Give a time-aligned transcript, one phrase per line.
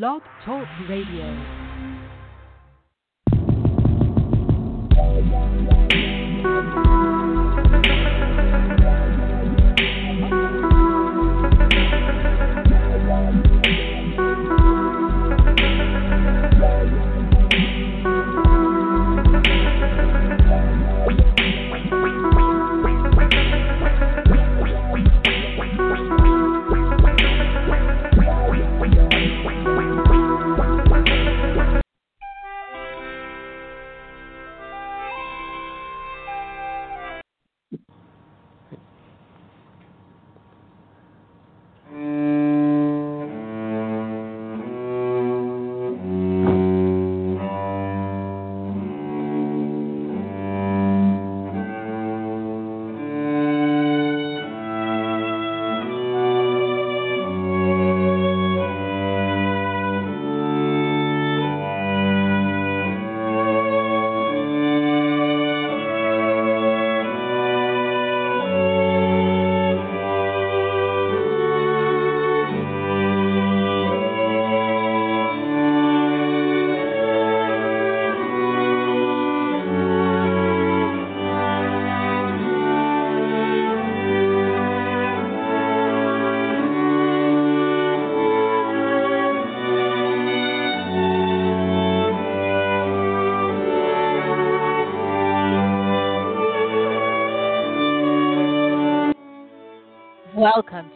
[0.00, 1.36] Blog Talk Radio.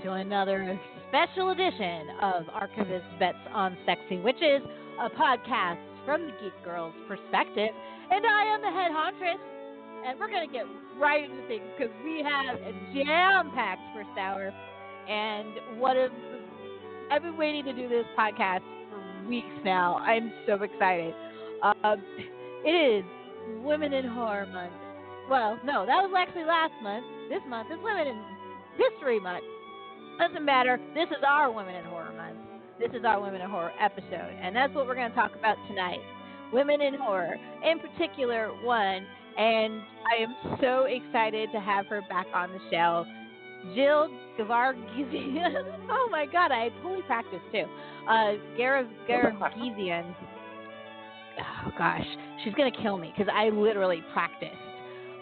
[0.06, 4.62] to another special edition of Archivist Bets on Sexy Witches,
[5.00, 7.70] a podcast from the Geek Girl's perspective.
[8.10, 9.42] And I am the head hauntress,
[10.06, 10.62] and we're going to get
[10.96, 14.54] right into things because we have a jam packed first hour.
[15.08, 15.96] And what
[17.10, 19.96] I've been waiting to do this podcast for weeks now.
[19.96, 21.14] I'm so excited.
[21.64, 21.96] Uh,
[22.64, 23.04] it is
[23.64, 24.72] Women in Horror Month.
[25.28, 27.04] Well, no, that was actually last month.
[27.28, 28.22] This month is Women in
[28.78, 29.42] History Month.
[30.18, 30.80] Doesn't matter.
[30.94, 32.38] This is our Women in Horror Month.
[32.78, 35.56] This is our Women in Horror episode, and that's what we're going to talk about
[35.68, 36.00] tonight.
[36.52, 39.04] Women in horror, in particular, one,
[39.36, 43.04] and I am so excited to have her back on the show.
[43.74, 45.88] Jill Gavargizian.
[45.90, 47.64] oh my God, I totally practiced too.
[48.08, 50.14] Uh, Gavargizian.
[51.40, 52.06] Oh gosh,
[52.44, 54.52] she's gonna kill me because I literally practiced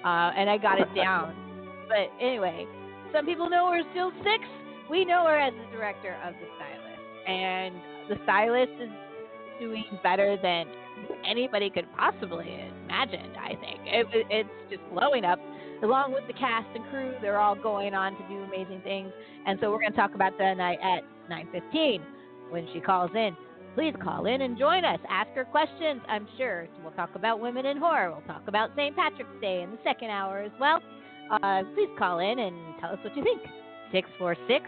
[0.05, 1.35] uh, and I got it down.
[1.89, 2.67] but anyway,
[3.13, 4.45] some people know her as Jill Six.
[4.91, 7.29] We know her as the director of The Stylist.
[7.29, 7.75] And
[8.09, 8.91] The Stylist is
[9.61, 10.67] doing better than
[11.27, 13.81] anybody could possibly imagine, I think.
[13.85, 15.39] It, it's just blowing up.
[15.83, 19.13] Along with the cast and crew, they're all going on to do amazing things.
[19.47, 22.01] And so we're going to talk about that tonight at 9.15
[22.51, 23.37] when she calls in.
[23.75, 25.01] Please call in and join us.
[25.11, 26.69] Ask her questions, I'm sure.
[26.83, 28.13] We'll talk about women in horror.
[28.13, 28.95] We'll talk about St.
[28.95, 30.81] Patrick's Day in the second hour as well
[31.31, 33.41] uh, please call in and tell us what you think.
[33.93, 34.65] 646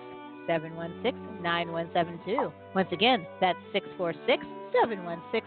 [0.47, 2.53] 716 9172.
[2.75, 5.43] Once again, that's 646 716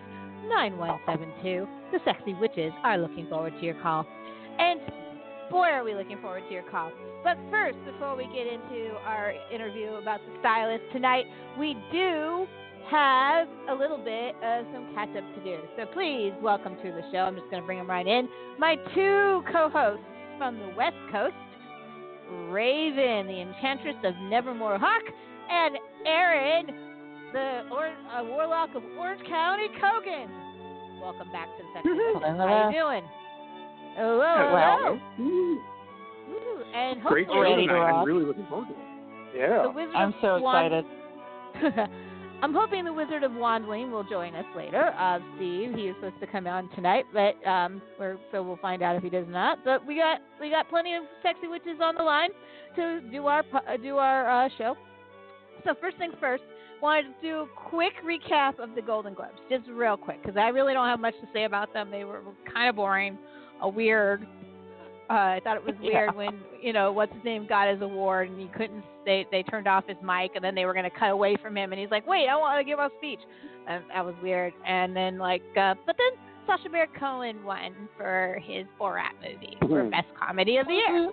[0.50, 1.68] 9172.
[1.92, 4.06] The Sexy Witches are looking forward to your call.
[4.60, 4.82] And
[5.50, 6.92] boy, are we looking forward to your call.
[7.24, 11.26] But first, before we get into our interview about the stylist tonight,
[11.58, 12.48] we do
[12.90, 15.58] have a little bit of some catch up to do.
[15.78, 17.20] So please welcome to the show.
[17.20, 18.30] I'm just going to bring them right in.
[18.58, 20.06] My two co hosts
[20.38, 21.36] from the West Coast,
[22.50, 25.04] Raven, the Enchantress of Nevermore Hawk,
[25.50, 25.76] and
[26.06, 26.66] Aaron,
[27.34, 30.30] the or- uh, Warlock of Orange County, Kogan.
[31.02, 31.96] Welcome back to the section.
[31.96, 33.04] Hello, How are you doing?
[33.96, 35.58] Hello, Well, hello.
[36.76, 37.80] And Great show hopefully, tonight.
[37.80, 37.96] rock.
[37.96, 38.80] I'm really looking forward to it.
[39.36, 39.72] Yeah.
[39.96, 40.86] I'm so excited.
[42.42, 44.94] I'm hoping the Wizard of Wandling will join us later.
[44.98, 48.82] Uh, Steve, he is supposed to come on tonight, but um, we're, so we'll find
[48.82, 49.60] out if he does not.
[49.66, 52.30] But we got we got plenty of sexy witches on the line
[52.78, 54.76] to do our uh, do our uh, show.
[55.66, 56.44] So first things first,
[56.82, 60.48] wanted to do a quick recap of the Golden Globes, just real quick, because I
[60.48, 61.92] really don't have much to say about them.
[61.92, 62.22] They were
[62.54, 63.18] kind of boring,
[63.62, 64.26] a weird.
[65.10, 66.06] Uh, I thought it was Yeah.
[66.06, 68.84] weird when you know what's his name got his award and he couldn't.
[69.06, 71.58] They they turned off his mic and then they were going to cut away from
[71.58, 73.20] him and he's like, "Wait, I want to give a speech."
[73.68, 74.54] And that was weird.
[74.66, 76.12] And then like, uh, but then
[76.48, 79.92] Sacha Baron Cohen won for his Borat movie for Mhm.
[79.92, 81.12] best comedy of the year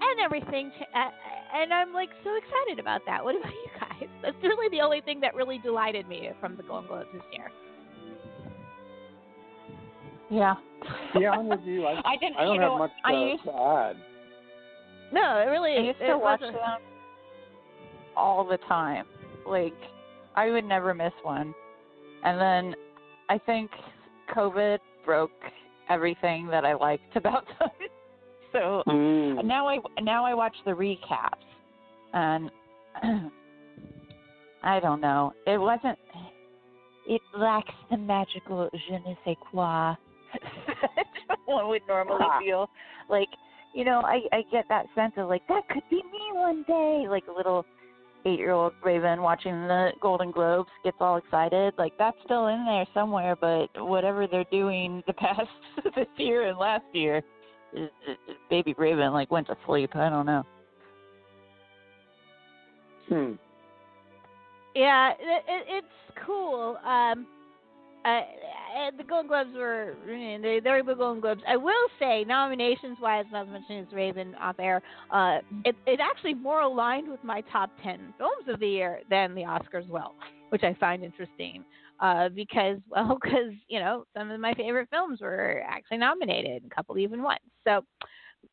[0.00, 0.70] and everything.
[0.94, 1.10] Uh,
[1.54, 3.24] and I'm like so excited about that.
[3.24, 4.08] What about you guys?
[4.22, 7.50] That's really the only thing that really delighted me from the Golden Globes this year.
[10.30, 10.54] Yeah.
[11.18, 11.86] Yeah, I'm with you.
[11.86, 12.36] I, I didn't.
[12.36, 13.96] I don't you have know, much I uh, used, to add.
[15.12, 16.80] No, it really I used it to watch wasn't- them
[18.16, 19.04] all the time.
[19.46, 19.74] Like,
[20.34, 21.54] I would never miss one.
[22.24, 22.74] And then
[23.28, 23.70] I think
[24.34, 25.30] COVID broke
[25.88, 27.70] everything that I liked about them.
[28.52, 29.44] so Mm.
[29.44, 31.44] now I now I watch the recaps,
[32.12, 32.50] and
[34.62, 35.32] I don't know.
[35.46, 35.98] It wasn't.
[37.06, 39.98] It lacks the magical je ne sais quoi that
[41.46, 42.38] one would normally Ah.
[42.38, 42.70] feel.
[43.08, 43.28] Like
[43.74, 47.06] you know, I I get that sense of like that could be me one day.
[47.08, 47.64] Like a little
[48.24, 51.74] eight year old Raven watching the Golden Globes gets all excited.
[51.78, 55.48] Like that's still in there somewhere, but whatever they're doing the past
[55.94, 57.22] this year and last year,
[57.72, 59.94] is- is- baby Raven like went to sleep.
[59.94, 60.42] I don't know.
[63.08, 63.32] Hmm.
[64.74, 66.76] Yeah, it, it, it's cool.
[66.84, 67.26] Um,
[68.06, 71.42] uh, the Golden Globes were mm, they they were Golden Globes.
[71.48, 74.80] I will say, nominations wise, not mentioning this Raven off air.
[75.10, 79.34] Uh, it it actually more aligned with my top ten films of the year than
[79.34, 80.14] the Oscars will,
[80.50, 81.64] which I find interesting.
[82.00, 86.74] Uh, because well, because you know some of my favorite films were actually nominated, a
[86.74, 87.38] couple even won.
[87.66, 87.82] So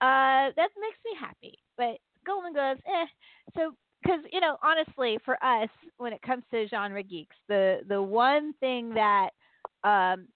[0.02, 1.58] uh, that makes me happy.
[1.78, 3.06] But Golden Globes, eh.
[3.56, 8.02] So because you know honestly for us when it comes to genre geeks the the
[8.02, 9.30] one thing that
[9.84, 10.28] um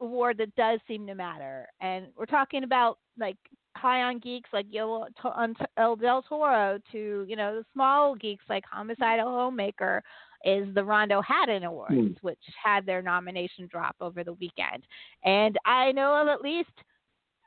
[0.00, 3.36] award that does seem to matter and we're talking about like
[3.76, 7.64] high on geeks like Guillermo to- on T- El Del Toro to you know the
[7.72, 10.02] small geeks like Homicidal Homemaker
[10.44, 12.08] is the Rondo Hatton Awards Hmm.
[12.22, 14.84] which had their nomination drop over the weekend
[15.24, 16.70] and I know of at least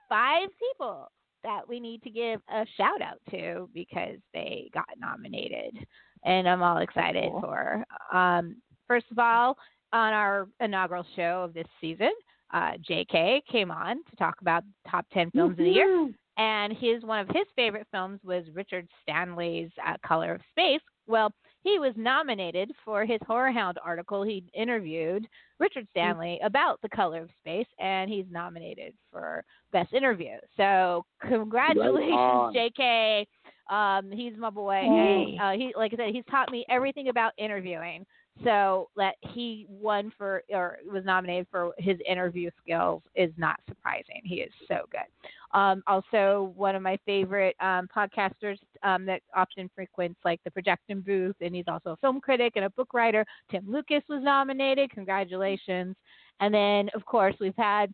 [0.07, 1.11] five people
[1.43, 5.77] that we need to give a shout out to because they got nominated,
[6.23, 7.41] and I'm all excited Cool.
[7.41, 7.85] for.
[8.11, 8.55] Um,
[8.87, 9.55] first of all,
[9.95, 12.11] on our inaugural show of this season,
[12.53, 13.43] uh, J.K.
[13.49, 17.27] came on to talk about top ten films of the year, and his one of
[17.29, 20.81] his favorite films was Richard Stanley's uh, Color of Space.
[21.07, 21.31] Well,
[21.63, 24.21] he was nominated for his Horror Hound article.
[24.23, 25.27] He interviewed
[25.59, 30.35] Richard Stanley about The Color of Space, and he's nominated for Best Interview.
[30.57, 32.53] So congratulations, on.
[32.53, 33.27] J.K.
[33.71, 34.75] Um, he's my boy.
[34.75, 38.05] And, uh, he, like I said, he's taught me everything about interviewing.
[38.43, 44.21] So that he won for or was nominated for his interview skills is not surprising.
[44.25, 45.57] He is so good.
[45.57, 50.99] Um, also, one of my favorite um, podcasters um, that often frequents like the Projection
[50.99, 53.25] booth, and he's also a film critic and a book writer.
[53.49, 54.91] Tim Lucas was nominated.
[54.91, 55.95] Congratulations!
[56.41, 57.93] And then, of course, we've had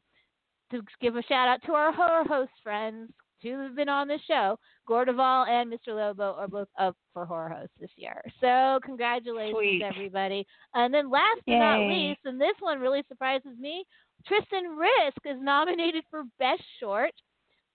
[0.72, 3.12] to give a shout out to our horror host friends
[3.50, 4.58] who have been on this show.
[4.88, 5.96] Gore de Vol and Mr.
[5.96, 8.22] Lobo are both up for horror hosts this year.
[8.40, 9.84] So congratulations, Sweet.
[9.84, 10.46] everybody.
[10.74, 13.86] And then last but not least, and this one really surprises me,
[14.28, 17.14] Tristan Risk is nominated for Best Short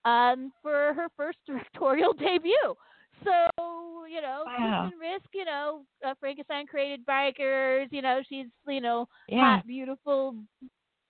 [0.04, 2.74] um, for her first directorial debut.
[3.24, 3.30] So,
[4.08, 4.82] you know, Wow.
[4.82, 9.56] Tristan Risk, you know, uh, Frankenstein created bikers, you know, she's, you know, Yeah.
[9.56, 10.36] hot, beautiful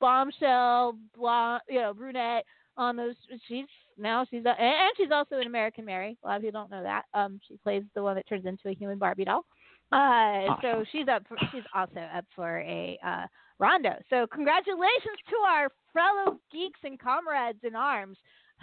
[0.01, 2.45] bombshell, blonde, you know, brunette
[2.77, 3.15] on those.
[3.49, 3.67] She's
[3.99, 6.17] now she's a, and she's also an American Mary.
[6.23, 7.05] A lot of people don't know that.
[7.15, 9.45] Um, she plays the one that turns into a human Barbie doll.
[9.93, 11.23] Uh, so she's up.
[11.29, 13.27] For, she's also up for a uh,
[13.59, 13.95] Rondo.
[14.11, 18.19] So congratulations to our fellow geeks and comrades in arms.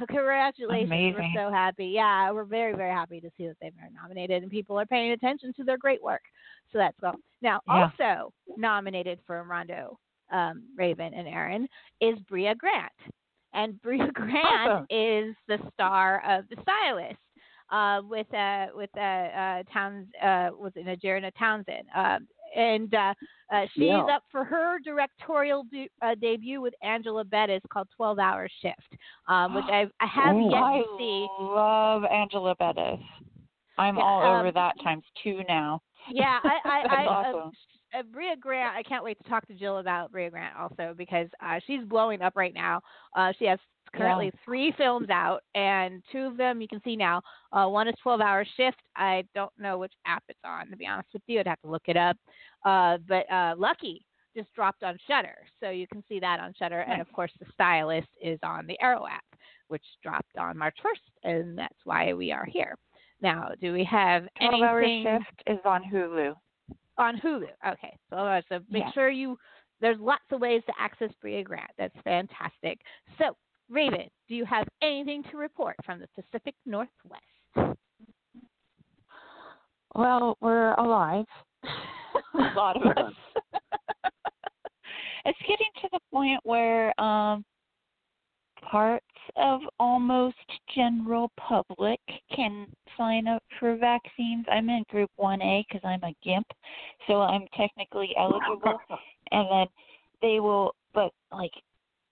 [0.07, 0.89] Congratulations!
[0.89, 1.31] Amazing.
[1.35, 1.85] We're so happy.
[1.85, 5.11] Yeah, we're very very happy to see that they've been nominated and people are paying
[5.11, 6.23] attention to their great work.
[6.71, 7.13] So that's cool.
[7.41, 7.89] Now Yeah.
[7.99, 9.99] also nominated for a Rondo
[10.31, 11.67] um, Raven and Aaron
[12.01, 12.91] is Brea Grant.
[13.53, 14.85] And Brea Grant Awesome.
[14.89, 17.17] is the star of The Stylist
[17.71, 21.87] uh, with uh, with uh, uh, Towns uh, was it Najarina Townsend.
[21.95, 23.13] Um, and uh,
[23.51, 24.05] uh, she's Yeah.
[24.05, 29.55] up for her directorial de- uh, debut with Angela Bettis called 12 Hour Shift, um,
[29.55, 30.49] which I've, I have Ooh.
[30.51, 31.27] yet I to see.
[31.39, 32.99] love Angela Bettis.
[33.79, 35.81] I'm Yeah, all um, over that times two now.
[36.11, 37.51] Yeah, I, I, That's I uh, awesome.
[37.97, 38.75] Uh, Brea Grant.
[38.75, 42.21] I can't wait to talk to Jill about Brea Grant also because uh, she's blowing
[42.21, 42.81] up right now.
[43.15, 43.59] Uh, she has
[43.95, 47.21] currently three films out, and two of them you can see now.
[47.51, 48.81] Uh, one is 12 Hour Shift.
[48.95, 51.39] I don't know which app it's on to be honest with you.
[51.39, 52.17] I'd have to look it up.
[52.65, 56.79] Uh, but uh, Lucky just dropped on Shudder, so you can see that on Shudder.
[56.81, 59.23] And of course, The Stylist is on the Arrow app,
[59.67, 62.75] which dropped on March 1st, and that's why we are here.
[63.21, 65.19] Now, do we have 12 hour anything?
[65.19, 66.33] shift is on Hulu.
[66.97, 67.47] On Hulu.
[67.67, 68.91] Okay, so uh, so make Yeah.
[68.91, 69.37] sure you.
[69.81, 71.71] There's lots of ways to access Brea Grant.
[71.77, 72.79] That's fantastic.
[73.17, 73.35] So,
[73.69, 77.23] Raven, do you have anything to report from the Pacific Northwest?
[79.95, 81.25] Well, we're alive.
[81.63, 83.13] a lot of us.
[85.25, 87.43] it's getting to the point where um
[88.69, 90.35] parts of almost
[90.75, 91.99] general public
[92.35, 94.45] can sign up for vaccines.
[94.51, 96.47] I'm in group 1A cuz I'm a gimp,
[97.07, 98.79] so I'm technically eligible
[99.31, 99.67] and then
[100.21, 101.53] they will, but like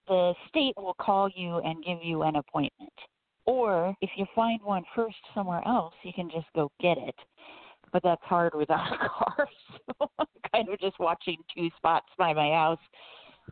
[0.08, 2.94] the state will call you and give you an appointment.
[3.46, 7.16] Or if you find one first somewhere else, you can just go get it.
[7.92, 9.48] But that's hard without a car.
[10.00, 12.80] So I'm kind of just watching two spots by my house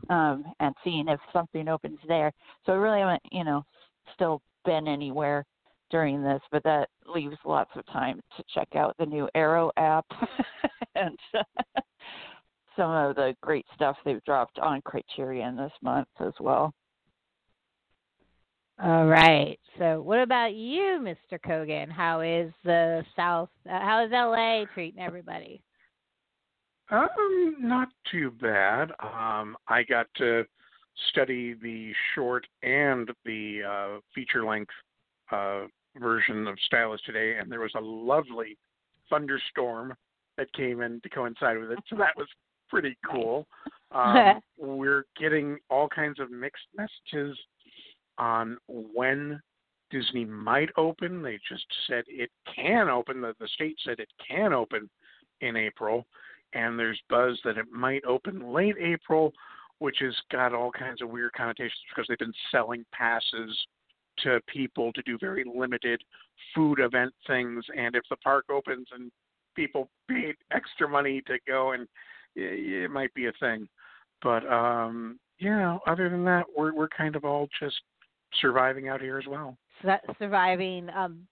[0.09, 2.31] um, and seeing if something opens there.
[2.65, 3.63] So I really haven't, you know,
[4.15, 5.45] still been anywhere
[5.89, 10.05] during this, but that leaves lots of time to check out the new Arrow app
[10.95, 11.17] and
[12.75, 16.73] some of the great stuff they've dropped on Criterion this month as well.
[18.81, 19.59] All right.
[19.77, 21.37] So, what about you, Mr.
[21.37, 21.91] Kogan?
[21.91, 23.49] How is the South?
[23.69, 25.61] Uh, how is LA treating everybody?
[26.91, 28.91] Um, not too bad.
[29.00, 30.43] Um, I got to
[31.10, 34.72] study the short and the uh, feature length
[35.31, 35.65] uh,
[36.00, 38.58] version of Stylist today, and there was a lovely
[39.10, 39.93] thunderstorm
[40.38, 41.79] that came in to coincide with it.
[41.89, 42.27] So that was
[42.69, 43.48] pretty cool.
[43.91, 47.38] Um, we're getting all kinds of mixed messages
[48.17, 49.41] on when
[49.91, 51.22] Disney might open.
[51.22, 53.22] They just said it can open.
[53.22, 54.89] The, the state said it can open
[55.41, 56.05] in April,
[56.53, 59.33] and there's buzz that it might open late April,
[59.79, 63.57] which has got all kinds of weird connotations because they've been selling passes
[64.19, 66.01] to people to do very limited
[66.53, 67.63] food event things.
[67.77, 69.11] And if the park opens and
[69.55, 71.87] people paid extra money to go, and
[72.35, 73.67] it, might be a thing.
[74.21, 77.79] But um, yeah, other than that, we're we're kind of all just
[78.41, 79.57] surviving out here as well.
[80.19, 81.25] Surviving um,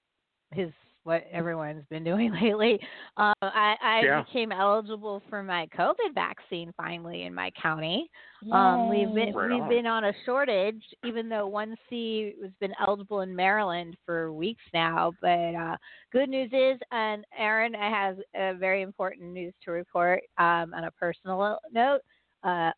[0.52, 0.72] his
[1.08, 2.78] what everyone's been doing lately.
[3.16, 4.24] Uh, I, I yeah.
[4.24, 8.10] became eligible for my COVID vaccine finally in my county.
[8.52, 9.70] Um, we've been right we've on.
[9.70, 14.62] been on a shortage, even though one C has been eligible in Maryland for weeks
[14.74, 15.14] now.
[15.22, 15.78] But uh,
[16.12, 20.92] good news is, and Aaron has a very important news to report um, on a
[20.92, 22.02] personal note.
[22.44, 22.72] Uh,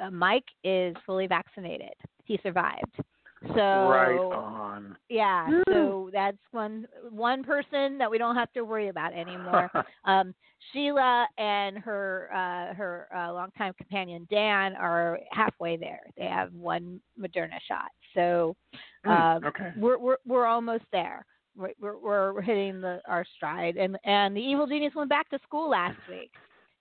[0.00, 1.92] uh, Mike is fully vaccinated.
[2.24, 3.02] He survived.
[3.54, 4.96] So right on.
[5.08, 9.70] yeah, so that's one one person that we don't have to worry about anymore.
[10.04, 10.34] um,
[10.72, 16.00] Sheila and her uh, her uh, longtime companion Dan are halfway there.
[16.16, 18.56] They have one Moderna shot, so
[19.06, 19.72] Mm, uh, okay.
[19.76, 21.24] we're we're we're almost there.
[21.56, 25.38] We're we're, we're hitting the our stride, and and the evil genius went back to
[25.44, 26.32] school last week.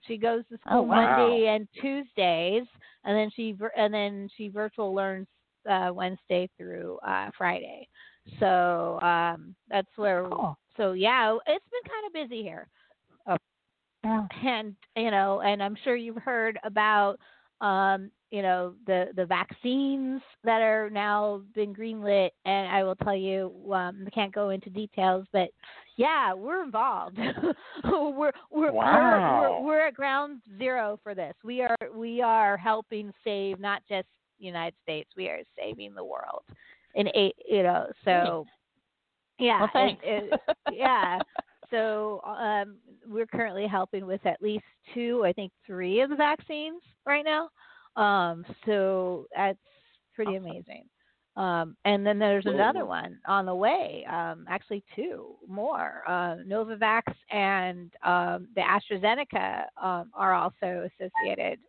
[0.08, 1.06] She goes to school Oh, wow.
[1.06, 2.68] Monday and Tuesdays,
[3.04, 5.28] and then she and then she virtual learns
[5.70, 7.88] uh, Wednesday through uh, Friday.
[8.40, 10.28] So um, that's where.
[10.30, 10.58] Cool.
[10.76, 12.68] So yeah, it's been kind of busy here,
[14.04, 14.28] Yeah.
[14.46, 17.18] and you know, and I'm sure you've heard about
[17.62, 23.16] um, you know the the vaccines that are now been greenlit, and I will tell
[23.16, 25.50] you, um, I can't go into details, but
[25.96, 27.18] yeah, we're involved.
[27.84, 29.40] we're we're, Wow.
[29.42, 31.34] we're we're we're at ground zero for this.
[31.44, 34.08] We are we are helping save not just
[34.40, 36.44] United States, we are saving the world.
[36.96, 38.46] In eight, you know, so
[39.40, 40.04] yeah, Well, and thanks.
[40.06, 40.40] it-
[40.74, 41.20] yeah.
[41.70, 44.64] So um, we're currently helping with at least
[44.94, 47.50] two, I think three of the vaccines right now.
[48.02, 49.60] Um, so that's
[50.16, 50.86] pretty amazing.
[51.36, 56.02] Um, and then there's another one on the way, um, actually two more.
[56.08, 61.60] Uh, Novavax and um, the AstraZeneca um, are also associated.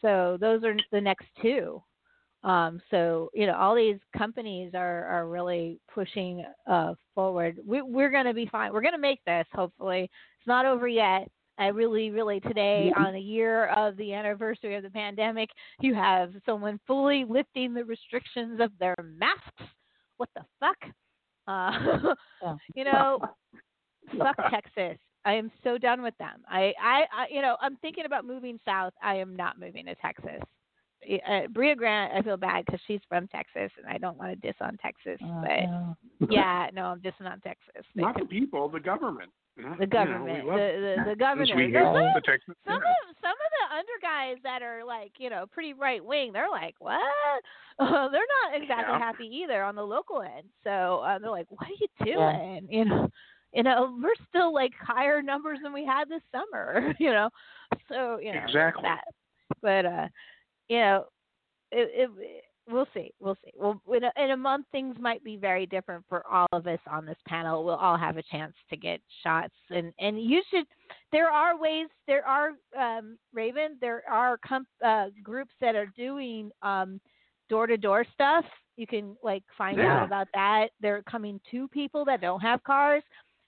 [0.00, 1.82] So those are the next two.
[2.42, 7.58] Um, so you know, all these companies are are really pushing uh, forward.
[7.66, 8.72] We, we're going to be fine.
[8.72, 9.46] We're going to make this.
[9.52, 11.28] Hopefully, it's not over yet.
[11.58, 15.50] I really, really today on the year of the anniversary of the pandemic,
[15.82, 19.70] you have someone fully lifting the restrictions of their masks.
[20.16, 20.78] What the fuck?
[21.46, 22.14] Uh,
[22.74, 23.20] you know,
[24.18, 24.98] fuck Texas.
[25.26, 26.42] I am so done with them.
[26.48, 28.94] I, I, I, you know, I'm thinking about moving south.
[29.02, 30.40] I am not moving to Texas.
[31.26, 34.36] Uh, Brea Grant, I feel bad because she's from Texas, and I don't want to
[34.46, 35.96] diss on Texas, Oh, but no.
[36.30, 37.84] yeah, no, I'm dissing on Texas.
[37.94, 39.30] They Not the people, the government.
[39.56, 41.56] Not- the you know, government, the, the the Texas, governor.
[41.56, 42.54] We There's hate some, the Texas.
[42.66, 43.10] some yeah.
[43.10, 46.32] of some of the under guys that are like you know pretty right wing.
[46.32, 47.00] They're like, what?
[47.78, 48.98] Uh, they're not exactly Yeah.
[48.98, 50.46] happy either on the local end.
[50.64, 52.32] So uh, they're like, what are you Yeah.
[52.32, 52.68] doing?
[52.70, 53.08] You know,
[53.52, 56.94] you know, we're still like higher numbers than we had this summer.
[57.00, 57.28] You know,
[57.88, 58.82] so you know Exactly.
[58.84, 59.04] that.
[59.60, 60.08] But uh,
[60.70, 61.04] you know,
[61.72, 63.12] it, it, we'll see.
[63.20, 63.50] We'll see.
[63.56, 66.78] Well, in a, in a month, things might be very different for all of us
[66.90, 67.64] on this panel.
[67.64, 70.64] We'll all have a chance to get shots, and and you should.
[71.12, 71.88] There are ways.
[72.06, 73.76] There are um, Raven.
[73.80, 77.00] There are com- uh, groups that are doing um,
[77.48, 78.44] door-to-door stuff.
[78.76, 79.98] You can like find Yeah.
[79.98, 80.68] out about that.
[80.80, 83.02] They're coming to people that don't have cars,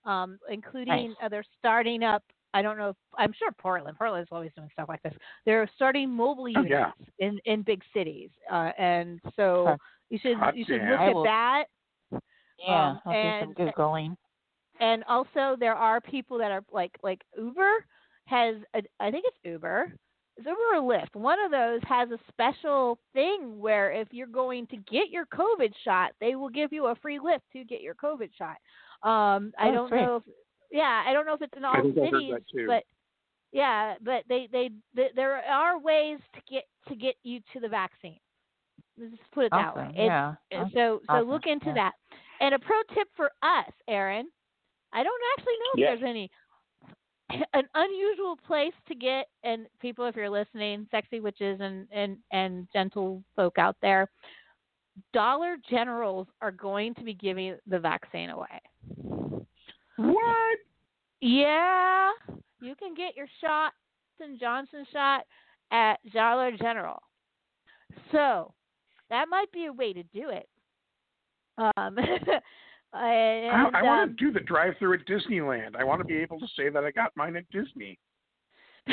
[0.04, 1.16] um, including Nice.
[1.22, 2.24] uh, they're starting up
[2.54, 3.96] I don't know if I'm sure Portland.
[3.98, 5.14] Portland's always doing stuff like this.
[5.46, 6.90] They're starting mobile Oh, units yeah.
[7.18, 9.76] in in big cities, uh, and so
[10.10, 10.90] you should Hot you should damn.
[10.90, 11.64] look at will- that.
[12.58, 14.16] Yeah, Um, I'll do some and- googling.
[14.80, 17.84] And also, there are people that are like like Uber
[18.26, 19.92] has a, I think it's Uber.
[20.38, 21.14] It's Uber or Lyft.
[21.14, 25.72] One of those has a special thing where if you're going to get your COVID
[25.84, 28.56] shot, they will give you a free lift to get your COVID shot.
[29.02, 30.00] Um, I Oh, don't sweet.
[30.00, 30.22] know if
[30.72, 32.66] yeah, I don't know if it's in all I think I heard cities, that too.
[32.66, 32.82] but
[33.52, 37.68] yeah, but they, they they there are ways to get to get you to the
[37.68, 38.18] vaccine.
[38.98, 39.88] Let's just put it that way.
[39.90, 40.34] It's- Yeah.
[40.52, 40.70] Awesome.
[40.74, 41.28] so so Awesome.
[41.30, 41.74] look into Yeah.
[41.74, 41.92] that.
[42.40, 44.26] And a pro tip for us, Aaron,
[44.92, 45.98] I don't actually know if Yes.
[46.00, 46.30] there's any
[47.54, 52.66] an unusual place to get and people if you're listening, sexy witches and and and
[52.72, 54.10] gentle folk out there,
[55.12, 58.60] Dollar Generals are going to be giving the vaccine away.
[59.96, 60.58] What?
[61.20, 62.10] Yeah,
[62.60, 63.72] you can get your shot,
[64.18, 65.22] Johnson Johnson shot
[65.70, 67.02] at Dollar General.
[68.10, 68.52] So
[69.10, 70.48] that might be a way to do it.
[71.58, 71.72] Um,
[72.94, 75.76] I, and, I want um, to do the drive-through at Disneyland.
[75.78, 77.98] I want to be able to say that I got mine at Disney.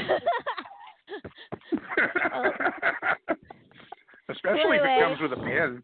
[4.30, 5.84] Especially if it comes with a pin.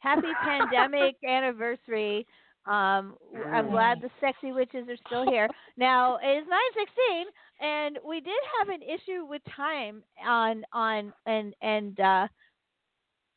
[0.00, 2.26] happy pandemic anniversary.
[2.66, 3.16] Um,
[3.52, 5.48] I'm glad the sexy witches are still here.
[5.76, 7.26] Now it is 9:16,
[7.60, 12.28] and we did have an issue with time on on and and uh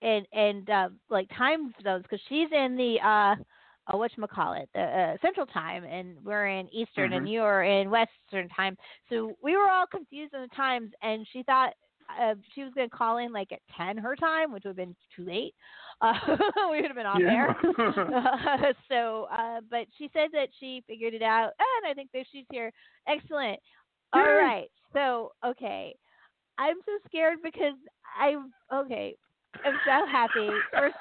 [0.02, 3.36] and and uh, like time zones because she's in the uh
[3.92, 7.30] uh, what you call it the uh, central time and we're in eastern and Mhm.
[7.30, 8.76] you're in western time
[9.10, 11.74] so we were all confused on the times and she thought
[12.22, 14.76] uh, she was going to call in like at 10 her time which would have
[14.78, 15.54] been too late.
[16.00, 16.14] Uh,
[16.70, 17.56] we would have been off air.
[17.80, 22.24] Uh, so uh, but she said that she figured it out and i think that
[22.32, 22.72] she's here.
[23.08, 23.60] Excellent.
[24.14, 24.28] All Yay.
[24.28, 24.68] right.
[24.94, 25.96] So okay.
[26.60, 27.74] I'm so scared because
[28.20, 29.16] I'm okay
[29.66, 30.50] i'm so happy.
[30.72, 30.96] First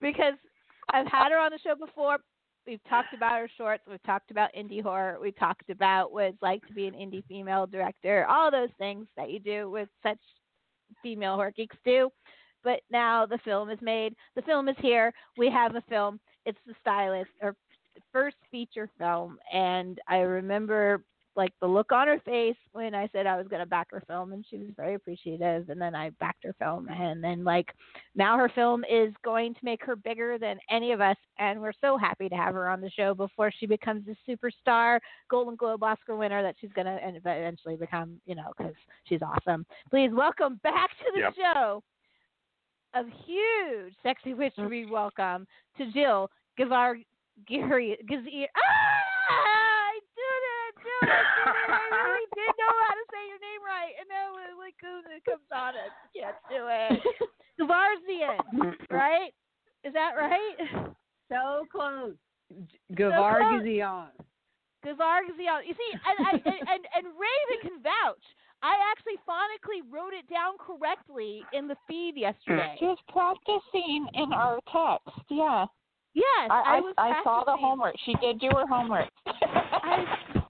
[0.00, 0.34] because
[0.92, 2.18] I've had her on the show before.
[2.66, 3.84] We've talked about her shorts.
[3.88, 5.18] We've talked about indie horror.
[5.20, 8.26] We talked about what it's like to be an indie female director.
[8.26, 10.18] All those things that you do with such
[11.02, 12.10] female horror geeks do.
[12.62, 14.14] But now the film is made.
[14.34, 15.12] The film is here.
[15.36, 16.18] We have a film.
[16.46, 17.54] It's the stylist or
[18.12, 21.04] first feature film, and I remember
[21.36, 24.02] like the look on her face when I said I was going to back her
[24.06, 25.68] film, and she was very appreciative.
[25.68, 27.74] And then I backed her film, and then like
[28.14, 31.72] now her film is going to make her bigger than any of us, and we're
[31.80, 35.82] so happy to have her on the show before she becomes a superstar, Golden Globe
[35.82, 39.66] Oscar winner that she's going to eventually become, you know, because she's awesome.
[39.90, 41.34] Please welcome back to the Yep.
[41.36, 41.82] show
[42.94, 47.04] a huge sexy witch we welcome to Jill Gavar
[47.46, 47.98] Gary.
[48.56, 49.63] Ah,
[50.84, 51.72] I did it, dude!
[51.72, 52.04] I did it!
[52.04, 55.24] Really did know how to say your name right, and now it like goes it
[55.24, 55.92] comes on it.
[56.12, 57.00] Can't do it.
[57.60, 58.40] Gavarzian,
[58.90, 59.32] right?
[59.84, 60.56] Is that right?
[61.28, 62.16] So close.
[62.48, 62.68] close.
[62.92, 64.12] Gevargizian.
[64.84, 65.60] Gavarzian.
[65.64, 68.26] You see, and, and, and, and, and Raven can vouch.
[68.62, 72.76] I actually phonically wrote it down correctly in the feed yesterday.
[72.78, 75.20] She was practicing in our text.
[75.30, 75.66] Yeah.
[76.14, 77.94] Yes, I I, was I saw the homework.
[78.06, 79.08] She did do her homework.
[79.26, 80.43] I,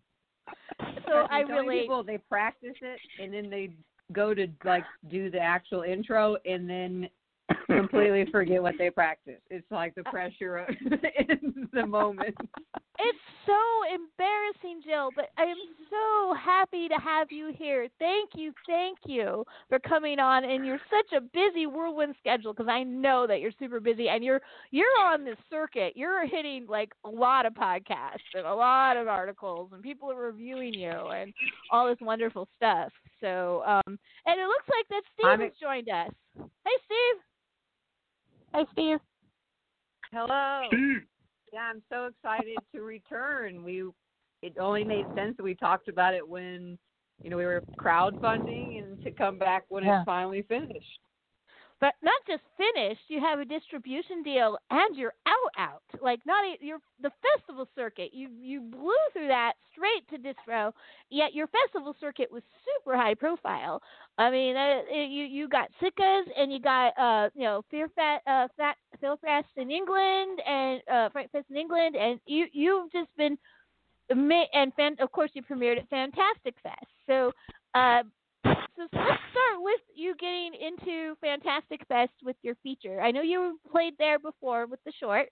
[1.07, 3.71] so I really people they practice it and then they
[4.13, 7.09] go to like do the actual intro and then
[7.67, 9.43] completely forget what they practiced.
[9.51, 10.69] It's like the pressure of
[11.29, 12.35] in the moment.
[12.99, 15.57] it's so embarrassing, Jill, but I am
[15.91, 17.89] so happy to have you here.
[17.99, 20.45] Thank you, thank you for coming on.
[20.45, 24.25] And you're such a busy whirlwind schedule because I know that you're super busy and
[24.25, 25.93] you're you're on this circuit.
[25.97, 30.27] You're hitting like a lot of podcasts and a lot of articles, and people are
[30.27, 31.33] reviewing you and
[31.71, 32.93] all this wonderful stuff.
[33.21, 36.13] So, um, and it looks like that Steve I'm has joined us.
[36.37, 37.23] Hey, Steve.
[38.55, 38.99] Hi, Steve.
[40.13, 40.63] Hello.
[40.69, 41.03] Steve.
[41.53, 43.63] Yeah, I'm so excited to return.
[43.65, 43.85] We
[44.43, 46.79] it only made sense that we talked about it when
[47.23, 50.01] you know we were crowdfunding and to come back when Yeah.
[50.01, 51.01] it's finally finished.
[51.81, 55.83] But not just finished you have a distribution deal and you're out out.
[56.03, 60.73] Like not e- you're the festival circuit you you blew through that straight to distro
[61.11, 63.81] yet your festival circuit was super high profile.
[64.19, 68.23] I mean uh, you you got sickas and you got uh you know fear fest
[68.27, 72.91] uh fat Phil Fest in england and uh fright fest in england and you you've
[72.93, 73.37] just been
[74.11, 76.87] and fan- of course you premiered at fantastic fest.
[77.07, 77.33] So
[77.75, 78.03] uh
[78.77, 83.01] so let's start with you getting into Fantastic Fest with your feature.
[83.01, 85.29] I know you played there before with the short.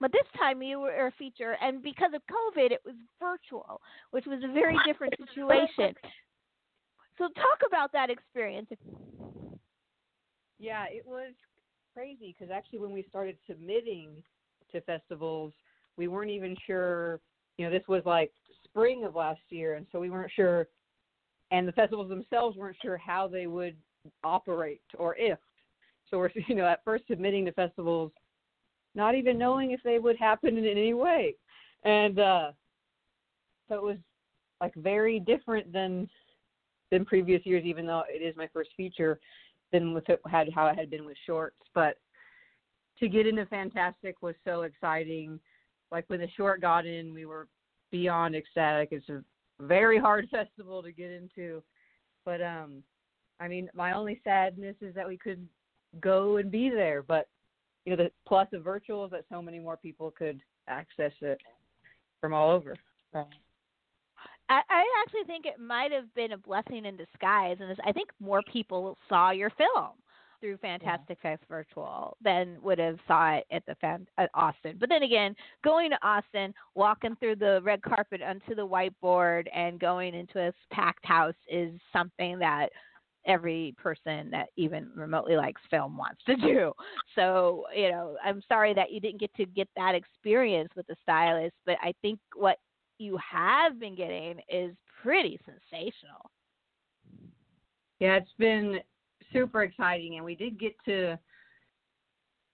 [0.00, 4.24] But this time you were a feature, and because of COVID, it was virtual, which
[4.24, 5.94] was a very different situation.
[7.18, 8.68] So talk about that experience.
[10.58, 11.34] Yeah, it was
[11.94, 14.22] crazy because actually when we started submitting
[14.72, 15.52] to festivals,
[15.98, 17.20] we weren't even sure.
[17.58, 18.32] You know, this was like
[18.64, 20.66] spring of last year, and so we weren't sure,
[21.50, 23.76] and the festivals themselves weren't sure how they would
[24.24, 25.38] operate or if.
[26.10, 28.12] So we're you know at first submitting to festivals,
[28.94, 31.34] not even knowing if they would happen in any way,
[31.84, 32.52] and uh,
[33.68, 33.96] so it was
[34.60, 36.08] like very different than
[36.90, 39.20] than previous years, even though it is my first feature
[39.72, 41.56] than with it had how it had been with shorts.
[41.74, 41.96] But
[42.98, 45.38] to get into Fantastic was so exciting.
[45.90, 47.48] Like when the short got in, we were
[47.90, 48.90] beyond ecstatic.
[48.92, 49.22] It's a
[49.60, 51.62] very hard festival to get into.
[52.24, 52.82] But um
[53.38, 55.48] I mean my only sadness is that we couldn't
[56.00, 57.02] go and be there.
[57.02, 57.28] But
[57.84, 61.40] you know, the plus of virtual is that so many more people could access it
[62.20, 62.76] from all over.
[63.14, 63.26] Right.
[64.50, 68.10] I, I actually think it might have been a blessing in disguise, and I think
[68.20, 69.92] more people saw your film
[70.40, 71.36] through Fantastic yeah.
[71.36, 74.76] Fest Virtual than would have saw it at the fan, at Austin.
[74.78, 79.78] But then again, going to Austin, walking through the red carpet onto the whiteboard, and
[79.78, 82.70] going into a packed house is something that
[83.26, 86.72] every person that even remotely likes film wants to do.
[87.14, 90.96] So, you know, I'm sorry that you didn't get to get that experience with the
[91.02, 92.56] stylist, but I think what
[92.98, 96.30] you have been getting is pretty sensational.
[97.98, 98.80] Yeah, it's been
[99.32, 101.18] super exciting, and we did get to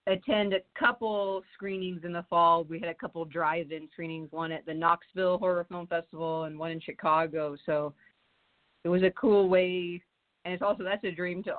[0.06, 2.64] attend a couple screenings in the fall.
[2.64, 6.70] We had a couple drive-in screenings, one at the Knoxville Horror Film Festival and one
[6.70, 7.56] in Chicago.
[7.66, 7.92] So
[8.84, 10.00] it was a cool way,
[10.44, 11.56] and it's also that's a dream to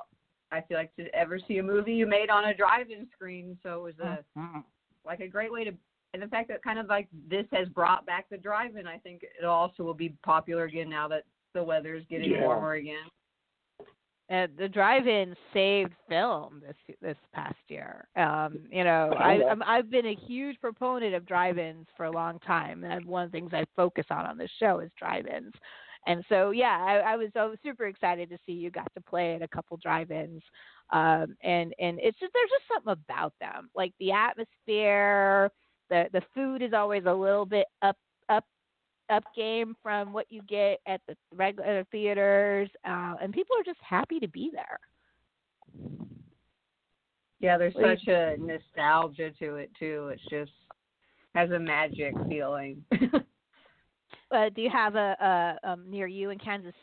[0.50, 3.58] I feel like to ever see a movie you made on a drive-in screen.
[3.62, 4.60] So it was a mm-hmm.
[5.04, 5.72] like a great way to
[6.14, 9.22] and the fact that kind of like this has brought back the drive-in, I think
[9.22, 12.40] it also will be popular again now that the weather is getting yeah.
[12.40, 13.04] warmer again.
[14.30, 18.06] And the drive-in saved film this this past year.
[18.14, 22.84] Um, you know, I, I've been a huge proponent of drive-ins for a long time,
[22.84, 25.54] and one of the things I focus on on this show is drive-ins.
[26.06, 29.00] And so, yeah, I, I was I was super excited to see you got to
[29.00, 30.42] play at a couple drive-ins,
[30.90, 35.50] um, and and it's just there's just something about them, like the atmosphere
[35.90, 37.96] the the food is always a little bit up
[39.10, 43.80] up game from what you get at the regular theaters, uh, and people are just
[43.80, 44.78] happy to be there.
[47.40, 50.10] Yeah, there's such a nostalgia to it too.
[50.12, 50.50] It's just
[51.34, 52.84] has a magic feeling.
[52.92, 56.74] uh, do you have a, a um, near you in Kansas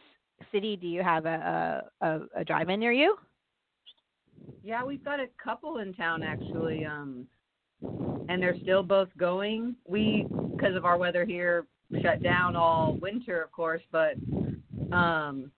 [0.52, 0.78] City?
[0.78, 3.18] Do you have a a, a drive-in near you?
[4.64, 6.86] Yeah, we've got a couple in town actually.
[6.86, 7.28] Um,
[8.30, 9.76] and they're still both going.
[9.88, 11.66] We, because of our weather here,
[12.02, 14.16] shut down all winter, of course, but
[14.92, 15.52] um,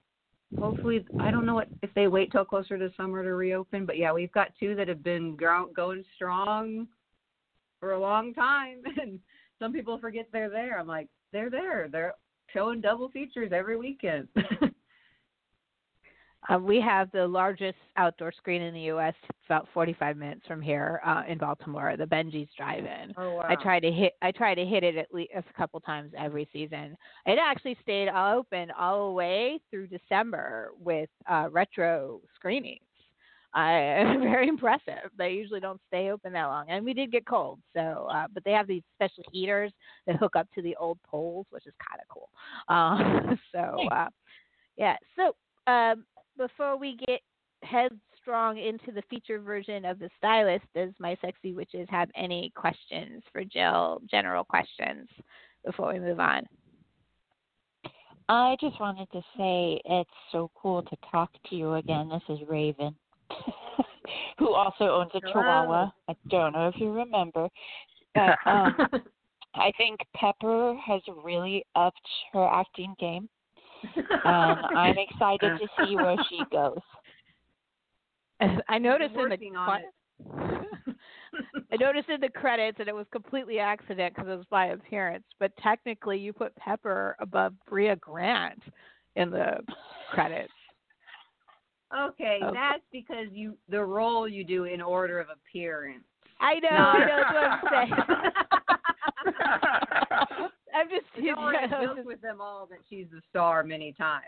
[0.60, 3.86] hopefully, I don't know what if they wait till closer to summer to reopen.
[3.86, 6.88] But yeah, we've got two that have been going strong
[7.80, 9.20] for a long time, and
[9.60, 10.80] some people forget they're there.
[10.80, 11.88] I'm like, they're there.
[11.92, 12.14] They're
[12.54, 14.28] showing double features every weekend.
[16.50, 19.14] Uh, we have the largest outdoor screen in the U.S.
[19.48, 23.14] about 45 minutes from here uh, in Baltimore, the Bengies Drive-In.
[23.18, 23.46] Oh, wow.
[23.48, 26.48] I try to hit I try to hit it at least a couple times every
[26.54, 26.96] season.
[27.26, 32.82] It actually stayed open all the way through December with uh, retro screenings.
[33.54, 35.10] Uh, very impressive.
[35.18, 37.60] They usually don't stay open that long, and we did get cold.
[37.74, 39.72] So, uh, but they have these special heaters
[40.06, 42.30] that hook up to the old poles, which is kind of cool.
[42.68, 44.10] Uh, so, uh,
[44.78, 44.96] yeah.
[45.16, 45.36] So,
[45.72, 46.06] um,
[46.38, 47.22] before we get
[47.64, 53.24] headstrong into the feature version of the stylist, does my sexy witches have any questions
[53.32, 54.02] for Jill?
[54.10, 55.08] General questions
[55.66, 56.44] before we move on.
[58.30, 62.10] I just wanted to say it's so cool to talk to you again.
[62.10, 62.94] This is Raven,
[64.38, 65.92] who also owns a Chihuahua.
[66.10, 67.48] I don't know if you remember,
[68.14, 68.76] but um,
[69.56, 73.30] I think Pepper has really upped her acting game
[74.26, 76.80] Um, and I'm excited to see where she goes.
[78.68, 79.38] I noticed in the
[81.72, 85.26] I noticed in the credits, and it was completely accident because it was by appearance.
[85.40, 88.62] But technically, you put Pepper above Brea Grant
[89.16, 89.58] in the
[90.12, 90.54] credits.
[91.94, 96.04] Okay, okay, that's because you the role you do in order of appearance.
[96.40, 97.88] I know, I know what I'm
[100.36, 100.50] saying.
[100.78, 101.52] I'm just you know,
[101.96, 104.26] joked with them all that she's the star many times.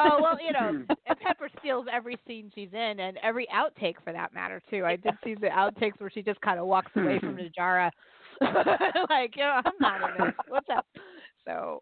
[0.00, 0.84] oh well, you know,
[1.20, 4.84] Pepper steals every scene she's in, and every outtake for that matter too.
[4.84, 7.90] I did see the outtakes where she just kind of walks away from Najarra
[8.40, 10.34] like, you know, I'm not in this.
[10.48, 10.86] What's up?
[11.46, 11.80] So,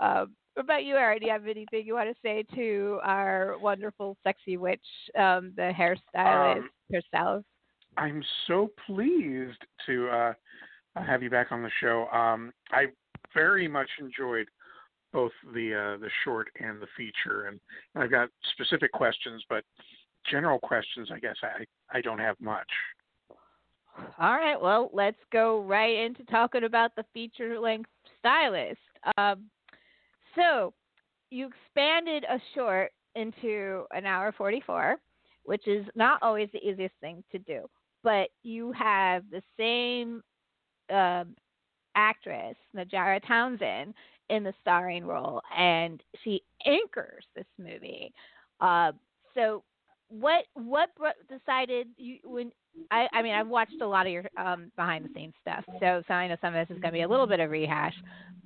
[0.00, 1.18] um, what about you, Erin?
[1.20, 4.80] Do you have anything you want to say to our wonderful, sexy witch,
[5.16, 7.44] um, the hairstylist, Um, hairstylist?
[7.96, 10.32] I'm so pleased to uh,
[10.94, 12.06] have you back on the show.
[12.12, 12.86] Um, I
[13.38, 14.48] very much enjoyed
[15.12, 17.60] both the uh, the short and the feature, and
[17.94, 19.64] I've got specific questions, but
[20.30, 21.64] general questions, I guess I
[21.96, 22.68] I don't have much.
[24.18, 28.78] All right, well, let's go right into talking about the feature length stylist.
[29.16, 29.46] Um,
[30.36, 30.72] so,
[31.30, 34.96] you expanded a short into an hour 44,
[35.44, 37.68] which is not always the easiest thing to do,
[38.04, 40.22] but you have the same
[40.96, 41.34] um,
[41.98, 43.92] actress, Najarra Townsend,
[44.30, 48.12] in the starring role, and she anchors this movie.
[48.60, 48.92] Uh,
[49.34, 49.64] so,
[50.10, 50.90] what what
[51.28, 52.52] decided you when
[52.90, 56.02] I, I mean, I've watched a lot of your um, behind the scenes stuff, so,
[56.06, 57.94] so I know some of this is going to be a little bit of rehash.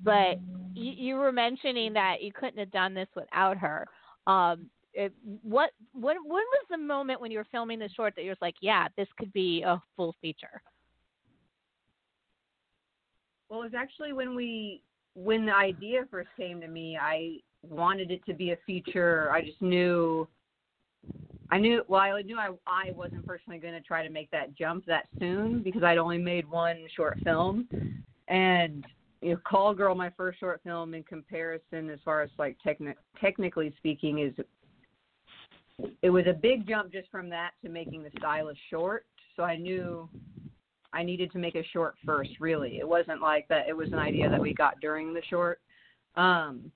[0.03, 0.39] But
[0.73, 3.87] you, you were mentioning that you couldn't have done this without her.
[4.27, 8.23] Um, it, what when when was the moment when you were filming the short that
[8.23, 10.61] you was like, yeah, this could be a full feature?
[13.49, 14.81] Well, it was actually when we
[15.15, 19.29] when the idea first came to me, I wanted it to be a feature.
[19.31, 20.27] I just knew
[21.51, 24.55] I knew well, I knew I I wasn't personally going to try to make that
[24.55, 27.67] jump that soon because I'd only made one short film,
[28.27, 28.85] and
[29.21, 32.95] you know, Call Girl, my first short film, in comparison, as far as like techni-
[33.21, 34.33] technically speaking, is
[36.01, 39.05] it was a big jump just from that to making the stylist short.
[39.35, 40.09] So I knew
[40.93, 42.31] I needed to make a short first.
[42.39, 43.67] Really, it wasn't like that.
[43.67, 45.59] It was an idea that we got during the short.
[46.15, 46.71] Um,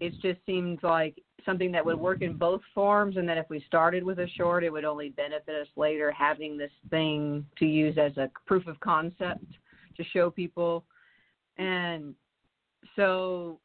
[0.00, 3.62] it just seemed like something that would work in both forms and that if we
[3.66, 7.96] started with a short it would only benefit us later having this thing to use
[7.98, 9.44] as a proof of concept
[9.96, 10.84] to show people
[11.58, 12.14] and
[12.96, 13.58] so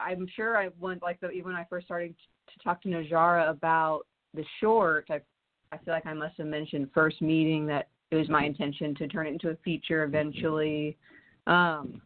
[0.00, 2.14] i'm sure i went like the, even when i first started
[2.48, 4.02] to talk to najarra about
[4.34, 5.20] the short i
[5.72, 9.08] i feel like i must have mentioned first meeting that it was my intention to
[9.08, 10.96] turn it into a feature eventually
[11.46, 12.00] um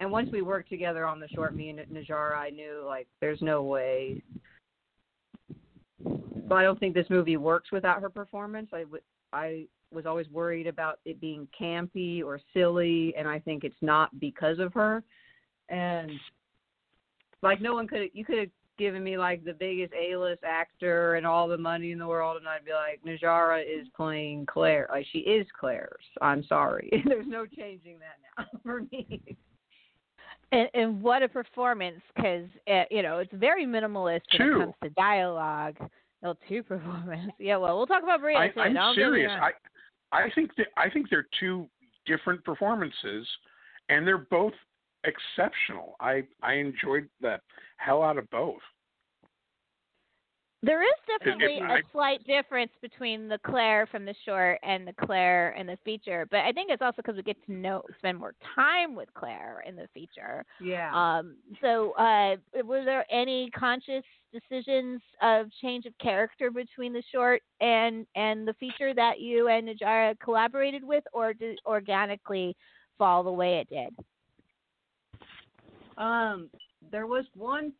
[0.00, 3.40] and once we worked together on the short, me and Najarra, I knew like there's
[3.42, 4.22] no way.
[6.02, 8.70] But I don't think this movie works without her performance.
[8.72, 9.02] I w-
[9.34, 14.18] I was always worried about it being campy or silly, and I think it's not
[14.18, 15.04] because of her.
[15.68, 16.10] And
[17.42, 18.50] like no one could you could
[18.84, 22.36] have given me like the biggest A-list actor and all the money in the world,
[22.36, 24.88] and I'd be like, Najarra is playing Claire.
[24.90, 26.04] Like she is Claire's.
[26.20, 26.90] I'm sorry.
[27.06, 29.36] There's no changing that now for me.
[30.52, 32.00] And, and what a performance!
[32.14, 34.56] Because uh, you know it's very minimalist when Two.
[34.56, 35.76] it comes to dialogue.
[36.22, 37.32] No, two performance.
[37.38, 38.60] Yeah, well, we'll talk about Brea I, too.
[38.60, 39.30] I'm Don't serious.
[39.30, 39.50] I
[40.12, 41.68] I think that I think they're two
[42.06, 43.26] different performances,
[43.88, 44.54] and they're both
[45.04, 45.96] exceptional.
[46.00, 47.40] I I enjoyed the
[47.76, 48.60] hell out of both.
[50.62, 54.58] There is If- if definitely I- a slight difference between the Claire from the short
[54.62, 57.52] and the Claire in the feature, but I think it's also because we get to
[57.52, 60.44] know spend more time with Claire in the feature.
[60.60, 60.90] Yeah.
[60.92, 67.42] Um, so, uh, were there any conscious decisions of change of character between the short
[67.60, 72.54] and and the feature that you and Najarra collaborated with, or did organically
[72.98, 73.96] fall the way it did?
[76.00, 76.48] Um,
[76.90, 77.72] there was one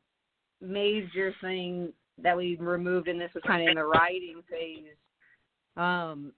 [0.61, 4.95] major thing that we removed, and this was kind of in the writing phase.
[5.77, 6.33] Um,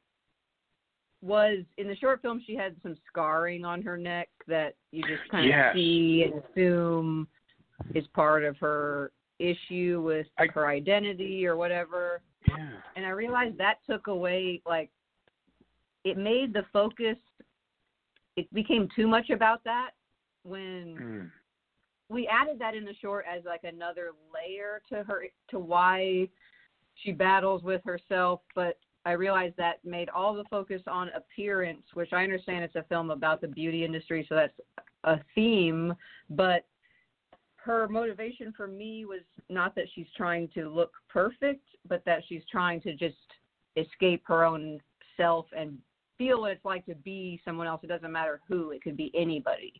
[1.23, 5.29] was in the short film she had some scarring on her neck that you just
[5.31, 7.29] kind of see and assume
[7.95, 12.73] is part of her issue with I- her identity or whatever Yeah.
[12.97, 14.91] and I realized that took away like
[16.05, 17.17] it made the focus
[18.35, 19.93] it became too much about that
[20.43, 21.31] when Mm.
[22.13, 26.29] We added that in the short as like another layer to her to why
[27.03, 32.13] she battles with herself but I realized that made all the focus on appearance which
[32.13, 34.59] I understand it's a film about the beauty industry so that's
[35.05, 35.95] a theme
[36.31, 36.67] but
[37.57, 42.43] her motivation for me was not that she's trying to look perfect but that she's
[42.51, 43.17] trying to just
[43.77, 44.81] escape her own
[45.17, 45.79] self and
[46.19, 47.81] feel what it's like to be someone else.
[47.83, 49.73] It doesn't matter who it could be anybody.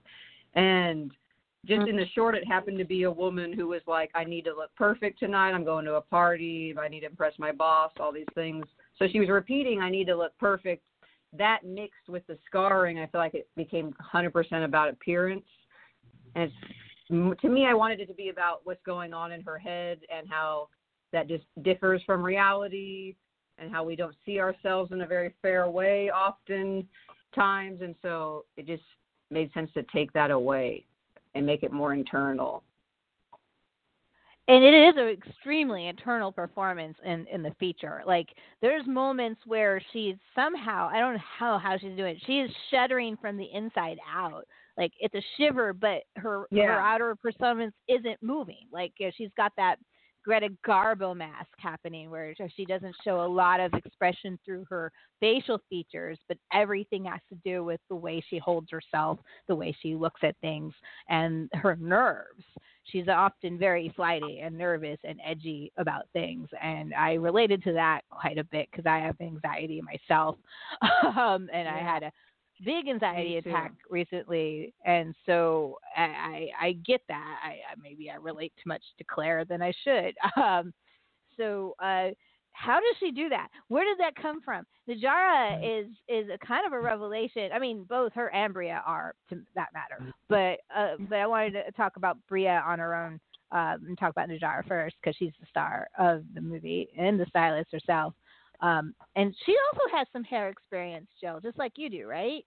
[0.55, 1.13] And
[1.67, 1.91] just mm-hmm.
[1.91, 4.55] in the short it happened to be a woman who was like i need to
[4.55, 5.53] look perfect tonight.
[5.53, 6.75] I'm going to a party.
[6.79, 8.65] I need to impress my boss all these things.
[8.99, 10.83] So she was repeating i need to look perfect.
[11.37, 15.45] That mixed with the scarring i feel like it became 100% about appearance.
[16.35, 16.51] And
[17.09, 20.29] to me i wanted it to be about what's going on in her head and
[20.29, 20.69] how
[21.13, 23.15] that just differs from reality
[23.59, 26.89] and how we don't see ourselves in a very fair way often
[27.35, 28.83] times, and so it just
[29.31, 30.85] made sense to take that away
[31.35, 32.63] and make it more internal.
[34.49, 38.03] and it is an extremely internal performance in in the feature.
[38.07, 38.29] Like
[38.61, 42.23] there's moments where she's somehow I don't know how how she's doing it.
[42.27, 44.45] She is shuddering from the inside out.
[44.77, 46.67] Like it's a shiver, but her Yeah.
[46.67, 48.67] her outer performance isn't moving.
[48.73, 49.77] Like you know, she's got that
[50.25, 55.61] Greta Garbo mask happening where she doesn't show a lot of expression through her facial
[55.69, 59.95] features, but everything has to do with the way she holds herself, the way she
[59.95, 60.73] looks at things,
[61.09, 62.45] and her nerves.
[62.85, 68.01] She's often very flighty and nervous and edgy about things and i related to that
[68.11, 70.37] quite a bit because i have anxiety myself.
[71.17, 72.13] Um, and i had a
[72.65, 78.17] big anxiety attack recently and so i i, I get that I, I maybe i
[78.17, 80.73] relate too much to claire than i should um,
[81.37, 82.11] so uh
[82.55, 83.49] how does she do that?
[83.69, 84.65] Where did that come from?
[84.89, 87.51] Najarra is is a kind of a revelation.
[87.53, 90.13] I mean, both her and Brea are, to that matter.
[90.29, 93.21] But uh, but I wanted to talk about Brea on her own
[93.53, 97.27] um, and talk about Najarra first because she's the star of the movie and the
[97.27, 98.15] stylist herself.
[98.63, 102.45] Um, and she also has some hair experience, Jill, just like you do, right?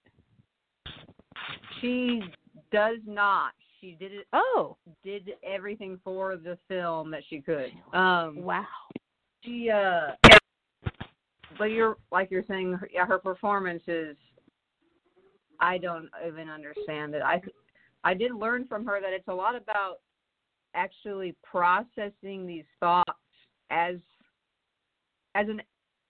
[1.82, 2.22] She
[2.72, 3.52] does not.
[3.82, 4.28] She did it.
[4.34, 7.72] Oh, Did everything for the film that she could.
[7.94, 8.66] Um, wow.
[9.44, 10.12] she uh
[11.58, 14.18] but you're like you're saying her, yeah her performance is
[15.60, 17.42] i don't even understand it i
[18.04, 20.00] i did learn from her that it's a lot about
[20.74, 23.10] actually processing these thoughts
[23.70, 23.96] as
[25.36, 25.62] as an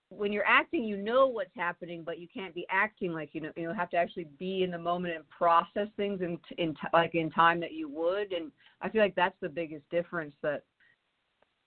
[0.09, 3.51] when you're acting you know what's happening but you can't be acting like you know
[3.55, 7.29] you have to actually be in the moment and process things in in like in
[7.31, 10.61] time that you would and i feel like that's the biggest difference that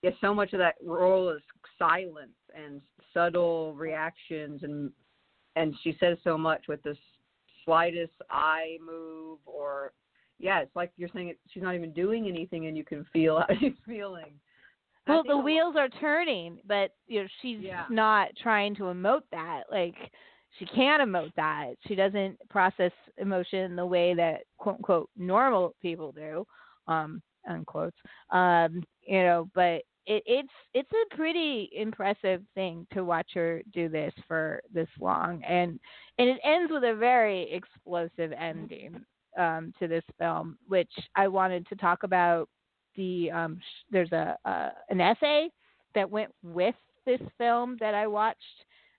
[0.03, 1.43] yeah, so much of that role is
[1.79, 2.81] silence and
[3.13, 4.93] subtle reactions and
[5.57, 6.97] and she says so much with the
[7.65, 9.93] slightest eye move or
[10.39, 13.41] yeah, it's like you're saying it, she's not even doing anything and you can feel
[13.41, 14.33] how she's feeling.
[15.09, 17.87] Well, the wheels are turning, but you know she's Yeah.
[17.89, 19.65] not trying to emote that.
[19.71, 19.97] Like
[20.59, 21.75] she can't emote that.
[21.87, 26.47] She doesn't process emotion the way that quote unquote normal people do,
[26.89, 27.95] um, unquote.
[28.31, 33.89] Um, you know, but it, it's it's a pretty impressive thing to watch her do
[33.89, 35.79] this for this long, and
[36.19, 39.05] and it ends with a very explosive ending
[39.39, 42.49] um, to this film, which I wanted to talk about
[42.99, 45.49] the um sh- there's a uh, an essay
[45.95, 46.75] that went with
[47.07, 48.37] this film that I watched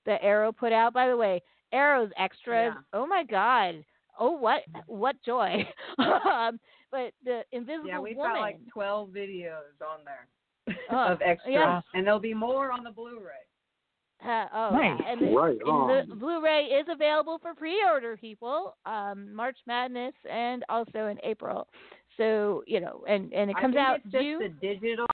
[0.07, 0.93] that Arrow put out.
[0.93, 2.73] By the way, Arrow's extras.
[2.75, 2.99] Yeah.
[2.99, 3.85] Oh my god.
[4.19, 5.67] Oh what what joy.
[5.99, 6.59] um,
[6.91, 8.33] but the Invisible yeah, we've Woman.
[8.35, 11.81] got like 12 videos on there Oh, of extras, yeah.
[11.93, 13.45] and there'll be more on the Blu-ray.
[14.27, 15.01] Uh, oh, Nice.
[15.07, 18.75] and, the, Right and the Blu-ray is available for pre-order, people.
[18.85, 21.67] Um, March Madness and also in April.
[22.19, 24.39] So you know, and and it I comes think out it's just June.
[24.62, 25.08] the digital.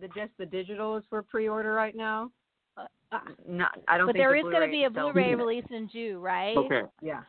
[0.00, 2.30] The just the digital is for pre-order right now.
[2.76, 5.34] Uh, uh, Not, I don't but think there the is going to be a Blu-ray
[5.34, 6.56] release in June, right?
[6.56, 6.82] Okay.
[7.02, 7.22] Yeah.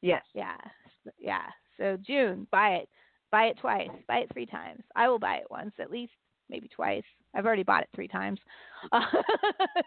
[0.00, 0.22] Yes.
[0.34, 0.56] Yeah,
[1.18, 1.42] yeah.
[1.78, 2.88] So June, buy it,
[3.30, 4.82] buy it twice, buy it three times.
[4.96, 6.12] I will buy it once, at least,
[6.50, 7.04] maybe twice.
[7.34, 8.40] I've already bought it three times.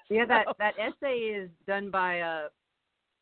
[0.10, 2.47] Yeah, that So- that essay is done by uh,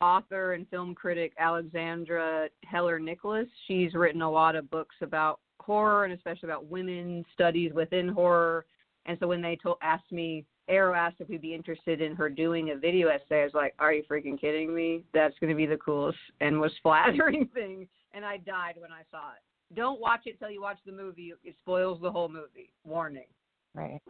[0.03, 3.47] author and film critic Alexandra Heller Nicholas.
[3.67, 8.65] She's written a lot of books about horror and especially about women studies within horror.
[9.05, 12.29] And so when they told asked me, Arrow asked if we'd be interested in her
[12.29, 15.03] doing a video essay, I was like, "Are you freaking kidding me?
[15.13, 19.01] That's going to be the coolest and most flattering thing." And I died when I
[19.11, 19.75] saw it.
[19.75, 21.33] Don't watch it till you watch the movie.
[21.43, 22.69] It spoils the whole movie.
[22.85, 23.27] Warning.
[23.73, 24.01] Right.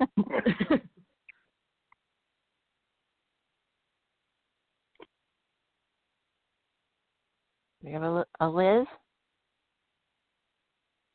[7.86, 8.84] Do you have a, a Liz?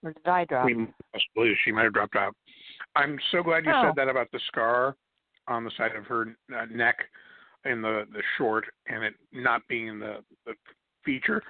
[0.03, 0.65] Or did I drop?
[0.65, 2.33] We possibly she might have dropped out.
[2.95, 3.83] I'm so glad you Oh.
[3.87, 4.95] said that about the scar
[5.49, 6.95] on the side of her uh, neck
[7.65, 10.53] in the the short, and it not being in the the
[11.03, 11.43] feature.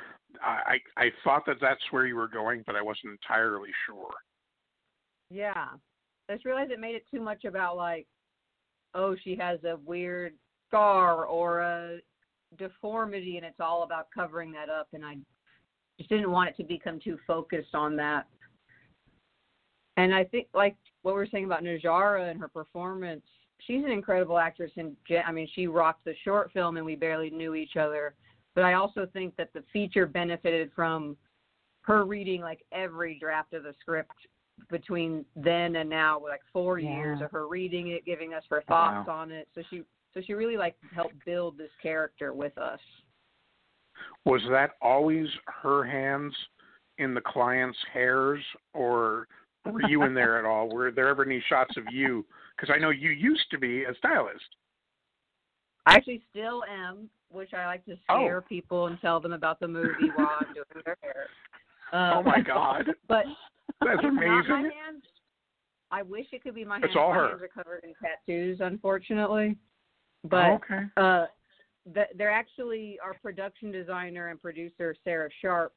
[0.43, 4.11] I I I thought that that's where you were going, but I wasn't entirely sure.
[5.29, 5.67] Yeah.
[6.29, 8.07] I just realized it made it too much about like,
[8.95, 10.33] oh, she has a weird
[10.67, 11.99] scar or a
[12.57, 15.15] deformity and it's all about covering that up and I
[15.97, 18.25] just didn't want it to become too focused on that.
[19.97, 23.23] And I think like what we are saying about Najarra and her performance,
[23.59, 24.95] she's an incredible actress and
[25.25, 28.15] I mean she rocked the short film and we barely knew each other.
[28.55, 31.15] But I also think that the feature benefited from
[31.83, 34.11] her reading like every draft of the script
[34.69, 36.97] between then and now like four Yeah.
[36.97, 38.93] years of her reading it giving us her Oh, wow.
[38.93, 39.83] thoughts on it so she
[40.13, 42.79] so she really like helped build this character with us
[44.25, 45.27] was that always
[45.63, 46.33] her hands
[46.97, 48.43] in the client's hairs,
[48.73, 49.27] or
[49.65, 50.69] were you in there at all?
[50.69, 52.25] Were there ever any shots of you?
[52.55, 54.43] Because I know you used to be a stylist.
[55.85, 58.47] I actually still am, which I like to scare Oh.
[58.47, 61.25] people and tell them about the movie while I'm doing their hair.
[61.91, 63.25] Um, oh my God, But
[63.81, 64.71] that's it's not my amazing.
[64.71, 65.03] hands.
[65.91, 66.95] I wish it could be my It's hands.
[66.97, 67.29] all my her.
[67.29, 69.57] hands are covered in tattoos, unfortunately.
[70.23, 70.83] But okay.
[70.97, 71.25] uh,
[71.91, 75.73] the, they're actually our production designer and producer Sarah Sharp.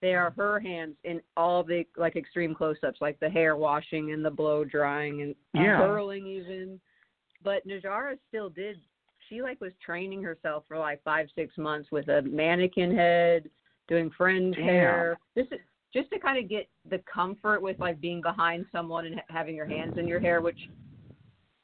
[0.00, 4.24] They are her hands in all the like extreme close-ups, like the hair washing and
[4.24, 5.78] the blow drying and Yeah.
[5.78, 6.80] curling even.
[7.42, 8.76] But Najarra still did.
[9.28, 13.50] She like was training herself for like five six months with a mannequin head,
[13.88, 14.64] doing friend Damn.
[14.64, 15.18] hair.
[15.36, 15.56] Just to,
[15.92, 19.56] just to kind of get the comfort with like being behind someone and ha- having
[19.56, 20.58] your hands in your hair, which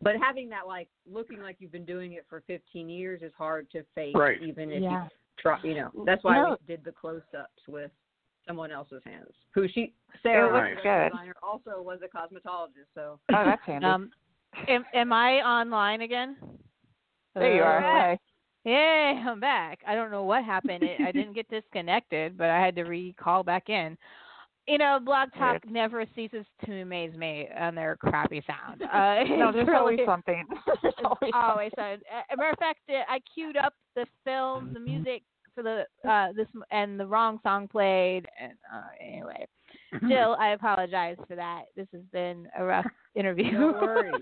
[0.05, 3.69] but having that like looking like you've been doing it for 15 years is hard
[3.73, 4.41] to fake Right.
[4.41, 5.03] even if Yeah.
[5.05, 6.57] you try you know that's why No.
[6.61, 7.91] we did the close-ups with
[8.47, 11.11] someone else's hands who she sarah looks the good.
[11.13, 13.87] designer also was a cosmetologist so Oh, that's handy.
[13.95, 14.11] Um,
[14.69, 16.37] am, am I online again?
[17.35, 17.81] there you are.
[17.81, 18.19] Hey.
[18.65, 19.81] Yay, I'm back.
[19.87, 20.83] I don't know what happened.
[20.85, 23.99] It, I didn't get disconnected, but I had to recall back in.
[24.67, 25.71] You know, Blog Talk Weird.
[25.71, 28.83] never ceases to amaze me on their crappy sound.
[28.93, 30.45] Uh, No, there's really- always something.
[30.83, 31.73] there's always always.
[31.79, 35.23] A matter of fact, uh, I queued up the film, the music
[35.55, 38.27] for the uh this and the wrong song played.
[38.41, 39.47] And uh, anyway,
[40.07, 41.65] still, I apologize for that.
[41.77, 43.53] This has been a rough interview.
[43.53, 44.15] no worries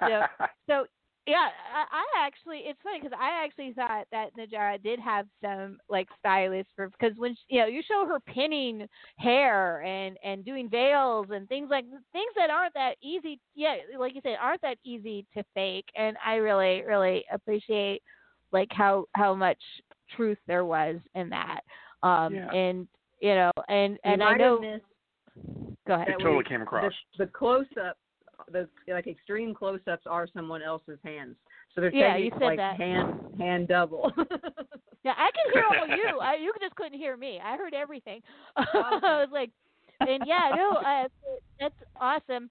[0.00, 0.22] so,
[0.68, 0.84] so
[1.26, 5.78] yeah, I, I actually it's funny because I actually thought that Najarra did have some
[5.88, 8.86] like stylists for because when she, you know you show her pinning
[9.18, 14.14] hair and and doing veils and things like things that aren't that easy yeah like
[14.14, 18.02] you said aren't that easy to fake and I really really appreciate
[18.52, 19.58] like how how much
[20.16, 21.60] truth there was in that
[22.02, 22.50] um Yeah.
[22.50, 22.88] and
[23.20, 24.84] you know and You and I know missed
[25.86, 26.92] go ahead It totally we- came across.
[27.18, 27.96] the, the close-up
[28.50, 31.36] the like extreme close-ups are someone else's hands
[31.74, 32.76] so they're Yeah, saying you said like that.
[32.76, 34.12] hand hand double
[35.04, 36.18] Yeah, I can hear all you.
[36.22, 37.40] I, you just couldn't hear me.
[37.42, 38.20] I heard everything.
[38.56, 39.50] I was like,
[40.06, 41.08] and yeah, no, uh,
[41.58, 42.50] that's awesome.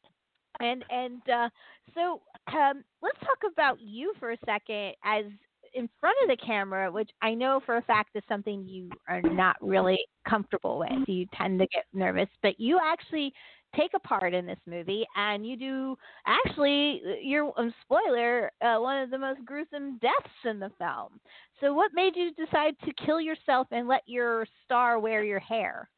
[0.59, 1.49] And and uh,
[1.93, 2.21] so
[2.51, 5.25] um, let's talk about you for a second as
[5.73, 9.21] in front of the camera, which I know for a fact is something you are
[9.21, 11.07] not really comfortable with.
[11.07, 13.31] You tend to get nervous, but you actually
[13.75, 17.01] take a part in this movie, and you do actually.
[17.21, 21.19] You're um, spoiler uh, one of the most gruesome deaths in the film.
[21.61, 25.89] So, what made you decide to kill yourself and let your star wear your hair?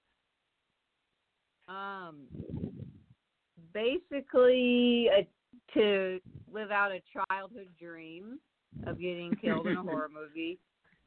[1.67, 2.23] Um,
[3.73, 5.23] basically, uh,
[5.73, 6.19] to
[6.51, 8.39] live out a childhood dream
[8.85, 10.59] of getting killed in a horror movie,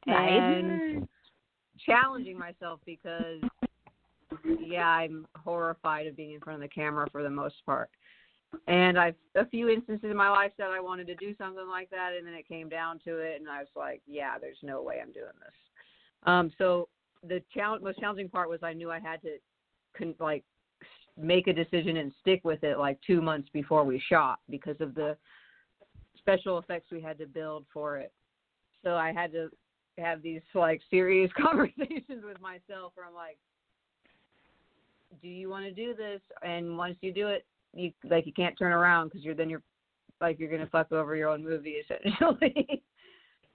[0.07, 1.07] and
[1.85, 3.41] challenging myself because,
[4.59, 7.89] yeah, I'm horrified of being in front of the camera for the most part.
[8.67, 11.89] And I've a few instances in my life that I wanted to do something like
[11.89, 14.81] that, and then it came down to it, and I was like, yeah, there's no
[14.81, 15.53] way I'm doing this.
[16.23, 16.87] Um, so
[17.27, 19.37] the challenge, most challenging part was I knew I had to,
[19.97, 20.43] con- like,
[21.17, 24.93] make a decision and stick with it like two months before we shot because of
[24.95, 25.17] the
[26.17, 28.11] special effects we had to build for it.
[28.83, 29.49] So I had to
[29.97, 33.37] have these like serious conversations with myself where I'm like,
[35.21, 36.21] do you want to do this?
[36.43, 39.61] And once you do it, you like you can't turn around because you're then you're
[40.21, 42.83] like you're gonna fuck over your own movie essentially.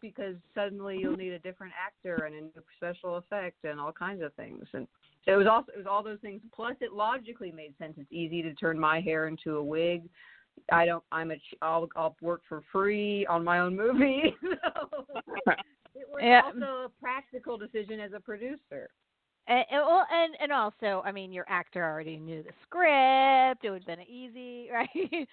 [0.00, 4.22] because suddenly you'll need a different actor and a new special effect and all kinds
[4.22, 4.64] of things.
[4.72, 4.86] And
[5.24, 6.40] so it was also it was all those things.
[6.54, 7.94] Plus, it logically made sense.
[7.96, 10.02] It's easy to turn my hair into a wig.
[10.72, 11.04] I don't.
[11.12, 11.36] I'm a.
[11.62, 14.34] I'll I'll work for free on my own movie.
[14.42, 15.06] so
[15.94, 16.42] it was Yeah.
[16.44, 18.88] also a practical decision as a producer.
[19.48, 23.64] And, and well, and and also, I mean, your actor already knew the script.
[23.64, 25.28] It would have been easy, right?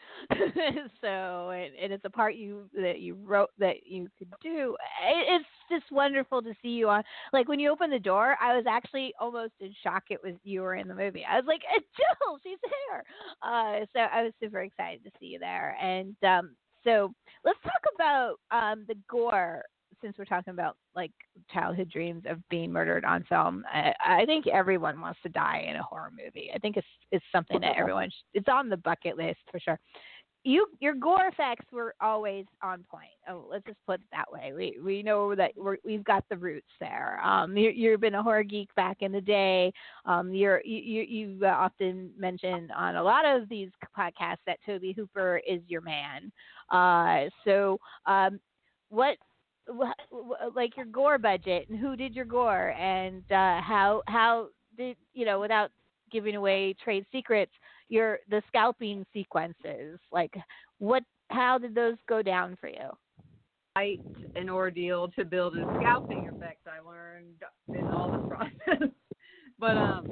[1.01, 4.75] so, and, and it's a part you that you wrote that you could do.
[5.07, 7.03] It, it's just wonderful to see you on.
[7.31, 10.03] Like when you opened the door, I was actually almost in shock.
[10.09, 11.23] It was you were in the movie.
[11.29, 13.03] I was like, "Uh, Jill, she's there.
[13.43, 15.77] Uh, so I was super excited to see you there.
[15.81, 17.13] And um, so
[17.45, 19.63] let's talk about um, the gore
[20.01, 21.11] since we're talking about like
[21.53, 25.75] childhood dreams of being murdered on film, I, I think everyone wants to die in
[25.75, 26.51] a horror movie.
[26.53, 29.79] I think it's it's something that everyone sh- it's on the bucket list for sure.
[30.43, 33.09] You your gore effects were always on point.
[33.29, 34.53] Oh, let's just put it that way.
[34.55, 37.19] We we know that we're, we've got the roots there.
[37.21, 39.73] Um, you, you've been a horror geek back in the day.
[40.05, 44.59] Um, you're you you you've uh, often mentioned on a lot of these podcasts that
[44.65, 46.31] Tobe Hooper is your man.
[46.71, 48.39] Uh, so um,
[48.89, 49.26] what wh- wh-
[50.55, 54.47] like your gore budget and who did your gore and uh, how how
[54.77, 55.71] did you know without
[56.11, 57.51] giving away trade secrets
[57.89, 60.33] your the scalping sequences like
[60.79, 62.89] what how did those go down for you?
[63.75, 63.99] Quite
[64.35, 66.67] an ordeal to build a scalping effect.
[66.67, 67.41] I learned
[67.73, 68.89] in all the process,
[69.59, 70.07] but um,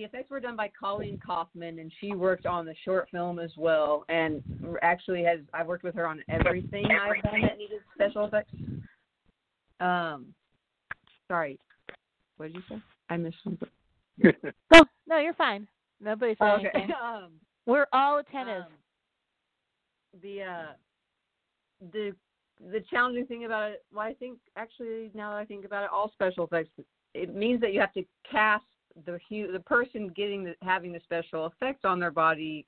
[0.00, 3.50] the effects were done by Colleen Kaufman, and she worked on the short film as
[3.58, 4.06] well.
[4.08, 4.42] And
[4.80, 8.54] actually, has I worked with her on everything I've done that needed special effects.
[9.78, 10.34] Um,
[11.28, 11.58] sorry,
[12.38, 12.82] what did you say?
[13.10, 13.68] I missed something.
[14.72, 15.66] Oh no, you're fine.
[16.00, 16.70] Nobody's saying okay.
[16.74, 16.94] anything.
[17.02, 17.32] Um,
[17.66, 18.62] We're all attentive.
[18.62, 20.72] um, the uh,
[21.92, 22.14] the
[22.72, 25.90] the challenging thing about it, well, I think actually now that I think about it,
[25.92, 26.70] all special effects,
[27.12, 28.64] it means that you have to cast
[29.06, 29.18] the
[29.52, 32.66] the person getting the, having the special effects on their body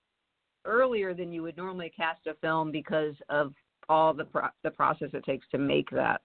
[0.65, 3.53] earlier than you would normally cast a film because of
[3.89, 6.23] all the pro- the process it takes to make that.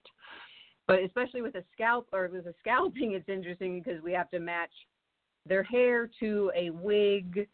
[0.88, 4.40] But especially with a scalp or with a scalping, it's interesting because we have to
[4.40, 4.72] match
[5.46, 7.48] their hair to a wig,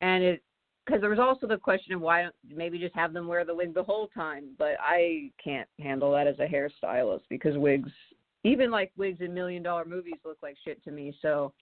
[0.00, 0.42] and it
[0.84, 3.54] because there was also the question of why don't maybe just have them wear the
[3.54, 4.50] wig the whole time.
[4.58, 7.90] But I can't handle that as a hairstylist because wigs,
[8.44, 11.16] even like wigs in million dollar movies, look like shit to me.
[11.22, 11.52] So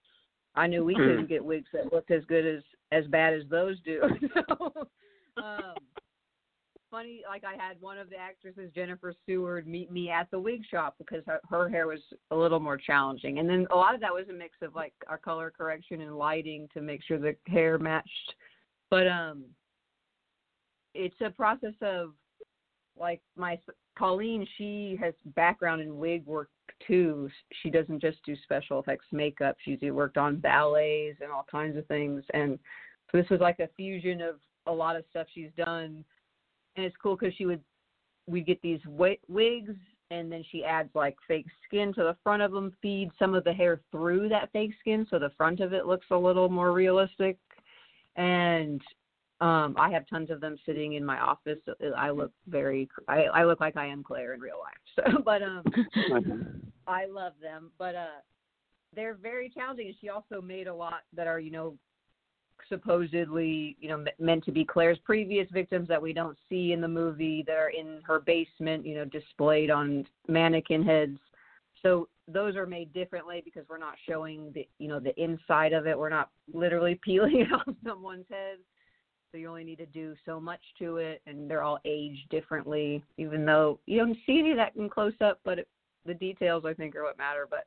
[0.54, 3.80] I knew we couldn't get wigs that looked as good as as bad as those
[3.80, 4.02] do.
[4.34, 4.72] so,
[5.38, 5.74] um,
[6.90, 10.60] funny, like I had one of the actresses, Jennifer Seward, meet me at the wig
[10.70, 12.00] shop because her, her hair was
[12.30, 14.92] a little more challenging, and then a lot of that was a mix of like
[15.08, 18.34] our color correction and lighting to make sure the hair matched.
[18.90, 19.44] But um,
[20.94, 22.12] it's a process of
[22.98, 23.58] like my
[23.96, 26.48] Colleen, she has background in wig work
[26.86, 27.28] too.
[27.62, 29.56] She doesn't just do special effects makeup.
[29.64, 32.22] She's worked on ballets and all kinds of things.
[32.34, 32.58] And
[33.10, 36.04] so this was like a fusion of a lot of stuff she's done.
[36.76, 37.60] And it's cool because she would
[38.28, 39.74] we get these wi- wigs
[40.10, 43.44] and then she adds like fake skin to the front of them, feed some of
[43.44, 46.72] the hair through that fake skin so the front of it looks a little more
[46.72, 47.38] realistic.
[48.16, 48.80] And
[49.42, 51.58] um, I have tons of them sitting in my office.
[51.96, 55.12] I look very, I, I look like I am Claire in real life.
[55.12, 55.64] So, but um,
[56.86, 57.72] I love them.
[57.76, 58.20] But uh,
[58.94, 59.88] they're very challenging.
[59.88, 61.74] And she also made a lot that are, you know,
[62.68, 66.80] supposedly, you know, me- meant to be Claire's previous victims that we don't see in
[66.80, 71.18] the movie that are in her basement, you know, displayed on mannequin heads.
[71.82, 75.88] So those are made differently because we're not showing the, you know, the inside of
[75.88, 75.98] it.
[75.98, 78.58] We're not literally peeling it off someone's head
[79.32, 83.02] so you only need to do so much to it and they're all aged differently
[83.16, 85.68] even though you don't see any of that in close up but it,
[86.06, 87.46] the details i think are what matter.
[87.48, 87.66] But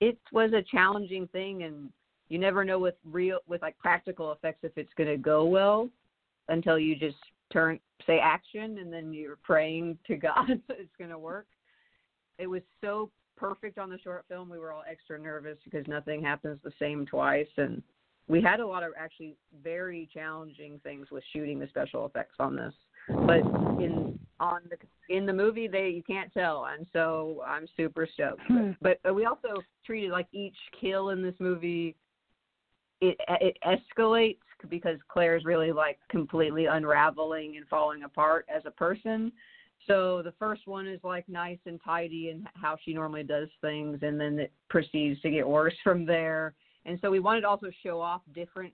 [0.00, 1.90] it was a challenging thing and
[2.28, 5.88] you never know with real with like practical effects if it's going to go well
[6.48, 7.16] until you just
[7.52, 11.46] turn say action and then you're praying to god that it's going to work.
[12.38, 14.48] It was so perfect on the short film.
[14.48, 17.82] We were all extra nervous because nothing happens the same twice and
[18.28, 22.56] we had a lot of actually very challenging things with shooting the special effects on
[22.56, 22.72] this.
[23.08, 23.40] But
[23.82, 26.66] in on the in the movie they you can't tell.
[26.66, 28.40] And so i'm super stoked.
[28.48, 28.70] Hmm.
[28.80, 31.96] but, but we also treated like each kill in this movie
[33.00, 34.38] it it escalates
[34.70, 39.30] because claire's really like completely unraveling and falling apart as a person.
[39.86, 43.98] So the first one is like nice and tidy and how she normally does things
[44.00, 46.54] and then it proceeds to get worse from there
[46.86, 48.72] and so we wanted to also show off different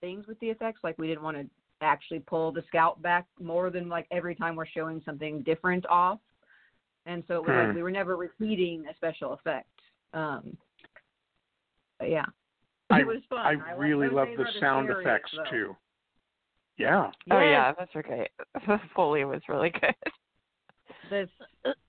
[0.00, 0.80] things with the effects.
[0.82, 1.46] Like we didn't want to
[1.80, 6.18] actually pull the scalp back more than like every time we're showing something different off.
[7.06, 7.74] And so it was like Hmm.
[7.76, 9.68] we were never repeating a special effect.
[10.12, 10.56] Um,
[11.98, 12.24] but yeah,
[12.90, 13.38] I- it was fun.
[13.38, 15.44] I like- really love the are the sound effects though.
[15.50, 15.76] too.
[16.76, 17.10] Yeah.
[17.30, 18.28] Oh yeah, that's okay.
[18.94, 19.94] Foley was really good.
[21.10, 21.28] The,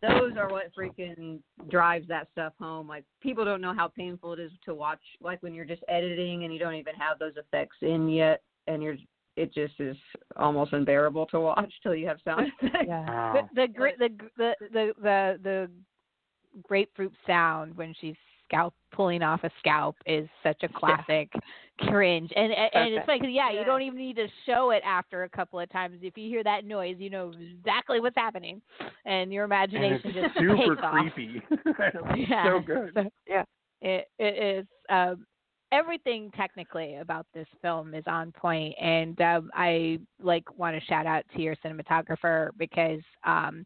[0.01, 1.39] those are what freaking
[1.69, 2.87] drives that stuff home.
[2.87, 5.01] Like people don't know how painful it is to watch.
[5.21, 8.81] Like when you're just editing and you don't even have those effects in yet, and
[8.81, 8.97] you're
[9.35, 9.97] it just is
[10.37, 12.85] almost unbearable to watch till you have sound effects.
[12.87, 13.05] Yeah.
[13.05, 13.49] Wow.
[13.53, 15.71] the the the the the the, the
[16.63, 18.15] grapefruit sound when she's
[18.47, 21.29] scalp pulling off a scalp is such a classic
[21.79, 25.23] cringe and and, and it's like yeah, you don't even need to show it after
[25.23, 28.61] a couple of times if you hear that noise you know exactly what's happening
[29.05, 31.41] and your And imagination it's just super creepy.
[32.15, 32.45] Yeah.
[32.45, 32.91] so good.
[32.95, 33.43] So, Yeah.
[33.81, 35.25] it it is um
[35.71, 41.05] everything technically about this film is on point and um i like want to shout
[41.05, 43.65] out to your cinematographer because um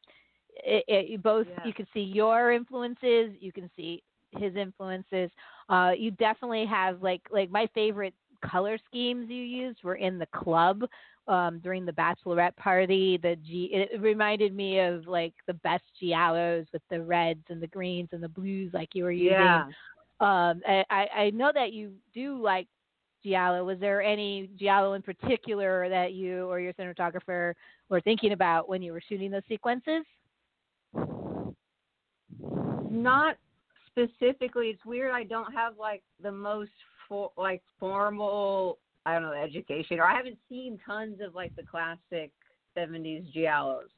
[0.65, 1.65] it, it both Yeah.
[1.65, 4.01] you can see your influences you can see
[4.37, 5.29] his influences
[5.69, 8.13] uh you definitely have like like my favorite
[8.45, 10.83] color schemes you used were in the club
[11.27, 13.17] um, during the bachelorette party.
[13.21, 17.67] The G it reminded me of like the best giallos with the reds and the
[17.67, 19.29] greens and the blues, like you were using.
[19.29, 19.65] Yeah.
[20.19, 22.67] Um, I I know that you do like
[23.23, 23.63] giallo.
[23.63, 27.53] Was there any giallo in particular that you or your cinematographer
[27.89, 30.03] were thinking about when you were shooting those sequences?
[32.89, 33.37] Not
[33.91, 34.67] specifically.
[34.67, 35.11] It's weird.
[35.11, 36.71] I don't have like the most
[37.07, 38.79] for, like formal.
[39.05, 42.31] I don't know education, or I haven't seen tons of like the classic
[42.77, 43.89] '70s giallos,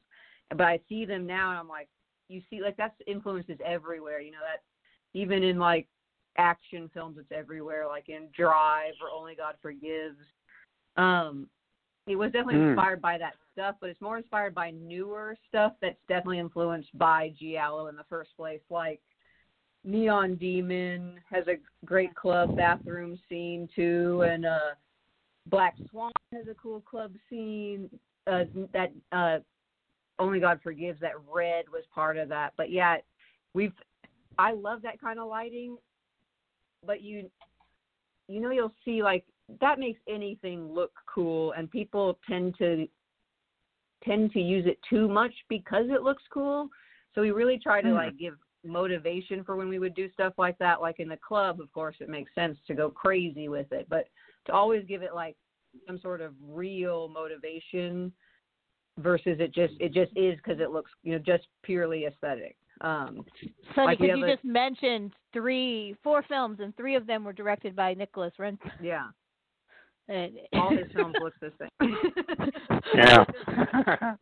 [0.50, 1.88] but I see them now, and I'm like,
[2.28, 4.20] you see, like that's influences everywhere.
[4.20, 4.62] You know that
[5.18, 5.86] even in like
[6.38, 7.86] action films, it's everywhere.
[7.86, 10.18] Like in Drive or Only God Forgives.
[10.96, 11.48] Um,
[12.06, 12.68] it was definitely Mm.
[12.70, 17.30] inspired by that stuff, but it's more inspired by newer stuff that's definitely influenced by
[17.38, 18.60] Giallo in the first place.
[18.70, 19.00] Like
[19.84, 24.74] Neon Demon has a great club bathroom scene too, and uh,
[25.48, 27.90] Black Swan has a cool club scene.
[28.28, 29.38] Uh, that uh,
[30.20, 31.00] Only God Forgives.
[31.00, 32.52] That red was part of that.
[32.56, 32.96] But yeah,
[33.54, 33.72] we've.
[34.38, 35.76] I love that kind of lighting,
[36.86, 37.30] but you,
[38.28, 39.24] you know, you'll see like
[39.60, 42.86] that makes anything look cool, and people tend to
[44.04, 46.68] tend to use it too much because it looks cool.
[47.14, 47.94] So we really try to Mhm.
[47.94, 50.80] like give motivation for when we would do stuff like that.
[50.80, 54.06] Like in the club, of course, it makes sense to go crazy with it, but
[54.46, 55.36] to always give it like
[55.86, 58.12] some sort of real motivation
[58.98, 62.56] versus it just it just is because it looks you know just purely aesthetic.
[62.82, 63.24] Um,
[63.74, 67.24] So Like because have you a- just mentioned three, four films, and three of them
[67.24, 68.58] were directed by Nicolas Refn.
[68.82, 69.08] yeah,
[70.08, 71.70] And- all his films look the same.
[72.94, 73.24] Yeah.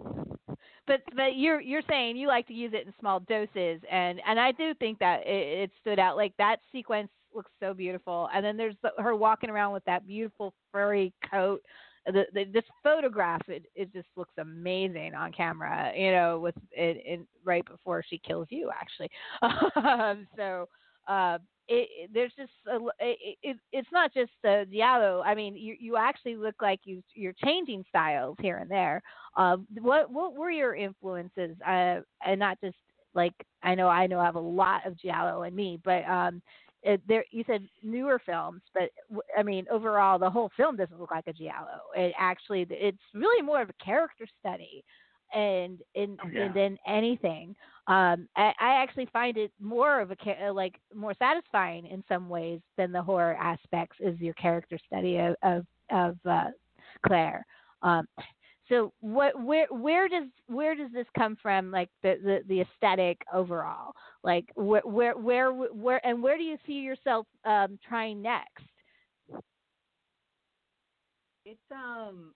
[0.91, 4.41] but but you're you're saying you like to use it in small doses, and and
[4.41, 6.17] I do think that it, it stood out.
[6.17, 10.07] Like that sequence looks so beautiful, and then there's the, her walking around with that
[10.07, 11.63] beautiful furry coat.
[12.07, 15.93] The, the this photograph it it just looks amazing on camera.
[15.97, 19.11] You know, with it, it right before she kills you actually.
[19.89, 20.69] um, so.
[21.09, 21.39] Uh,
[21.71, 25.23] it, there's just a, it, it, it's not just the giallo.
[25.25, 29.01] I mean, you you actually look like you you're changing styles here and there.
[29.37, 31.57] Uh, what what were your influences?
[31.67, 32.77] Uh, and not just
[33.15, 36.43] like I know I know I have a lot of giallo in me, but um,
[36.83, 38.91] it, there you said newer films, but
[39.39, 41.81] I mean overall the whole film doesn't look like a giallo.
[41.97, 44.85] It actually it's really more of a character study,
[45.35, 46.53] and in, Oh, yeah.
[46.53, 47.55] than anything.
[47.87, 50.17] Um, I, I actually find it more of a
[50.47, 55.19] uh, like more satisfying in some ways than the horror aspects is your character study
[55.19, 56.51] of of, of uh,
[57.07, 57.45] Claire.
[57.83, 58.07] Um,
[58.69, 63.21] so what where where does where does this come from like the the, the aesthetic
[63.33, 68.63] overall like where where where where and where do you see yourself um trying next
[71.45, 72.33] it's um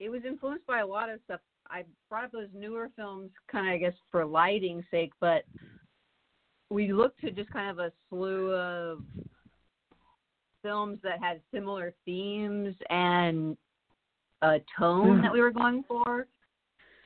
[0.00, 1.40] it was influenced by a lot of stuff.
[1.70, 5.44] I brought up those newer films kind of I guess for lighting's sake, but
[6.70, 9.02] we looked to just kind of a slew of
[10.62, 13.56] films that had similar themes and
[14.42, 16.26] a tone that we were going for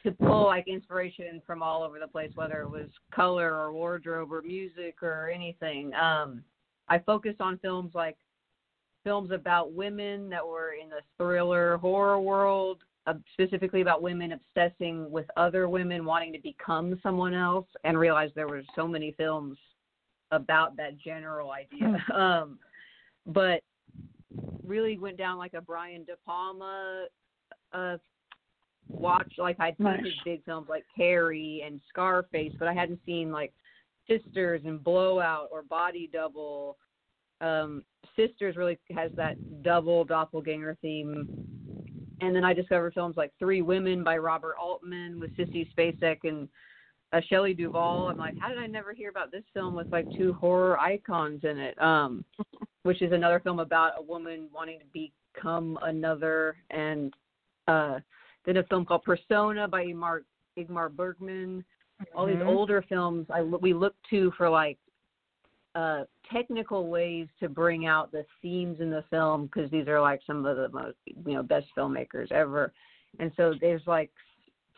[0.04, 4.32] to pull like inspiration from all over the place, whether it was color or wardrobe
[4.32, 5.92] or music or anything.
[5.94, 6.42] Um,
[6.88, 8.16] I focused on films like
[9.02, 15.10] films about women that were in the thriller horror world, uh, specifically about women obsessing
[15.10, 19.58] with other women, wanting to become someone else, and realized there were so many films
[20.30, 22.02] about that general idea.
[22.14, 22.58] um,
[23.26, 23.62] but
[24.66, 27.06] really went down like a Brian De Palma
[27.72, 27.96] uh,
[28.88, 29.32] watch.
[29.38, 33.52] Like I'd seen his big films like Carrie and Scarface, but I hadn't seen like
[34.08, 36.76] Sisters and Blowout or Body Double.
[37.40, 37.84] Um,
[38.16, 41.46] Sisters really has that double doppelganger theme.
[42.24, 46.48] And then I discovered films like Three Women by Robert Altman with Sissy Spacek and
[47.12, 48.08] uh, Shelley Duvall.
[48.08, 51.40] I'm like, how did I never hear about this film with like two horror icons
[51.44, 51.80] in it?
[51.80, 52.24] Um,
[52.82, 56.56] which is another film about a woman wanting to become another.
[56.70, 57.14] And
[57.68, 57.98] uh,
[58.46, 60.20] then a film called Persona by Ingmar,
[60.58, 61.64] Ingmar Bergman.
[62.14, 62.48] All these Mhm.
[62.48, 64.78] older films I we look to for like
[65.74, 70.20] uh, technical ways to bring out the themes in the film because these are like
[70.26, 72.72] some of the most you know best filmmakers ever,
[73.18, 74.10] and so there's like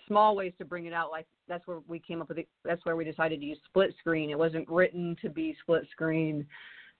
[0.07, 1.11] small ways to bring it out.
[1.11, 2.49] Like that's where we came up with it.
[2.65, 4.31] That's where we decided to use split screen.
[4.31, 6.47] It wasn't written to be split screen.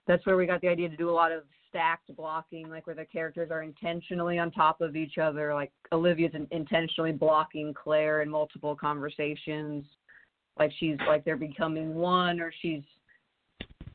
[0.07, 2.97] That's where we got the idea to do a lot of stacked blocking, like where
[2.97, 5.55] the characters are intentionally on top of each other.
[5.55, 9.85] Like Olivia's in- intentionally blocking Claire in multiple conversations.
[10.59, 12.83] Like she's like they're becoming one, or she's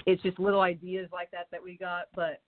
[0.05, 2.41] it's just little ideas like that that we got but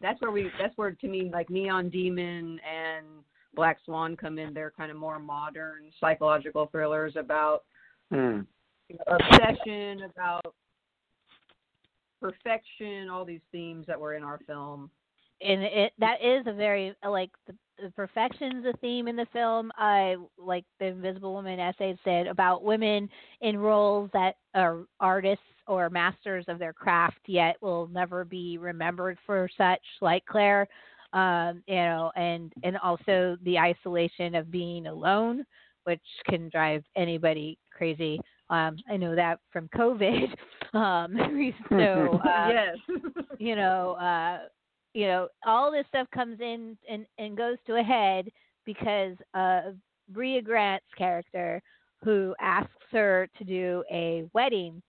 [0.00, 3.06] that's where we that's where to me like neon demon and
[3.54, 7.64] Black Swan come in, they're kind of more modern psychological thrillers about
[8.10, 8.40] Hmm.
[8.90, 10.54] you know, obsession, about
[12.20, 14.90] perfection, all these themes that were in our film.
[15.40, 19.72] and it that is a very like the, the perfection's a theme in the film.
[19.76, 23.08] I like the Invisible Woman essay said about women
[23.40, 29.18] in roles that are artists or masters of their craft, yet will never be remembered
[29.26, 30.66] for such, like Claire.
[31.12, 35.44] Um, you know, and and also the isolation of being alone,
[35.84, 38.18] which can drive anybody crazy.
[38.48, 40.28] Um, I know that from COVID.
[40.74, 41.14] Um,
[41.68, 42.76] so uh, yes.
[43.38, 44.46] you know, uh,
[44.94, 48.28] you know, all this stuff comes in and, and goes to a head
[48.64, 49.74] because of
[50.08, 51.60] Brea Grant's character,
[52.02, 54.82] who asks her to do a wedding,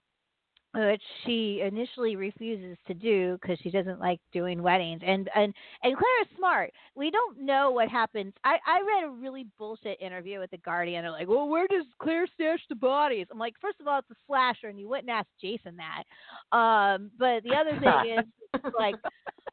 [0.76, 5.02] which she initially refuses to do because she doesn't like doing weddings.
[5.06, 5.54] And and
[5.84, 6.72] and Claire's smart.
[6.96, 8.34] We don't know what happens.
[8.44, 11.04] I I read a really bullshit interview with the Guardian.
[11.04, 13.28] They're like, well, where does Claire stash the bodies?
[13.32, 16.58] I'm like, first of all, it's a slasher, and you wouldn't ask Jason that.
[16.58, 18.18] Um, but the other thing
[18.56, 18.96] is like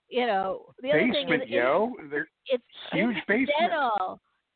[0.09, 1.93] you know, the other thing Basement, is yo.
[2.11, 3.49] They're it's huge basement.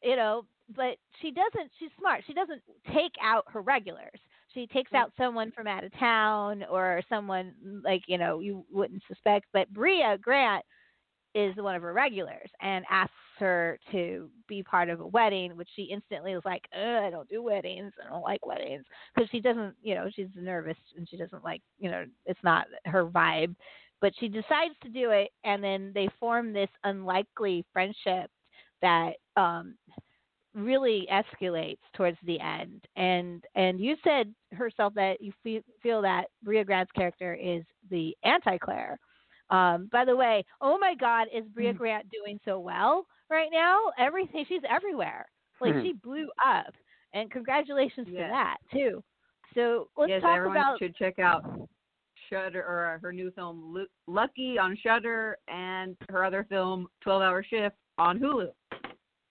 [0.03, 0.45] you know,
[0.75, 1.71] but she doesn't.
[1.79, 2.23] She's smart.
[2.27, 2.62] She doesn't
[2.93, 4.19] take out her regulars.
[4.55, 4.97] She takes Mm.
[4.97, 9.47] out someone from out of town or someone like you know you wouldn't suspect.
[9.53, 10.65] But Brea Grant
[11.35, 15.69] is one of her regulars and asks her to be part of a wedding, which
[15.75, 17.93] she instantly is like, I don't do weddings.
[18.05, 18.85] I don't like weddings
[19.15, 22.67] because she doesn't, you know, she's nervous and she doesn't like, you know, it's not
[22.87, 23.55] her vibe.
[24.01, 28.31] But she decides to do it, and then they form this unlikely friendship
[28.83, 29.75] that um,
[30.55, 32.85] really escalates towards the end.
[32.97, 38.17] And and you said herself that you feel, feel that Brea Grant's character is the
[38.25, 38.99] anti Claire.
[39.51, 41.77] Um, by the way, oh my God, is Brea Mm.
[41.77, 43.79] Grant doing so well right now?
[43.99, 45.27] Everything she's everywhere.
[45.61, 45.83] Like Mhm.
[45.83, 46.75] she blew up,
[47.13, 48.23] and congratulations Yes.
[48.23, 49.05] to that too.
[49.55, 51.45] So let's yes, talk everyone about should check out
[52.29, 57.77] Shudder or her new film Lucky on Shudder, and her other film Twelve Hour Shift
[57.99, 58.51] on Hulu.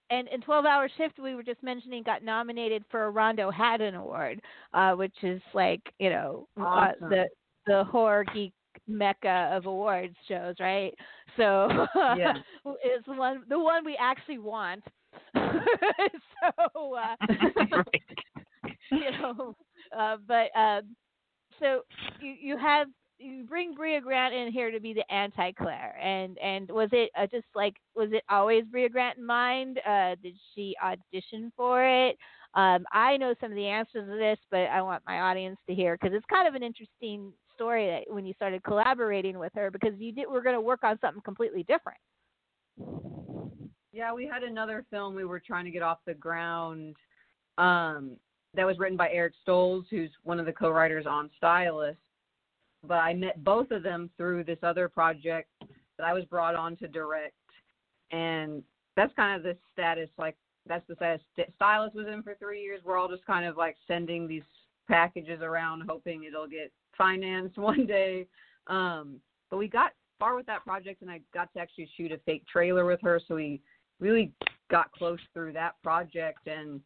[0.10, 3.96] And in 12 hour shift we were just mentioning got nominated for a Rondo Hatton
[3.96, 4.42] award
[4.74, 6.94] uh which is like you know Awesome.
[7.04, 7.26] uh, the
[7.66, 8.54] the horror geek
[8.88, 10.94] mecca of awards shows right
[11.38, 11.68] so
[12.18, 12.34] Yeah.
[12.84, 14.84] it's the one the one we actually want
[15.36, 17.16] so uh
[18.92, 19.56] you know
[19.98, 20.82] uh but um
[21.60, 21.82] so
[22.22, 22.88] you you have
[23.20, 27.12] you bring Brea Grant in here to be the anti Claire, and and was it
[27.18, 29.80] uh, just like was it always Brea Grant in mind?
[29.88, 32.18] Uh, did she audition for it?
[32.56, 35.76] Um, I know some of the answers to this, but I want my audience to
[35.76, 39.72] hear because it's kind of an interesting story that when you started collaborating with her
[39.72, 42.00] because you did we're going to work on something completely different.
[43.92, 46.96] Yeah, we had another film we were trying to get off the ground
[47.60, 48.18] um,
[48.56, 52.00] that was written by Eric Stolze, who's one of the co-writers on Stylist.
[52.86, 55.50] But I met both of them through this other project
[55.98, 57.36] that I was brought on to direct,
[58.12, 58.64] and
[58.96, 60.10] that's kind of the status.
[60.18, 60.36] Like
[60.68, 61.22] that's the status.
[61.56, 62.82] Stylist was in for three years.
[62.84, 64.44] We're all just kind of like sending these
[64.90, 68.28] packages around, hoping it'll get financed one day.
[68.68, 69.20] Um,
[69.50, 72.46] but we got far with that project, and I got to actually shoot a fake
[72.52, 73.62] trailer with her, so we
[74.00, 74.32] really
[74.70, 76.82] got close through that project and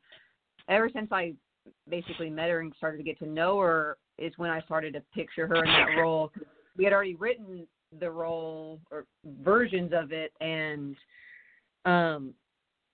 [0.67, 1.33] ever since I
[1.89, 5.01] basically met her and started to get to know her is when I started to
[5.13, 6.31] picture her in that role.
[6.77, 7.67] We had already written
[7.99, 9.05] the role or
[9.41, 10.97] versions of it and
[11.85, 12.33] um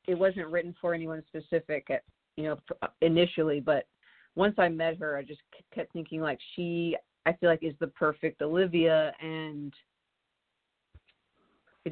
[0.07, 2.03] it wasn't written for anyone specific at
[2.37, 2.59] you know
[3.01, 3.87] initially but
[4.35, 5.41] once I met her I just
[5.73, 6.95] kept thinking like she
[7.25, 9.73] I feel like is the perfect Olivia and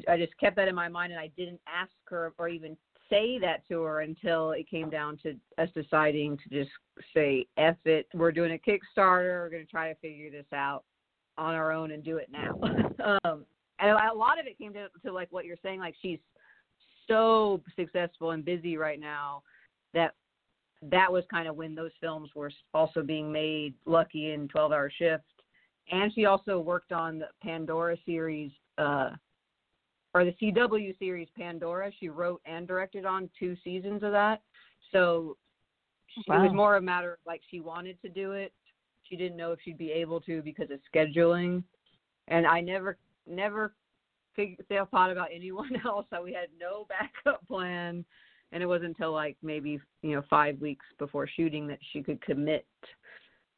[0.08, 2.76] I just kept that in my mind, and I didn't ask her or even
[3.10, 6.70] say that to her until it came down to us deciding to just
[7.14, 9.42] say, "F it, we're doing a Kickstarter.
[9.42, 10.84] We're going to try to figure this out
[11.38, 12.58] on our own and do it now."
[13.24, 13.44] um,
[13.78, 16.20] and a lot of it came to, to like what you're saying, like she's
[17.08, 19.42] so successful and busy right now
[19.92, 20.14] that
[20.82, 24.90] that was kind of when those films were also being made, Lucky and 12 Hour
[24.90, 25.24] Shift,
[25.90, 28.50] and she also worked on the Pandora series.
[28.78, 29.10] Uh,
[30.14, 31.90] or the CW series Pandora.
[31.98, 34.42] She wrote and directed on two seasons of that.
[34.90, 35.36] So
[36.08, 38.52] she, it was more a matter of like she wanted to do it.
[39.04, 41.62] She didn't know if she'd be able to because of scheduling.
[42.28, 43.74] And I never never
[44.36, 46.06] figured thought about anyone else.
[46.10, 46.86] So we had no
[47.24, 48.04] backup plan.
[48.52, 52.20] And it wasn't until like maybe, you know, five weeks before shooting that she could
[52.20, 52.66] commit.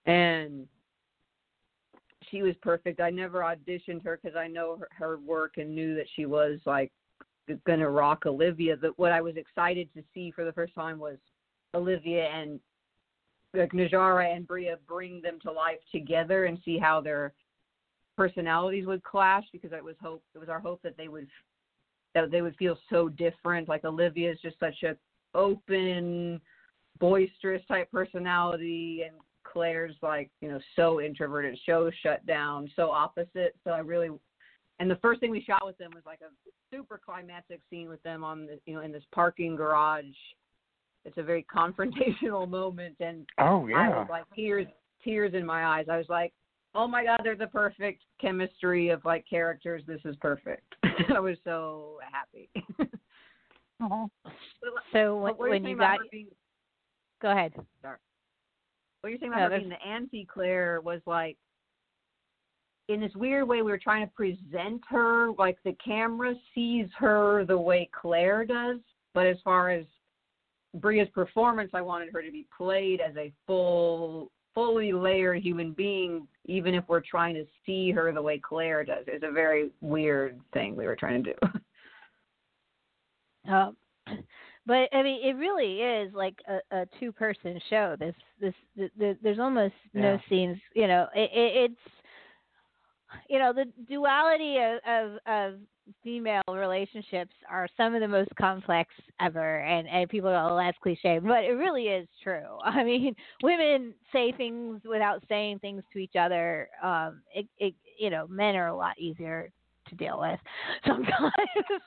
[0.06, 0.68] And
[2.30, 3.00] she was perfect.
[3.00, 6.60] I never auditioned her because I know her, her work and knew that she was
[6.66, 6.92] like
[7.66, 8.76] going to rock Olivia.
[8.76, 11.18] But what I was excited to see for the first time was
[11.74, 12.60] Olivia and
[13.54, 17.32] like Najarra and Brea bring them to life together and see how their
[18.16, 21.28] personalities would clash because it was hope it was our hope that they would
[22.14, 23.68] that they would feel so different.
[23.68, 24.96] Like Olivia is just such a
[25.36, 26.40] open,
[27.00, 29.16] boisterous type personality and
[29.54, 33.56] Claire's like, you know, so introverted, so shut down, so opposite.
[33.64, 34.10] So I really
[34.80, 38.02] and the first thing we shot with them was like a super climactic scene with
[38.02, 40.04] them on the you know in this parking garage.
[41.04, 44.66] It's a very confrontational moment and oh yeah i was like tears
[45.02, 45.86] tears in my eyes.
[45.90, 46.32] I was like
[46.74, 49.82] oh my god they're the perfect chemistry of like characters.
[49.86, 50.74] This is perfect.
[51.14, 52.50] I was so happy.
[53.80, 54.08] Oh.
[54.92, 56.28] So when, But what you're when you got, her being,
[57.20, 57.52] go ahead.
[59.04, 61.36] What you're saying about her being the anti claire was like
[62.88, 67.44] in this weird way we were trying to present her like the camera sees her
[67.44, 68.78] the way claire does
[69.12, 69.84] but as far as
[70.74, 76.26] Brea's performance, I wanted her to be played as a full, fully layered human being,
[76.46, 79.04] even if we're trying to see her the way Claire does.
[79.06, 81.38] It's a very weird thing we were trying to do.
[83.52, 83.76] Um,
[84.66, 87.96] but I mean, it really is like a, a two-person show.
[87.98, 90.58] This, this, th th there's almost no scenes.
[90.74, 91.80] You know, it, it, it's,
[93.28, 95.60] you know, the duality of, of of
[96.02, 98.90] female relationships are some of the most complex
[99.20, 102.58] ever, and and people go, "Oh, that's cliche," but it really is true.
[102.64, 106.68] I mean, women say things without saying things to each other.
[106.82, 109.50] Um, it, it, you know, men are a lot easier
[109.88, 110.38] to deal with
[110.86, 111.32] sometimes.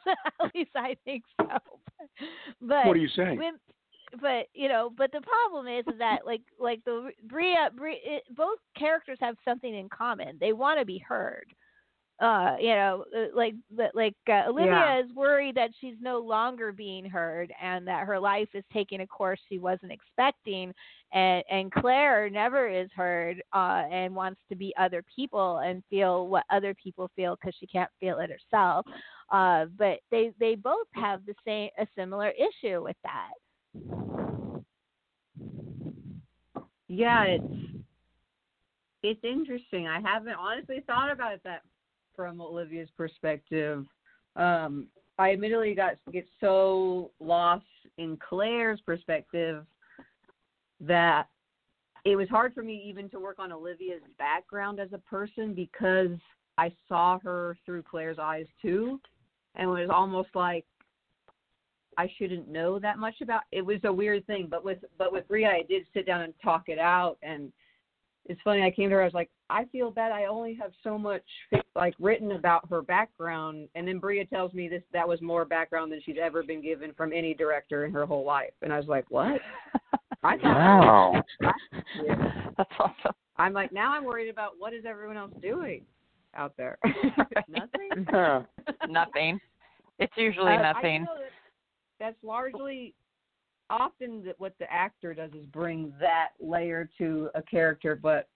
[0.08, 1.48] At least I think so.
[2.62, 3.54] But what are you saying when,
[4.22, 8.24] but you know, but the problem is, is that like like the Brea, Brea it,
[8.36, 10.38] both characters have something in common.
[10.40, 11.46] They want to be heard.
[12.20, 13.54] Uh, you know, uh, like
[13.94, 15.00] like uh, Olivia Yeah.
[15.02, 19.08] is worried that she's no longer being heard and that her life is taking a
[19.08, 20.74] course she wasn't expecting.
[21.14, 26.28] And and Claire never is heard uh, and wants to be other people and feel
[26.28, 28.86] what other people feel because she can't feel it herself.
[29.32, 33.34] Uh, but they they both have the same a similar issue with that.
[36.88, 37.44] yeah, it's
[39.04, 39.88] it's interesting.
[39.88, 41.62] I haven't honestly thought about it that
[42.18, 43.86] from Olivia's perspective.
[44.36, 44.88] Um,
[45.18, 47.64] I admittedly got get so lost
[47.98, 49.66] in Claire's perspective
[50.82, 51.28] that
[52.04, 56.18] it was hard for me even to work on Olivia's background as a person because
[56.58, 59.00] I saw her through Claire's eyes too,
[59.56, 60.66] and it was almost like
[61.98, 63.42] I shouldn't know that much about.
[63.52, 66.34] It was a weird thing, but with but with Brea, I did sit down and
[66.44, 67.52] talk it out, and
[68.28, 68.62] it's funny.
[68.64, 70.12] I came to her, I was like, I feel bad.
[70.12, 71.24] I only have so much
[71.76, 75.92] like written about her background, and then Brea tells me this that was more background
[75.92, 78.88] than she's ever been given from any director in her whole life, and I was
[78.88, 79.40] like, what?
[80.24, 81.22] I thought wow
[82.04, 82.32] yeah.
[82.58, 83.16] That's awesome.
[83.38, 85.86] I'm like, now I'm worried about what is everyone else doing
[86.36, 86.78] out there.
[87.48, 88.08] Nothing.
[88.90, 89.40] Nothing.
[90.00, 91.06] It's usually Uh, I nothing.
[91.06, 91.32] that
[92.00, 92.94] that's largely
[93.70, 98.28] often that what the actor does is bring that layer to a character, but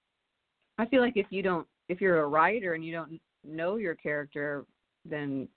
[0.78, 3.96] I feel like if you don't, if you're a writer and you don't know your
[3.96, 4.66] character,
[5.06, 5.48] then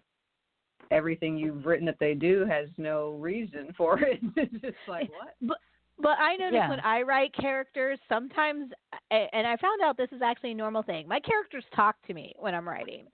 [0.90, 4.20] everything you've written that they do has no reason for it.
[4.36, 5.34] it's just eh, like what?
[5.40, 5.58] But
[5.98, 6.68] but I notice Yeah.
[6.70, 8.72] when I write characters, sometimes,
[9.10, 11.06] and I found out this is actually a normal thing.
[11.06, 13.06] My characters talk to me when I'm writing.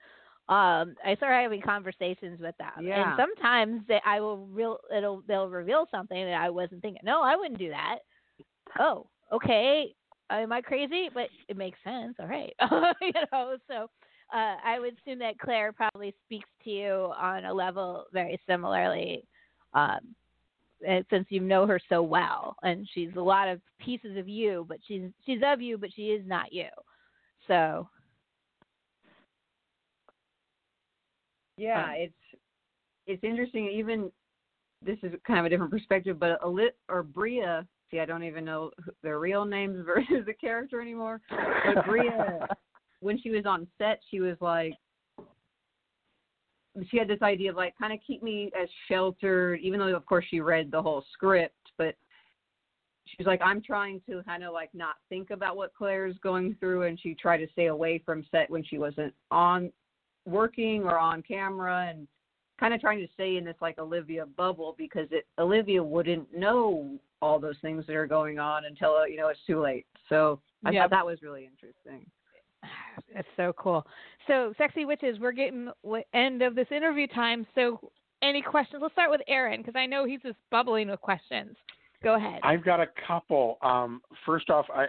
[0.49, 3.13] Um, I start having conversations with them, Yeah.
[3.13, 7.03] and sometimes they, I will real it'll they'll reveal something that I wasn't thinking.
[7.05, 7.99] No, I wouldn't do that.
[8.79, 9.95] Oh, okay.
[10.29, 11.09] Am I crazy?
[11.13, 12.17] But it makes sense.
[12.19, 12.53] All right,
[13.01, 13.57] you know.
[13.69, 13.89] So
[14.35, 19.25] uh, I would assume that Claire probably speaks to you on a level very similarly.
[19.73, 20.15] Um,
[20.87, 24.65] and since you know her so well and she's a lot of pieces of you
[24.69, 26.69] but she's she's of you but she is not you
[27.47, 27.89] so
[31.61, 32.41] Yeah, Um, it's
[33.07, 33.67] it's interesting.
[33.67, 34.11] Even
[34.83, 37.61] this is kind of a different perspective, but a lit or Brea.
[37.91, 38.71] See, I don't even know
[39.03, 41.21] their real names versus the character anymore.
[41.29, 42.11] But Brea,
[43.01, 44.73] when she was on set, she was like,
[46.91, 50.07] she had this idea of like kind of keep me as sheltered, even though of
[50.07, 51.95] course she read the whole script, but
[53.05, 56.85] she's like, I'm trying to kind of like not think about what Claire's going through,
[56.85, 59.71] and she tried to stay away from set when she wasn't on
[60.31, 62.07] working or on camera, and
[62.59, 66.99] kind of trying to stay in this like Olivia bubble because it Olivia wouldn't know
[67.23, 69.87] all those things that are going on until uh, you know it's too late.
[70.09, 70.83] So I Yep.
[70.83, 72.07] thought that was really interesting.
[73.15, 73.87] that's so cool
[74.27, 75.71] so sexy witches we're getting
[76.13, 77.91] end of this interview time so
[78.23, 78.83] any questions?
[78.83, 81.57] Let's start with Aaron because I know he's just bubbling with questions.
[82.03, 82.41] Go ahead.
[82.43, 83.59] I've got a couple.
[83.63, 84.87] Um, first off, I,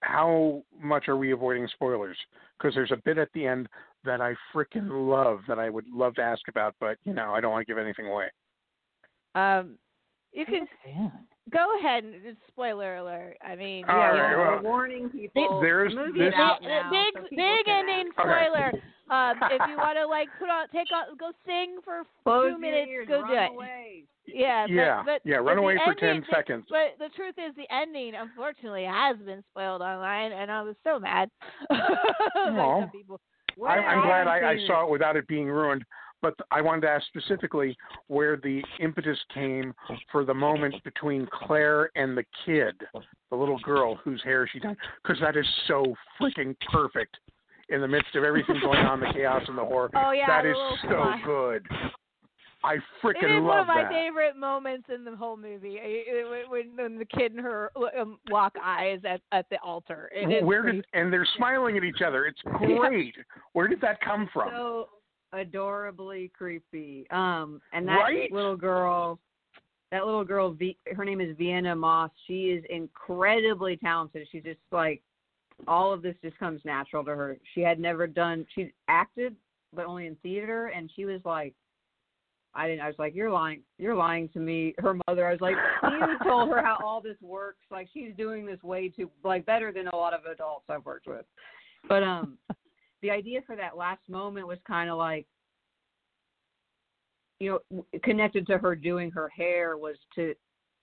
[0.00, 2.16] how much are we avoiding spoilers?
[2.58, 3.68] Because there's a bit at the end
[4.04, 7.40] that I freaking love that I would love to ask about, but you know I
[7.40, 8.26] don't want to give anything away.
[9.34, 9.76] Um,
[10.32, 11.08] you can Yeah.
[11.50, 13.36] go ahead and spoiler alert.
[13.42, 15.60] I mean, yeah, right, we're well, warning people.
[15.60, 18.18] there's the movie this- out big, now, big, so big ending ask.
[18.26, 18.46] Okay.
[18.46, 18.72] spoiler.
[19.10, 22.58] um, if you want to like put on, take on, go sing for Close two
[22.58, 23.50] minutes, ears, go run do it.
[23.50, 24.04] away.
[24.30, 25.36] Yeah, but, yeah, but, yeah.
[25.36, 26.66] Run the away for ending- ten seconds.
[26.68, 30.98] But the truth is, the ending unfortunately has been spoiled online, and I was so
[31.00, 31.30] mad.
[31.70, 31.80] like
[32.44, 33.20] some people.
[33.66, 35.82] I'm, I'm glad I, I saw it without it being ruined.
[36.20, 37.76] But I wanted to ask specifically
[38.08, 39.72] where the impetus came
[40.10, 42.74] for the moment between Claire and the kid,
[43.30, 47.16] the little girl whose hair she done, because that is so freaking perfect
[47.68, 49.90] in the midst of everything going on, the chaos and the horror.
[49.94, 51.20] Oh yeah, that is so smile.
[51.24, 51.66] good.
[52.64, 53.92] I It freaking is love one of my that.
[53.92, 55.78] favorite moments in the whole movie.
[55.78, 60.10] I- I- When, when the kid and her um, lock eyes at, at the altar.
[60.12, 62.24] It is Where did and they're smiling at each other.
[62.26, 63.14] It's great.
[63.52, 64.48] Where did that come from?
[64.50, 64.88] So
[65.32, 67.06] adorably creepy.
[67.10, 68.32] Um, and that Right?
[68.32, 69.18] little girl,
[69.90, 72.10] that little girl, v, her name is Vienna Moss.
[72.26, 74.26] She is incredibly talented.
[74.30, 75.02] She's just like,
[75.66, 77.38] all of this just comes natural to her.
[77.54, 79.34] She had never done, she acted,
[79.74, 81.54] but only in theater, and she was like,
[82.54, 82.80] I didn't.
[82.80, 83.60] I was like, "You're lying.
[83.78, 85.28] You're lying to me." Her mother.
[85.28, 87.60] I was like, "You told her how all this works.
[87.70, 91.06] Like she's doing this way too, like better than a lot of adults I've worked
[91.06, 91.24] with."
[91.88, 92.38] But um,
[93.02, 95.26] the idea for that last moment was kind of like,
[97.40, 100.34] you know, connected to her doing her hair was to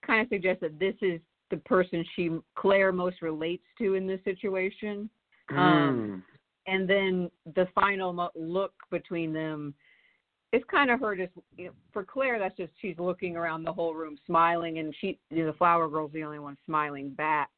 [0.06, 1.20] kind of suggest that this is
[1.52, 5.10] the person she Claire most relates to in this situation.
[5.50, 6.24] Um,
[6.68, 9.74] and then the final mo- look between them
[10.52, 13.72] it's kind of her just you know, for claire that's just she's looking around the
[13.72, 17.50] whole room smiling and she you know, the flower girl's the only one smiling back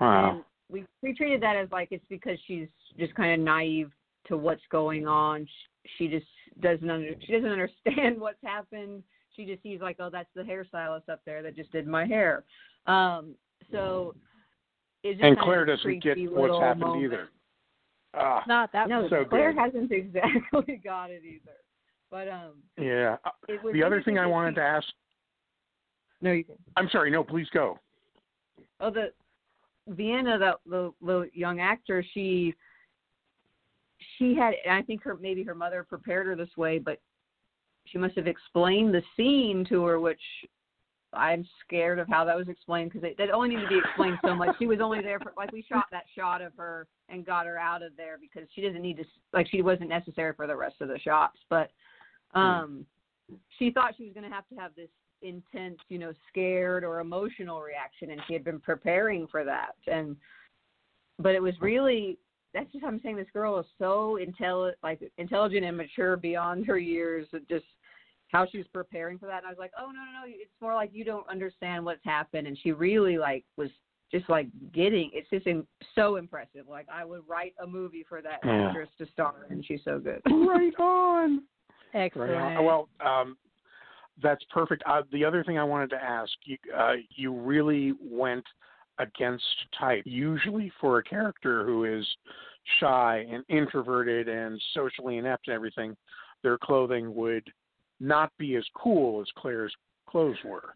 [0.00, 0.30] wow.
[0.30, 3.90] and we we treated that as like it's because she's just kind of naive
[4.28, 6.26] to what's going on she, she just
[6.60, 7.50] doesn't under she doesn't
[7.86, 9.02] understand what's happened
[9.34, 12.44] she just sees like oh that's the hairstylist up there that just did my hair
[12.86, 13.34] um
[13.72, 14.14] so
[15.02, 17.04] it's just and kind of Claire doesn't get what's happened moment.
[17.04, 17.28] either.
[18.14, 18.88] Ah, not that.
[18.88, 19.60] No, So Claire good.
[19.60, 21.52] hasn't exactly got it either.
[22.10, 23.16] But um, yeah.
[23.24, 24.86] Uh, it was The other thing I wanted she- to ask.
[26.22, 26.56] No, you can.
[26.76, 27.10] I'm sorry.
[27.10, 27.78] No, please go.
[28.80, 29.12] Oh, the
[29.88, 32.54] Vienna, the the, the young actor, she
[34.18, 34.54] she had.
[34.64, 37.00] and I think her maybe her mother prepared her this way, but
[37.84, 40.20] she must have explained the scene to her, which
[41.12, 44.18] I'm scared of how that was explained because it, that only needed to be explained
[44.24, 44.56] so much.
[44.58, 47.58] She was only there for like we shot that shot of her and got her
[47.58, 50.76] out of there because she doesn't need to like she wasn't necessary for the rest
[50.80, 51.38] of the shots.
[51.48, 51.70] But
[52.34, 52.84] um,
[53.58, 54.90] she thought she was going to have to have this
[55.22, 59.74] intense, you know, scared or emotional reaction, and she had been preparing for that.
[59.86, 60.16] And
[61.18, 62.18] but it was really
[62.56, 66.78] that's just I'm saying this girl is so intelligent, like intelligent and mature beyond her
[66.78, 67.26] years.
[67.32, 67.66] It just
[68.32, 70.50] how she was preparing for that, and I was like, oh no no no, it's
[70.60, 73.70] more like you don't understand what's happened, and she really like was
[74.10, 76.66] just like getting it's just in, so impressive.
[76.68, 78.68] Like I would write a movie for that Yeah.
[78.68, 79.62] actress to star, in.
[79.62, 80.22] she's so good.
[80.26, 81.42] right on.
[81.94, 82.32] Excellent.
[82.32, 82.64] Right on.
[82.64, 83.36] Well, um,
[84.22, 84.82] that's perfect.
[84.86, 88.44] Uh, the other thing I wanted to ask you, uh, you really went
[88.98, 89.44] against
[89.78, 90.02] type.
[90.06, 92.06] Usually, for a character who is
[92.80, 95.96] shy and introverted and socially inept and everything,
[96.42, 97.48] their clothing would
[98.00, 99.74] not be as cool as Claire's
[100.08, 100.74] clothes were.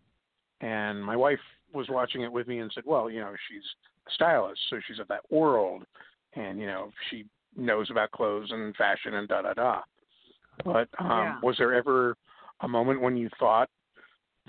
[0.61, 1.41] And my wife
[1.73, 3.65] was watching it with me and said, "Well, you know, she's
[4.07, 5.85] a stylist, so she's of that world,
[6.35, 7.25] and you know, she
[7.57, 9.81] knows about clothes and fashion and da da da."
[10.65, 11.41] But um, Yeah.
[11.43, 12.17] was there ever
[12.61, 13.71] a moment when you thought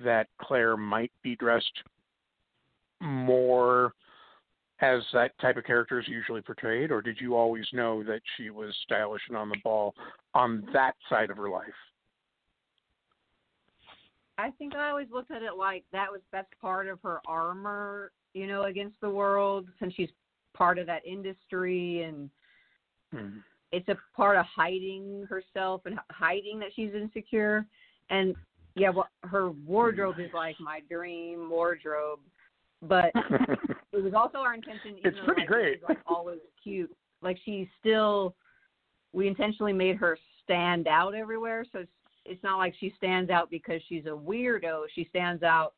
[0.03, 1.84] that Claire might be dressed
[3.01, 3.93] more
[4.81, 8.49] as that type of character is usually portrayed, or did you always know that she
[8.49, 9.93] was stylish and on the ball
[10.33, 11.67] on that side of her life?
[14.37, 18.11] I think I always looked at it like that was best part of her armor,
[18.33, 20.09] you know, against the world since she's
[20.53, 22.29] part of that industry and
[23.11, 23.39] Hmm.
[23.71, 27.65] it's a part of hiding herself and hiding that she's insecure.
[28.09, 28.35] And
[28.75, 32.19] yeah, well, her wardrobe is like my dream wardrobe,
[32.82, 33.11] but
[33.93, 34.97] it was also our intention.
[34.97, 35.73] Even It's though, pretty like, great.
[35.79, 36.95] She's like always cute.
[37.21, 38.36] Like she's still.
[39.13, 41.91] We intentionally made her stand out everywhere, so it's
[42.25, 44.84] it's not like she stands out because she's a weirdo.
[44.93, 45.73] She stands out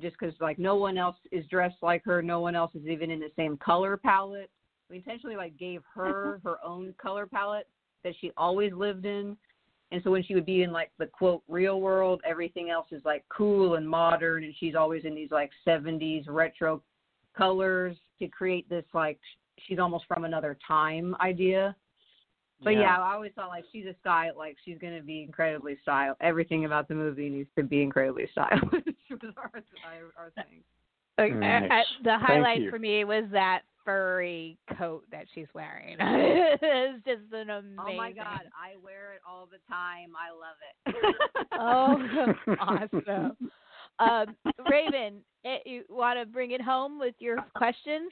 [0.00, 2.22] just because like no one else is dressed like her.
[2.22, 4.50] No one else is even in the same color palette.
[4.90, 7.68] We intentionally like gave her her own color palette
[8.04, 9.36] that she always lived in,
[9.92, 13.02] And so when she would be in like the quote real world, everything else is
[13.04, 16.82] like cool and modern, and she's always in these like 70s retro
[17.36, 19.18] colors to create this like
[19.66, 21.76] she's almost from another time idea.
[22.64, 26.16] But yeah, I always thought like she's a style, like she's gonna be incredibly styled.
[26.20, 28.62] Everything about the movie needs to be incredibly stylish.
[29.10, 30.62] was our, our thing.
[31.18, 31.84] Like, Nice.
[32.04, 35.96] the highlight for me was that furry coat that she's wearing.
[36.00, 37.78] it's just an amazing.
[37.78, 40.12] Oh my god, I wear it all the time.
[40.16, 41.16] I love it.
[41.58, 41.98] Oh,
[42.60, 43.36] awesome.
[43.98, 44.36] Um,
[44.70, 48.10] Raven, eh, you want to bring it home with your questions?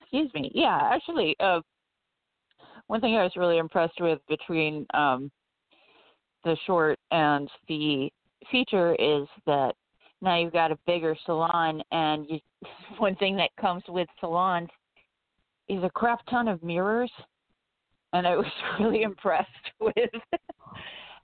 [0.00, 0.50] Excuse me.
[0.54, 1.60] Yeah, actually, uh,
[2.86, 5.30] one thing I was really impressed with between um,
[6.44, 8.08] the short and the
[8.50, 9.72] feature is that
[10.22, 12.38] now you've got a bigger salon, and you,
[12.98, 14.68] one thing that comes with salons
[15.68, 17.10] is a crap ton of mirrors,
[18.12, 18.46] and I was
[18.80, 19.48] really impressed
[19.80, 19.94] with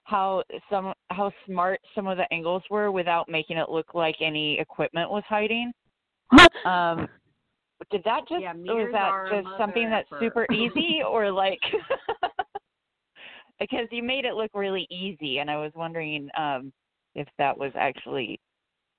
[0.04, 4.58] how some how smart some of the angles were without making it look like any
[4.58, 5.72] equipment was hiding.
[6.64, 7.08] Um,
[7.90, 11.60] did that just Yeah, was that just something mother that's super easy or like
[13.60, 16.72] because you made it look really easy and I was wondering um
[17.14, 18.40] if that was actually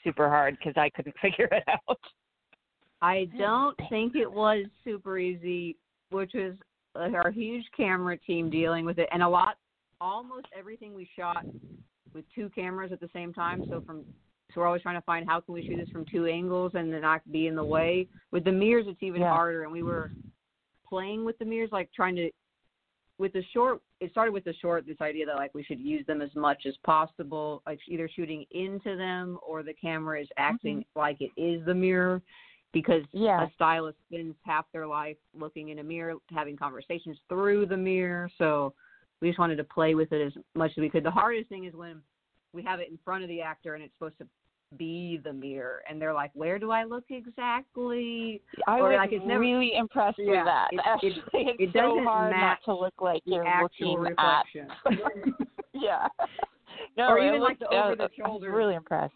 [0.03, 1.99] super hard because I couldn't figure it out.
[3.03, 5.75] I don't think it was super easy,
[6.11, 6.53] which was
[6.95, 9.57] our huge camera team dealing with it, and a lot,
[9.99, 11.45] almost everything we shot
[12.13, 13.65] with two cameras at the same time.
[13.69, 14.05] So from,
[14.53, 16.93] so we're always trying to find how can we shoot this from two angles and
[16.93, 18.07] then not be in the way.
[18.31, 19.33] With the mirrors, it's even Yeah.
[19.33, 20.09] harder, and we were
[20.87, 22.31] playing with the mirrors, like trying to.
[23.19, 24.87] With the short, it started with the short.
[24.87, 28.45] This idea that like we should use them as much as possible, like either shooting
[28.51, 30.99] into them or the camera is acting mm-hmm.
[30.99, 32.21] like it is the mirror
[32.73, 33.43] because Yeah.
[33.43, 38.29] a stylist spends half their life looking in a mirror, having conversations through the mirror.
[38.37, 38.73] So
[39.21, 41.03] we just wanted to play with it as much as we could.
[41.03, 42.01] The hardest thing is when
[42.51, 44.27] we have it in front of the actor and it's supposed to
[44.75, 49.11] be the mirror, and they're like, "Where do I look exactly?" I Or, was like,
[49.23, 50.73] never- really impressed Yeah, with that.
[50.73, 54.45] it- it- Actually, it's it so hard not to look like you're looking at.
[54.49, 54.71] reflection.
[55.73, 56.07] yeah.
[56.97, 58.51] No, Or even, like, the uh, over the I was shoulder.
[58.51, 59.13] really impressed.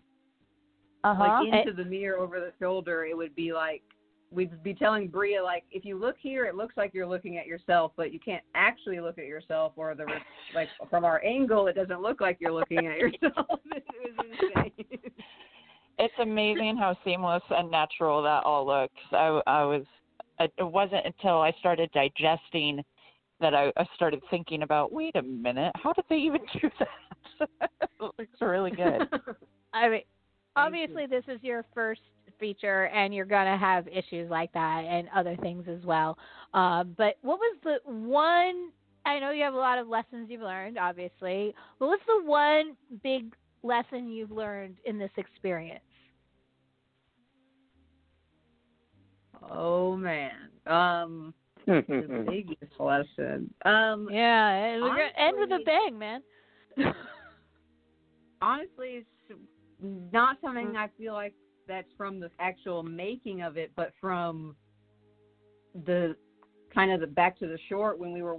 [1.07, 1.39] Uh huh.
[1.43, 3.81] like into the mirror over the shoulder, it would be like
[4.29, 7.47] we'd be telling Brea like if you look here, it looks like you're looking at
[7.47, 10.05] yourself, but you can't actually look at yourself, or the
[10.53, 13.59] like from our angle, it doesn't look like you're looking at yourself.
[13.71, 13.85] it
[14.17, 14.99] was insane.
[15.97, 18.99] it's amazing how seamless and natural that all looks.
[19.13, 19.83] I, I was,
[20.39, 22.83] it wasn't until I started digesting
[23.39, 27.69] that I, I started thinking about, wait a minute, how did they even do that?
[27.81, 29.07] it looks really good.
[29.73, 30.01] I mean,
[30.57, 30.81] Thank you.
[30.81, 32.01] obviously this is your first
[32.39, 36.17] feature, and you're gonna have issues like that and other things as well.
[36.53, 38.71] Uh, but what was the one?
[39.05, 41.53] I know you have a lot of lessons you've learned, obviously.
[41.79, 43.33] But what's the one big
[43.63, 45.83] lesson you've learned in this experience?
[49.51, 51.33] oh man, um,
[51.67, 53.53] the biggest lesson.
[53.65, 56.23] Um, Yeah, and we're gonna end with a bang, man.
[58.41, 59.07] honestly, it's
[59.81, 61.33] not something I feel like
[61.67, 64.55] that's from the actual making of it, but from
[65.85, 66.15] the
[66.73, 68.37] kind of the back to the short when we were.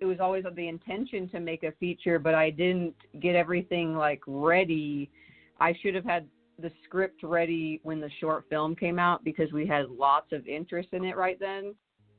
[0.00, 4.20] It was always the intention to make a feature, but I didn't get everything like
[4.28, 5.10] ready.
[5.58, 6.28] I should have had
[6.60, 10.90] the script ready when the short film came out because we had lots of interest
[10.92, 11.74] in it right then,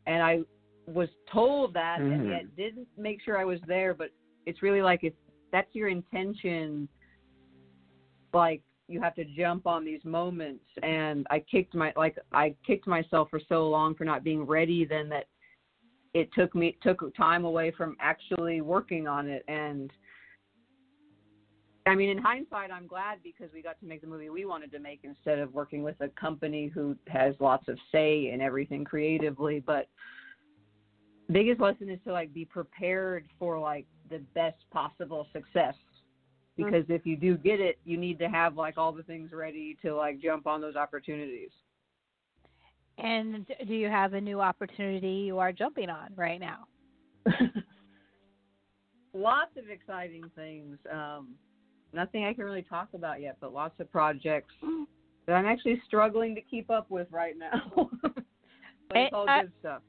[0.08, 0.42] and I
[0.88, 2.32] was told that and Mhm.
[2.32, 3.94] yet didn't make sure I was there.
[3.94, 4.12] But
[4.46, 5.14] it's really like if
[5.52, 6.90] that's your intention
[8.34, 10.66] like you have to jump on these moments.
[10.84, 14.86] And i kicked my like i kicked myself for so long for not being ready
[14.86, 15.28] then that
[16.14, 19.44] it took me took time away from actually working on it.
[19.48, 19.92] And
[21.86, 24.72] i mean in hindsight i'm glad because we got to make the movie we wanted
[24.72, 28.84] to make instead of working with a company who has lots of say in everything
[28.84, 29.64] creatively.
[29.66, 29.88] But
[31.32, 35.76] biggest lesson is to like be prepared for like the best possible success
[36.66, 39.78] because if you do get it you need to have like all the things ready
[39.82, 41.52] to like jump on those opportunities.
[42.98, 46.68] And do you have a new opportunity you are jumping on right now?
[49.14, 51.30] lots of exciting things um
[51.94, 54.54] nothing i can really talk about yet but lots of projects
[55.26, 57.90] that i'm actually struggling to keep up with right now.
[58.90, 59.82] But it's all I- good stuff.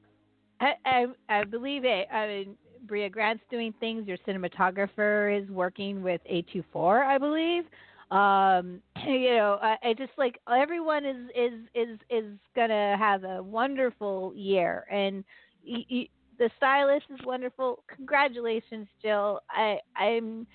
[0.59, 2.07] I, I I believe it.
[2.11, 2.55] I mean,
[2.87, 4.07] Brea Grant's doing things.
[4.07, 7.63] Your cinematographer is working with A24, I believe.
[8.11, 12.25] Um, you know, I, I just like everyone is is is is
[12.55, 15.23] gonna have a wonderful year, and
[15.65, 17.83] y y the stylist is wonderful.
[17.95, 19.39] Congratulations, Jill.
[19.49, 20.45] I I'm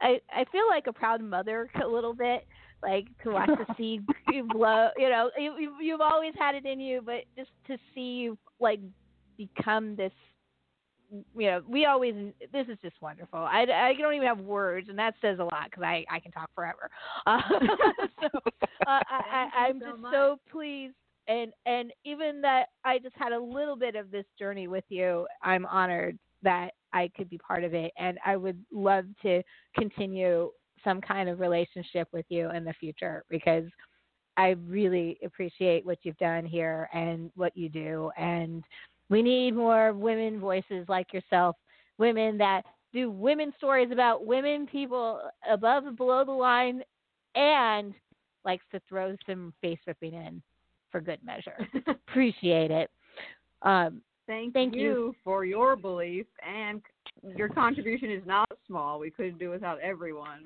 [0.00, 2.46] I I feel like a proud mother a little bit,
[2.82, 4.06] like to watch the seed
[4.48, 4.88] blow.
[4.96, 8.80] You know, you, you've always had it in you, but just to see you like
[9.36, 10.12] become this
[11.36, 12.14] you know, we always
[12.52, 13.38] this is just wonderful.
[13.38, 16.32] I, I don't even have words, and that says a lot because I I can
[16.32, 16.90] talk forever.
[17.26, 17.40] Uh,
[18.20, 18.50] so uh,
[18.86, 20.12] I, I I'm so just much.
[20.12, 20.94] so pleased,
[21.28, 25.26] and and even that I just had a little bit of this journey with you.
[25.42, 29.42] I'm honored that I could be part of it, and I would love to
[29.76, 30.50] continue
[30.82, 33.64] some kind of relationship with you in the future because
[34.36, 38.64] I really appreciate what you've done here and what you do and
[39.12, 41.56] we need more women voices like yourself,
[41.98, 42.62] women that
[42.92, 45.20] do women stories about women people
[45.50, 46.82] above and below the line
[47.34, 47.94] and
[48.44, 50.42] likes to throw some face ripping in
[50.90, 51.56] for good measure.
[51.86, 52.90] Appreciate it.
[53.62, 55.14] Um, Thank, Thank you, you.
[55.24, 56.80] for your belief and
[57.36, 58.98] your contribution is not small.
[58.98, 60.44] We couldn't do without everyone.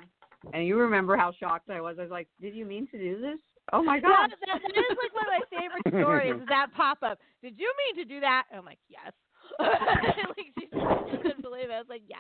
[0.55, 1.97] And you remember how shocked I was.
[1.99, 3.39] I was like, "Did you mean to do this?
[3.73, 6.35] Oh my god!" that, that is like one of my favorite stories.
[6.49, 7.19] That pop up?
[7.43, 8.45] Did you mean to do that?
[8.51, 9.13] And I'm like, yes.
[9.61, 11.73] like she just couldn't believe it.
[11.73, 12.17] I was like, yeah.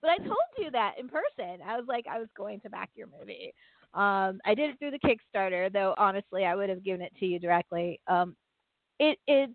[0.00, 1.62] But I told you that in person.
[1.66, 3.54] I was like, I was going to back your movie.
[3.94, 5.94] Um, I did it through the Kickstarter, though.
[5.98, 8.00] Honestly, I would have given it to you directly.
[8.06, 8.36] Um,
[8.98, 9.52] it it's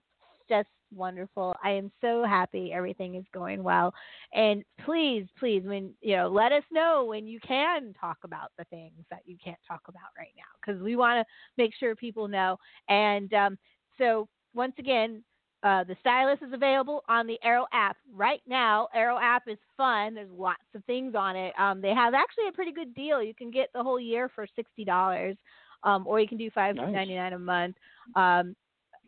[0.50, 1.56] just wonderful.
[1.64, 3.94] I am so happy everything is going well.
[4.34, 8.66] And please, please, when you know, let us know when you can talk about the
[8.66, 12.28] things that you can't talk about right now, because we want to make sure people
[12.28, 12.58] know.
[12.90, 13.58] And um,
[13.98, 15.24] so, once again,
[15.64, 18.88] uh, the stylist is available on the Arrow app right now.
[18.94, 20.14] Arrow app is fun.
[20.14, 21.54] There's lots of things on it.
[21.60, 23.22] Um, they have actually a pretty good deal.
[23.22, 25.36] You can get the whole year for sixty dollars,
[25.84, 27.76] um, or you can do five ninety nine a month.
[28.16, 28.56] Um,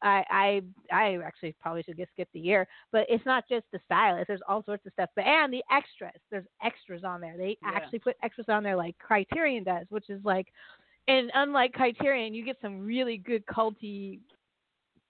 [0.01, 0.61] I, I
[0.91, 4.27] I actually probably should just skip the year, but it's not just the stylist.
[4.27, 6.19] There's all sorts of stuff, but and the extras.
[6.31, 7.37] There's extras on there.
[7.37, 7.71] They Yeah.
[7.73, 10.47] actually put extras on there like Criterion does, which is like,
[11.07, 14.19] and unlike Criterion, you get some really good culty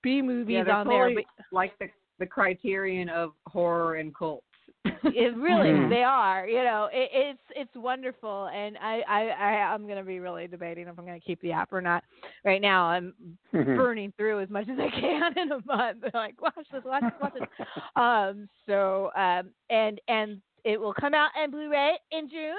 [0.01, 1.45] B movies yeah, on totally there.
[1.51, 1.87] like the
[2.19, 4.45] the criterion of horror and cults.
[4.83, 5.89] But it really, Mhm.
[5.89, 6.47] they are.
[6.47, 10.87] You know, it, it's it's wonderful, and I I, I I'm gonna be really debating
[10.87, 12.03] if I'm gonna keep the app or not.
[12.45, 13.13] Right now, I'm
[13.51, 16.03] burning through as much as I can in a month.
[16.13, 17.67] like watch this, watch this, watch this.
[17.95, 22.55] Um, so um, and and it will come out in Blu-ray in June.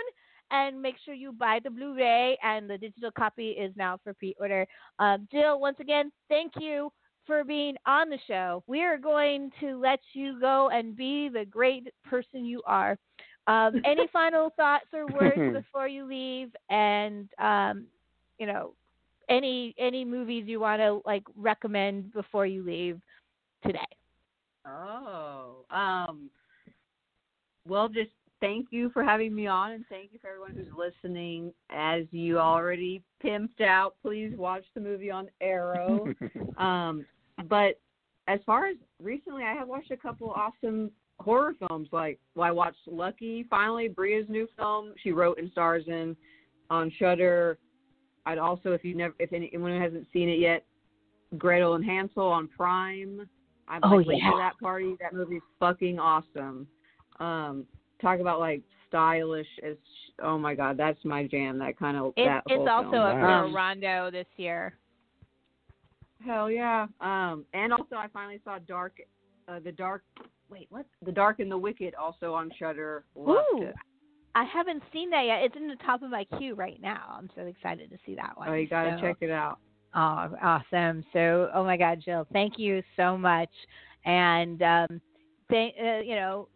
[0.52, 4.66] And make sure you buy the Blu-ray, and the digital copy is now for pre-order.
[4.98, 6.90] Um, Jill, once again, thank you
[7.26, 8.62] for being on the show.
[8.66, 12.96] We are going to let you go and be the great person you are.
[13.46, 16.50] Um, any final thoughts or words before you leave?
[16.70, 17.86] And um,
[18.38, 18.74] you know,
[19.28, 23.00] any any movies you want to like recommend before you leave
[23.64, 23.78] today?
[24.66, 26.30] Oh, um,
[27.66, 28.10] well, just
[28.40, 31.52] thank you for having me on, and thank you for everyone who's listening.
[31.70, 36.06] As you already pimped out, please watch the movie on Arrow.
[36.58, 37.04] um,
[37.48, 37.80] but
[38.28, 41.88] as far as recently, I have watched a couple awesome horror films.
[41.92, 44.92] Like, well, I watched Lucky finally, Brea's new film.
[45.02, 46.16] She wrote and stars in
[46.70, 47.58] on Shudder.
[48.26, 50.64] I'd also, if you never, if anyone hasn't seen it yet,
[51.38, 53.28] Gretel and Hansel on Prime.
[53.68, 54.30] I'm Oh, like late yeah.
[54.30, 54.96] to that party.
[55.00, 56.66] That movie's fucking awesome.
[57.18, 57.66] Um,
[58.00, 59.76] talk about like stylish as
[60.22, 61.58] oh my god, that's my jam.
[61.58, 63.02] That kind of It's that it's whole also film.
[63.06, 64.74] up for Um, Rondo this year.
[66.24, 66.86] Hell yeah.
[67.00, 69.00] Um, and also I finally saw Dark,
[69.48, 70.02] uh, the Dark.
[70.50, 70.84] Wait, what?
[71.04, 73.04] The Dark and the Wicked also on Shudder.
[73.16, 73.74] Ooh, it.
[74.34, 75.42] I haven't seen that yet.
[75.42, 77.16] It's in the top of my queue right now.
[77.16, 78.48] I'm so excited to see that one.
[78.48, 79.58] Oh, you gotta So- check it out.
[79.92, 81.04] Oh, awesome!
[81.12, 83.50] So, oh my God, Jill, thank you so much.
[84.04, 85.00] And um,
[85.48, 86.48] thank uh, you know,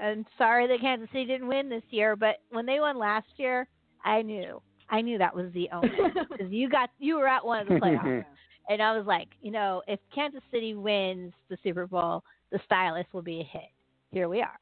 [0.00, 3.68] I'm sorry that Kansas City didn't win this year, but when they won last year,
[4.04, 5.90] I knew, I knew that was the omen
[6.30, 8.24] because you got, you were at one of the playoffs,
[8.68, 13.12] and I was like, you know, if Kansas City wins the Super Bowl, the stylist
[13.12, 13.70] will be a hit.
[14.10, 14.58] Here we are.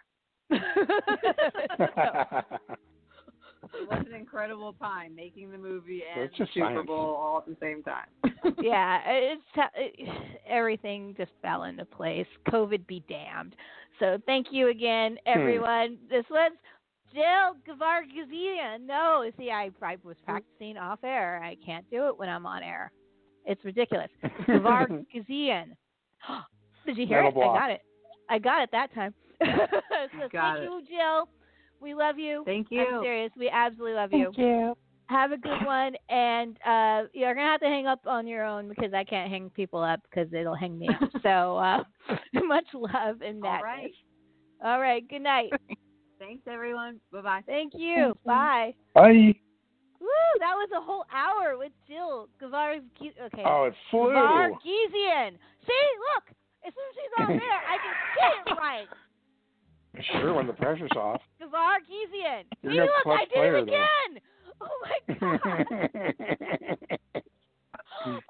[3.62, 6.86] It was an incredible time making the movie and That's the Super science.
[6.86, 8.06] Bowl all at the same time.
[8.62, 9.42] yeah, it's
[9.74, 10.08] it,
[10.48, 12.26] everything just fell into place.
[12.48, 13.54] COVID be damned.
[13.98, 15.40] So thank you again, hmm.
[15.40, 15.98] everyone.
[16.08, 16.52] This was
[17.12, 18.86] Jill Gavargazian.
[18.86, 20.32] No, see, I, I was hmm.
[20.32, 21.42] practicing off air.
[21.42, 22.92] I can't do it when I'm on air.
[23.44, 24.10] It's ridiculous.
[24.48, 25.74] Gavargazian.
[26.86, 27.44] Did you hear Mental it?
[27.44, 27.56] block.
[27.56, 27.80] I got it.
[28.30, 29.14] I got it that time.
[29.40, 30.64] so got thank it.
[30.64, 31.28] you, Jill.
[31.80, 32.42] We love you.
[32.44, 32.80] Thank you.
[32.80, 33.30] I'm serious.
[33.36, 34.24] We absolutely love you.
[34.26, 34.74] Thank you.
[35.06, 38.68] have a good one, and uh, you're gonna have to hang up on your own
[38.68, 41.10] because I can't hang people up because it'll hang me up.
[41.22, 41.84] so uh,
[42.44, 43.62] much love and All madness.
[43.62, 43.92] right.
[44.64, 45.08] All right.
[45.08, 45.50] Good night.
[46.18, 47.00] Thanks, everyone.
[47.12, 47.40] Bye bye.
[47.46, 48.12] Thank you.
[48.26, 48.74] Bye.
[48.94, 49.34] Bye.
[50.00, 50.08] Woo!
[50.40, 52.82] That was a whole hour with Jill Gavar's.
[53.00, 53.42] Okay.
[53.46, 54.10] Oh, it flew.
[54.10, 55.38] Vargesian.
[55.66, 56.34] See, look.
[56.66, 58.86] As soon as she's on there, I can say it right.
[60.12, 61.20] Sure, when the pressure's off.
[61.42, 62.44] Gavargesian.
[62.62, 63.72] You're See, no look, I did it though.
[63.72, 64.20] again.
[64.60, 66.98] Oh my god.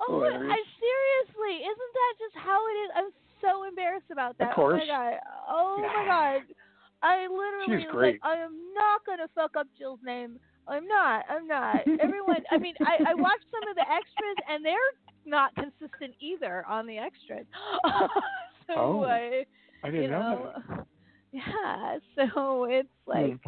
[0.08, 2.90] Oh, my- I seriously, isn't that just how it is?
[2.96, 4.50] I'm so embarrassed about that.
[4.50, 4.82] Of course.
[4.82, 5.18] Oh my god.
[5.48, 6.42] Oh my god.
[7.02, 8.14] I literally She's great.
[8.14, 10.38] like, I am not gonna fuck up Jill's name.
[10.66, 11.24] I'm not.
[11.30, 11.80] I'm not.
[12.00, 12.42] Everyone.
[12.50, 14.76] I mean, I I watched some of the extras and they're
[15.24, 17.46] not consistent either on the extras.
[18.66, 19.44] so Oh, I,
[19.84, 20.84] I didn't you know know,
[21.32, 21.98] yeah.
[22.16, 23.34] So it's Hmm.
[23.34, 23.38] like.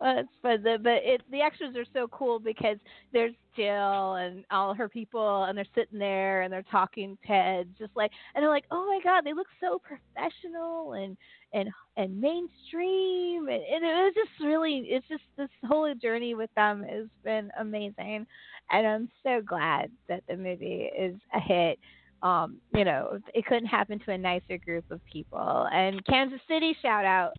[0.00, 2.76] Uh, it's but the but it the extras are so cool because
[3.12, 7.92] there's Jill and all her people and they're sitting there and they're talking Ted just
[7.96, 11.16] like and they're like oh my god they look so professional and
[11.52, 16.50] and and mainstream and, and it was just really it's just this whole journey with
[16.56, 18.26] them has been amazing
[18.70, 21.78] and I'm so glad that the movie is a hit
[22.22, 26.76] um you know it couldn't happen to a nicer group of people and Kansas City
[26.82, 27.32] shout out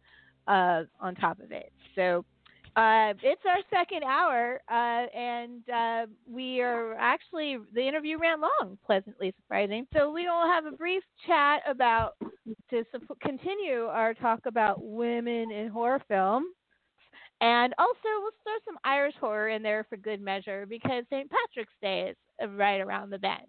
[0.47, 2.23] uh on top of it so
[2.75, 8.77] uh, it's our second hour, uh, and uh, we are actually the interview ran long,
[8.85, 9.85] pleasantly surprising.
[9.93, 12.13] So we will have a brief chat about
[12.69, 16.45] to sup- continue our talk about women in horror film,
[17.41, 21.29] and also we'll throw some Irish horror in there for good measure because St.
[21.29, 23.47] Patrick's Day is right around the bend.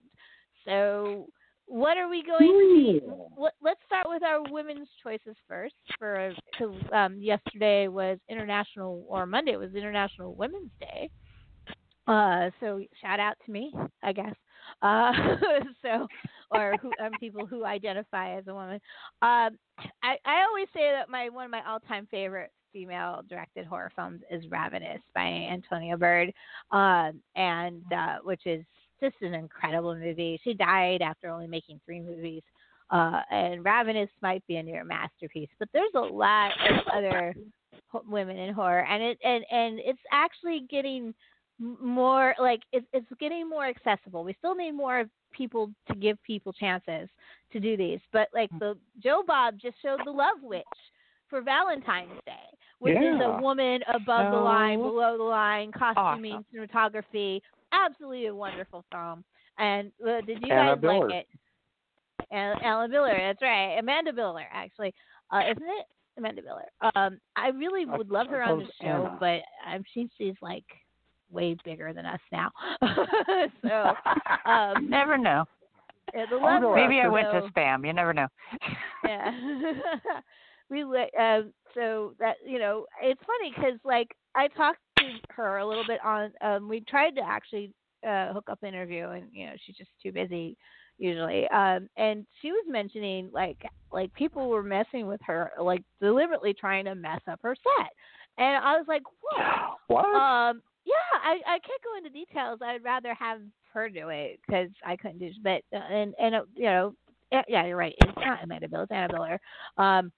[0.64, 1.26] So
[1.66, 3.00] what are we going to be?
[3.38, 5.74] Let, let's start with our women's choices first.
[5.98, 11.10] For because um, yesterday was International, or Monday was International Women's Day.
[12.08, 13.72] Uh, so shout out to me,
[14.02, 14.34] I guess.
[14.82, 15.12] Uh,
[15.82, 16.08] so,
[16.50, 18.80] or who, um, people who identify as a woman.
[19.22, 19.56] Um,
[20.02, 24.44] I, I always say that my one of my all-time favorite female-directed horror films is
[24.50, 26.32] Ravenous by Antonia Bird,
[26.72, 28.64] um, and uh, which is
[29.00, 30.40] just an incredible movie.
[30.44, 32.42] She died after only making three movies.
[32.90, 37.34] Uh, and Ravenous might be a near masterpiece, but there's a lot of other
[38.06, 41.14] women in horror, and it and and it's actually getting
[41.60, 44.24] more like it's it's getting more accessible.
[44.24, 47.08] We still need more people to give people chances
[47.52, 50.64] to do these, but like the Joe Bob just showed the Love Witch
[51.28, 52.32] for Valentine's Day,
[52.80, 57.40] which is a woman above the line, below the line, costuming, cinematography,
[57.72, 59.24] absolutely a wonderful film.
[59.58, 61.08] And uh, did you Anna guys Biller.
[61.08, 61.26] like it?
[62.30, 63.76] And Alan Biller, that's right.
[63.78, 64.94] Amanda Biller, actually,
[65.32, 65.86] uh, isn't it?
[66.18, 66.90] Amanda Biller.
[66.96, 69.16] Um, I really I- would love her on the show, Anna.
[69.20, 70.64] but I'm sure she's like
[71.30, 72.50] way bigger than us now.
[73.62, 73.92] so
[74.50, 75.44] um, Never know.
[76.14, 77.86] yeah, the love go Maybe I went so- to spam.
[77.86, 78.26] You never know.
[79.04, 79.30] yeah.
[80.68, 85.58] we li- um so that you know it's funny because like I talked to her
[85.58, 87.72] a little bit on um we tried to actually
[88.06, 90.56] uh hook up interview and you know she's just too busy
[90.98, 93.58] usually um and she was mentioning like
[93.92, 97.90] like people were messing with her like deliberately trying to mess up her set
[98.38, 100.04] and I was like what what?
[100.04, 102.60] um, yeah, I I can't go into details.
[102.62, 103.40] I'd rather have
[103.72, 105.30] her do it because I couldn't do.
[105.42, 106.94] But uh, and and uh, you know,
[107.30, 107.94] yeah, yeah, you're right.
[108.00, 108.82] It's not Amanda Bill.
[108.82, 109.38] It's Anna Biller.
[109.82, 110.12] Um,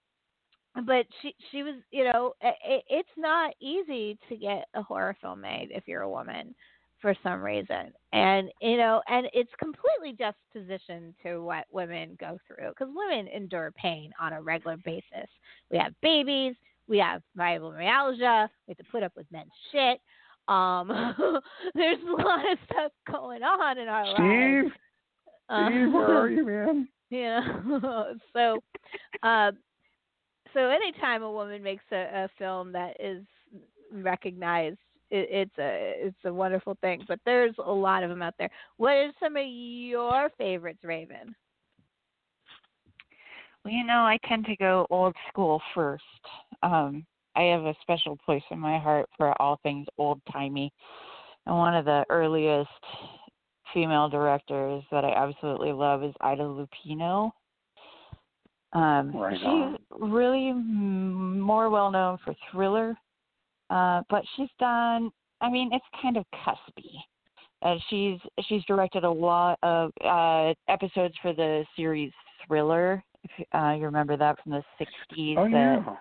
[0.86, 5.40] but she she was you know it, it's not easy to get a horror film
[5.40, 6.54] made if you're a woman
[7.00, 12.70] for some reason and you know and it's completely juxtaposition to what women go through
[12.70, 15.28] because women endure pain on a regular basis
[15.70, 16.54] we have babies
[16.88, 20.00] we have fibromyalgia we have to put up with men's shit
[20.48, 20.88] um
[21.74, 24.72] there's a lot of stuff going on in our lives Steve?
[25.48, 26.88] Uh, Steve, where are you, man?
[27.10, 27.40] yeah.
[28.32, 28.58] so,
[29.22, 29.50] uh,
[30.54, 33.22] so anytime a woman makes a, a film that is
[33.92, 34.78] recognized,
[35.10, 37.04] it, it's a it's a wonderful thing.
[37.06, 38.50] But there's a lot of them out there.
[38.76, 41.34] What are some of your favorites, Raven?
[43.64, 46.02] Well, you know, I tend to go old school first.
[46.62, 47.06] Um,
[47.36, 50.72] I have a special place in my heart for all things old timey.
[51.46, 52.68] And one of the earliest
[53.72, 57.30] female directors that I absolutely love is Ida Lupino.
[58.72, 59.78] Um, Right she's on.
[60.00, 62.96] really m- more well known for Thriller,
[63.70, 65.10] uh, but she's done.
[65.40, 66.90] I mean, it's kind of cuspy.
[67.62, 68.18] Uh, she's
[68.48, 72.12] she's directed a lot of uh, episodes for the series
[72.46, 73.02] Thriller.
[73.24, 75.98] If uh, you remember that from the '60s, Oh, that.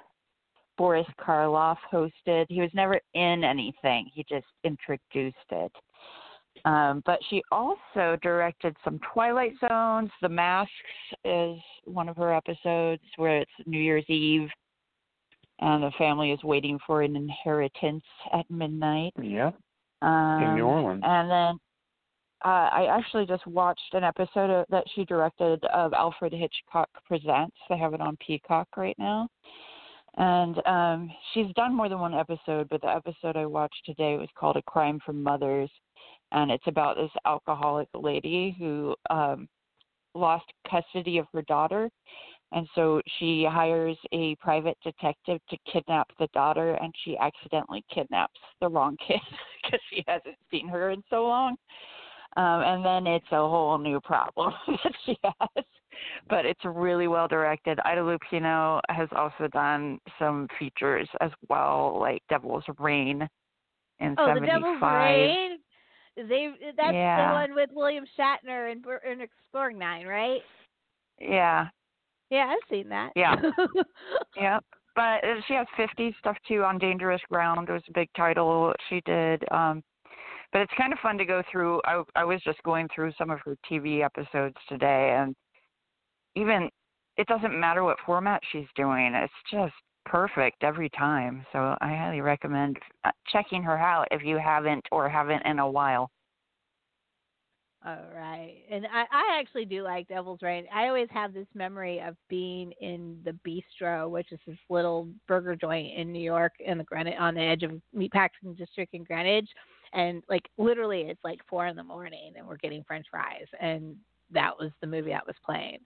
[0.77, 2.45] Boris Karloff hosted.
[2.49, 4.09] He was never in anything.
[4.13, 5.71] He just introduced it.
[6.65, 10.11] Um, but she also directed some Twilight Zones.
[10.21, 10.71] The Masks
[11.25, 14.49] is one of her episodes where it's New Year's Eve
[15.61, 18.03] and the family is waiting for an inheritance
[18.33, 19.13] at midnight.
[19.21, 19.51] Yeah,
[20.01, 21.03] Um, in New Orleans.
[21.05, 21.59] And then
[22.43, 27.55] uh, I actually just watched an episode of, that she directed of Alfred Hitchcock Presents.
[27.69, 29.27] They have it on Peacock right now.
[30.17, 34.27] And um, she's done more than one episode, but the episode I watched today was
[34.37, 35.69] called A Crime from Mothers.
[36.31, 39.47] And it's about this alcoholic lady who um,
[40.13, 41.89] lost custody of her daughter.
[42.53, 48.39] And so she hires a private detective to kidnap the daughter, and she accidentally kidnaps
[48.59, 49.21] the wrong kid
[49.63, 51.55] because she hasn't seen her in so long.
[52.37, 55.65] Um, and then it's a whole new problem that she has.
[56.29, 57.79] But it's really well directed.
[57.83, 63.27] Ida Lupino has also done some features as well, like Devil's Rain
[63.99, 64.61] in Oh, the 75.
[64.61, 65.57] Devil's Rain.
[66.15, 67.27] They that's Yeah.
[67.27, 70.41] the one with William Shatner and, and Ernest Borgnine, right?
[71.19, 71.67] Yeah,
[72.29, 73.11] Yeah, I've seen that.
[73.15, 73.35] Yeah.
[74.35, 74.59] yeah.
[74.95, 79.01] But uh, she has 50 stuff too on Dangerous Ground was a big title she
[79.05, 79.43] did.
[79.51, 79.83] Um,
[80.51, 81.81] but it's kind of fun to go through.
[81.85, 85.33] I, I was just going through some of her TV episodes today, and
[86.35, 86.69] even
[87.17, 89.13] it doesn't matter what format she's doing.
[89.13, 89.73] It's just
[90.05, 91.45] perfect every time.
[91.51, 95.69] So I highly recommend uh, checking her out if you haven't or haven't in a
[95.69, 96.09] while.
[97.83, 98.57] All right.
[98.69, 100.65] And I, I actually do like Devil's Rain.
[100.73, 105.55] I always have this memory of being in the Bistro, which is this little burger
[105.55, 109.49] joint in New York in the Greenwich on the edge of Meatpacking District in Greenwich.
[109.93, 113.95] And like literally it's like four in the morning and we're getting French fries and
[114.31, 115.79] that was the movie that was playing.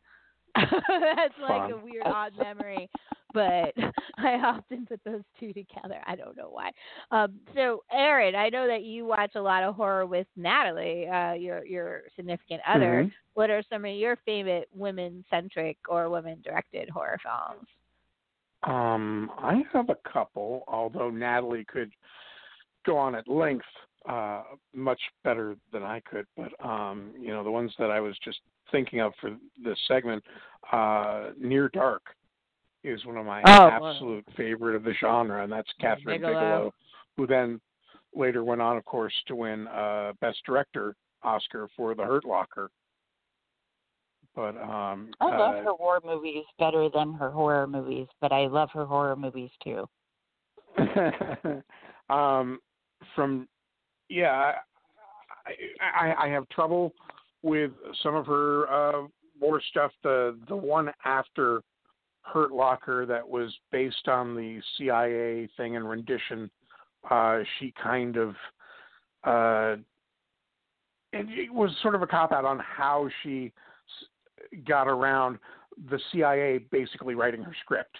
[1.15, 2.89] That's like a weird odd memory.
[3.33, 3.73] But
[4.17, 5.99] I often put those two together.
[6.07, 6.71] I don't know why.
[7.11, 11.33] Um, so, Aaron, I know that you watch a lot of horror with Natalie, uh,
[11.33, 13.03] your your significant other.
[13.05, 13.11] Mhm.
[13.33, 17.67] What are some of your favorite women-centric or women-directed horror films?
[18.63, 21.91] Um, I have a couple, although Natalie could
[22.85, 23.65] go on at length
[24.07, 26.25] uh, much better than I could.
[26.37, 28.39] But um, you know, the ones that I was just
[28.71, 29.31] thinking of for
[29.63, 30.23] this segment,
[30.71, 32.03] uh, Near Dark
[32.83, 33.69] is one of my Oh, wow.
[33.69, 36.33] absolute favorite of the genre, and that's Kathryn Bigelow.
[36.33, 36.73] Bigelow,
[37.17, 37.59] who then
[38.13, 42.69] later went on, of course, to win uh, Best Director Oscar for The Hurt Locker.
[44.35, 48.47] But um, I love uh, her war movies better than her horror movies, but I
[48.47, 49.87] love her horror movies too.
[52.09, 52.59] um,
[53.15, 53.47] from
[54.09, 54.53] yeah,
[55.45, 56.93] I, I I have trouble
[57.41, 57.71] with
[58.03, 59.07] some of her uh,
[59.39, 59.91] war stuff.
[60.03, 61.61] The the one after
[62.21, 66.49] Hurt Locker that was based on the CIA thing and rendition.
[67.09, 68.29] Uh, she kind of
[69.23, 69.75] uh,
[71.13, 73.51] it, it was sort of a cop out on how she
[74.67, 75.37] got around
[75.89, 77.97] the CIA basically writing her script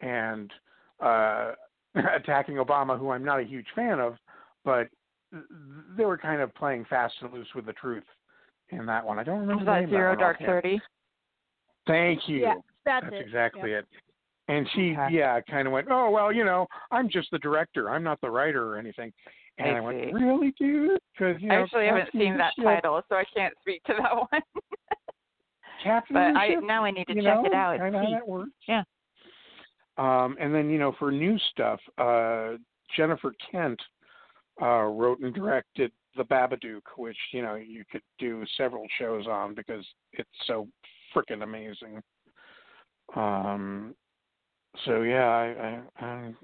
[0.00, 0.52] and
[1.00, 1.52] uh,
[2.16, 4.16] attacking Obama, who I'm not a huge fan of,
[4.64, 4.88] but
[5.96, 8.04] they were kind of playing fast and loose with the truth
[8.70, 9.18] in that one.
[9.18, 10.38] I don't remember Was that name of Dark.
[10.44, 10.80] Thirty?
[11.86, 12.38] Thank you.
[12.40, 13.20] Yeah, that's, That's it.
[13.26, 13.78] exactly Yeah.
[13.78, 13.86] it.
[14.50, 15.14] And she, Okay.
[15.14, 17.90] yeah, kind of went, oh well, you know, I'm just the director.
[17.90, 19.12] I'm not the writer or anything.
[19.58, 20.98] And I I, went, really, dude?
[21.12, 23.94] Because you I know, actually haven't seen that Ship- title, so I can't speak to
[23.98, 24.42] that one.
[25.84, 27.78] Captain but I now I need to you check know, it out.
[27.78, 28.50] Kind of how that works.
[28.66, 28.82] Yeah.
[29.98, 32.52] Um, and then you know, for new stuff, uh,
[32.96, 33.80] Jennifer Kent
[34.60, 39.54] uh, wrote and directed The Babadook, which you know you could do several shows on
[39.54, 40.68] because it's so
[41.14, 42.02] freaking amazing.
[43.16, 43.94] Um,
[44.84, 46.34] so yeah, I, I, I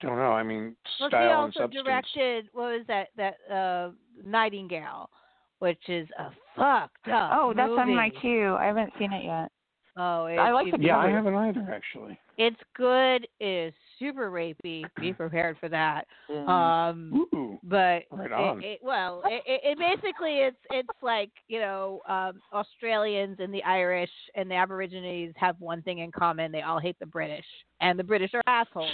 [0.00, 0.32] don't know.
[0.32, 1.84] I mean, style Well, she style and also substance.
[1.84, 3.90] directed what was that that uh
[4.24, 5.10] Nightingale,
[5.58, 7.30] which is a fucked up.
[7.34, 8.54] Oh, that's on my queue.
[8.54, 9.50] I haven't seen it yet.
[9.96, 12.18] Oh, it, I like you- the Yeah, I haven't either actually.
[12.38, 13.26] It's good.
[13.40, 14.84] It is super rapey.
[15.00, 16.06] Be prepared for that.
[16.30, 16.48] Mm.
[16.48, 18.62] Um, Ooh, but Right on.
[18.62, 23.62] It, well, it, it, it basically it's it's like you know um, Australians and the
[23.64, 27.44] Irish and the Aborigines have one thing in common: they all hate the British,
[27.80, 28.90] and the British are assholes.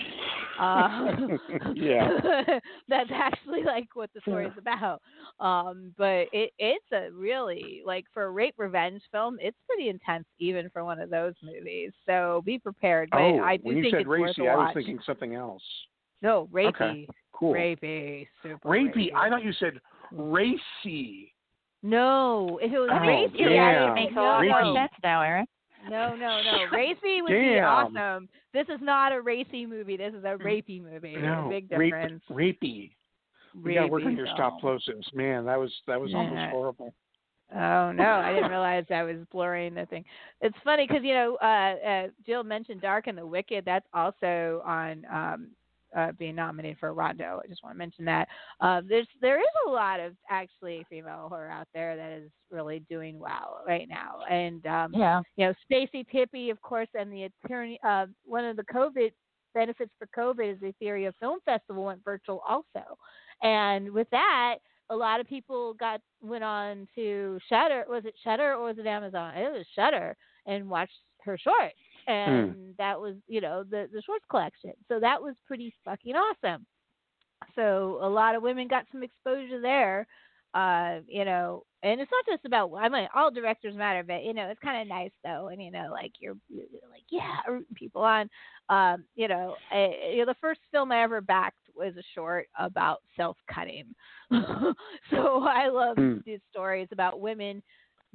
[0.58, 1.16] Uh,
[1.74, 2.08] Yeah.
[2.88, 5.00] that's actually like what the story is about.
[5.40, 10.24] Um, but it it's a really like for a rape revenge film, it's pretty intense
[10.38, 11.92] even for one of those movies.
[12.06, 13.10] So be prepared.
[13.10, 15.62] But oh, I do when you think said racy, a I was thinking something else.
[16.22, 17.08] no, rapey, Okay.
[17.32, 17.52] Cool.
[17.54, 19.12] rapey, super Rapey.
[19.14, 19.80] I thought you said
[20.12, 21.32] racy.
[21.82, 23.90] No, if it was Oh, racy, Yeah, yeah.
[23.90, 24.64] it makes a lot Rapey.
[24.64, 25.46] more sense now, Aaron.
[25.90, 26.64] No, no, no.
[26.72, 28.26] Racy would be awesome.
[28.54, 29.98] This is not a racy movie.
[29.98, 30.40] This is a mm.
[30.42, 31.14] rapey movie.
[31.16, 32.22] No, Big rape, difference.
[32.30, 32.90] rapey.
[33.62, 34.36] We gotta work on your film.
[34.36, 35.12] stop plosives.
[35.12, 36.18] Man, that was that was Yeah.
[36.18, 36.94] almost horrible.
[37.52, 40.04] Oh no, I didn't realize I was blurring the thing.
[40.40, 43.64] It's funny because you know uh, uh, Jill mentioned Dark and the Wicked.
[43.64, 45.48] That's also on um,
[45.96, 47.40] uh, being nominated for a Rondo.
[47.44, 48.28] I just want to mention that.
[48.60, 52.80] Uh, there's there is a lot of actually female horror out there that is really
[52.88, 55.20] doing well right now, and um, Yeah.
[55.36, 57.78] you know Stacy Tippy, of course, and the attorney.
[57.86, 59.12] Uh, one of the COVID
[59.54, 62.98] benefits for COVID is the Etheria Film Festival went virtual also,
[63.42, 64.56] and with that,
[64.90, 67.84] a lot of people got went on to Shudder.
[67.88, 69.36] Was it Shudder or was it Amazon?
[69.36, 70.16] It was Shudder
[70.46, 70.92] and watched
[71.24, 71.74] her shorts,
[72.06, 74.72] and that was you know the the shorts collection.
[74.88, 76.66] So that was pretty fucking awesome.
[77.54, 80.06] So a lot of women got some exposure there.
[80.54, 82.72] Uh, you know, and it's not just about.
[82.78, 85.72] I mean, all directors matter, but you know, it's kind of nice though, and you
[85.72, 88.30] know, like you're, you're like, yeah, rooting people on.
[88.68, 92.46] Um, you know, I, you know, the first film I ever backed was a short
[92.58, 93.86] about self-cutting.
[95.10, 96.18] so I love Hmm.
[96.24, 97.62] these stories about women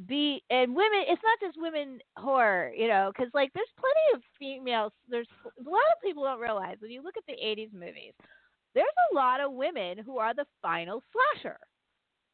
[0.07, 4.22] be and women it's not just women horror you know because like there's plenty of
[4.40, 8.14] females there's a lot of people don't realize when you look at the 80s movies
[8.73, 11.57] there's a lot of women who are the final slasher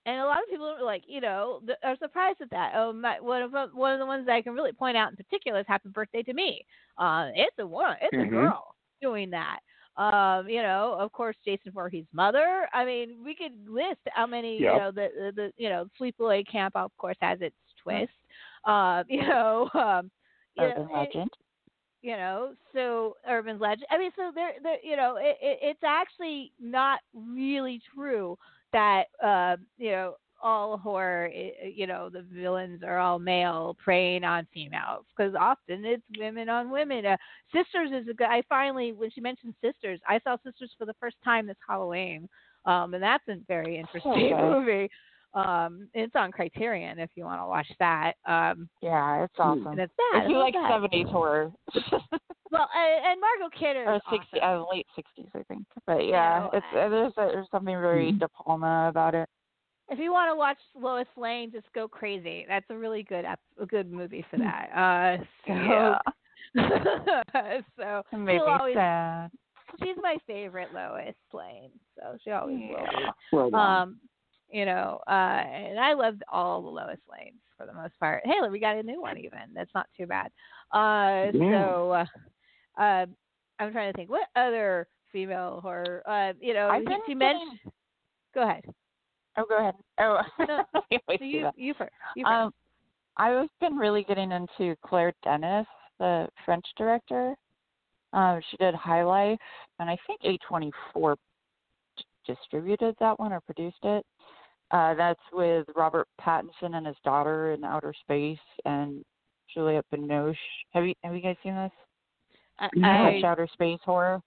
[0.06, 3.20] and a lot of people are like you know are surprised at that oh my
[3.20, 5.60] one of the- one of the ones that i can really point out in particular
[5.60, 6.64] is happy birthday to me
[7.00, 8.28] uh it's a woman it's Mhm.
[8.28, 9.60] a girl doing that
[9.98, 12.68] um, you know, of course, Jason Voorhees' mother.
[12.74, 16.46] I mean, we could list how many, you know, the, the the you know, Sleepaway
[16.50, 18.12] Camp, of course, has its twist.
[18.66, 20.12] Uh, you know, um,
[20.56, 21.30] you Urban know, it- legend.
[22.02, 23.86] you know, so urban legend.
[23.90, 28.38] I mean, so there, there, you know, it, it, it's actually not really true
[28.74, 31.30] that, uh, you know, all horror,
[31.64, 36.70] you know, the villains are all male preying on females because often it's women on
[36.70, 37.06] women.
[37.06, 37.18] Uh,
[37.54, 38.28] Sisters is a good.
[38.28, 42.28] I finally, when she mentioned Sisters, I saw Sisters for the first time this Halloween,
[42.66, 44.42] um, and that's a very interesting Okay.
[44.42, 44.90] movie.
[45.34, 48.14] Um, it's on Criterion if you want to watch that.
[48.26, 49.42] Um, Yeah, it's Hmm.
[49.42, 49.68] awesome.
[49.68, 50.24] and it's bad.
[50.26, 50.70] If you like bad.
[50.72, 51.52] seventies horrr.
[52.52, 53.86] Well, and, and Margot Kidder.
[53.86, 54.62] or is sixty awesome.
[54.68, 55.66] uh, late sixties I think.
[55.88, 58.20] But yeah, know, it's uh, there's a, there's something very Mhm.
[58.20, 59.28] De Palma about it.
[59.90, 62.46] If you want to watch Lois Lane, just go crazy.
[62.48, 64.70] That's a really good ep- a good movie for that.
[64.76, 65.98] Uh, so Yeah.
[67.78, 69.32] so It made always, sad.
[69.84, 71.72] she's my favorite Lois Lane.
[71.98, 73.06] So she always will be.
[73.32, 73.82] Well done.
[73.82, 73.98] Um,
[74.50, 78.22] you know, uh, and I loved all the Lois Lanes for the most part.
[78.26, 79.40] Hey, look, we got a new one even.
[79.54, 80.32] That's not too bad.
[80.72, 81.52] Uh, Yeah.
[81.52, 82.06] so, uh,
[82.82, 83.06] uh,
[83.60, 86.04] I'm trying to think what other female horror.
[86.08, 87.60] Uh, you know, I've she- been she mentioned.
[88.34, 88.64] Go ahead.
[89.38, 89.76] Oh, go ahead.
[90.00, 91.92] Oh, No, so you, you first.
[92.16, 92.34] You first.
[92.34, 92.52] Um,
[93.18, 95.68] I've been really getting into Claire Denis,
[96.00, 97.36] the French director.
[98.14, 99.40] Um, she did High Life,
[99.80, 101.16] and I think A24
[101.98, 104.06] d- distributed that one or produced it.
[104.72, 109.04] Uh, that's with Robert Pattinson and his daughter in outer space, and
[109.54, 110.36] Juliette Binoche.
[110.72, 111.72] Have you have you guys seen this?
[112.60, 114.22] I, I, outer space horror.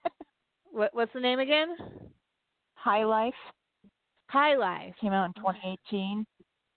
[0.72, 1.76] what, what's the name again?
[2.74, 3.34] High Life
[4.30, 4.94] High Life.
[5.00, 6.24] came out in 2018.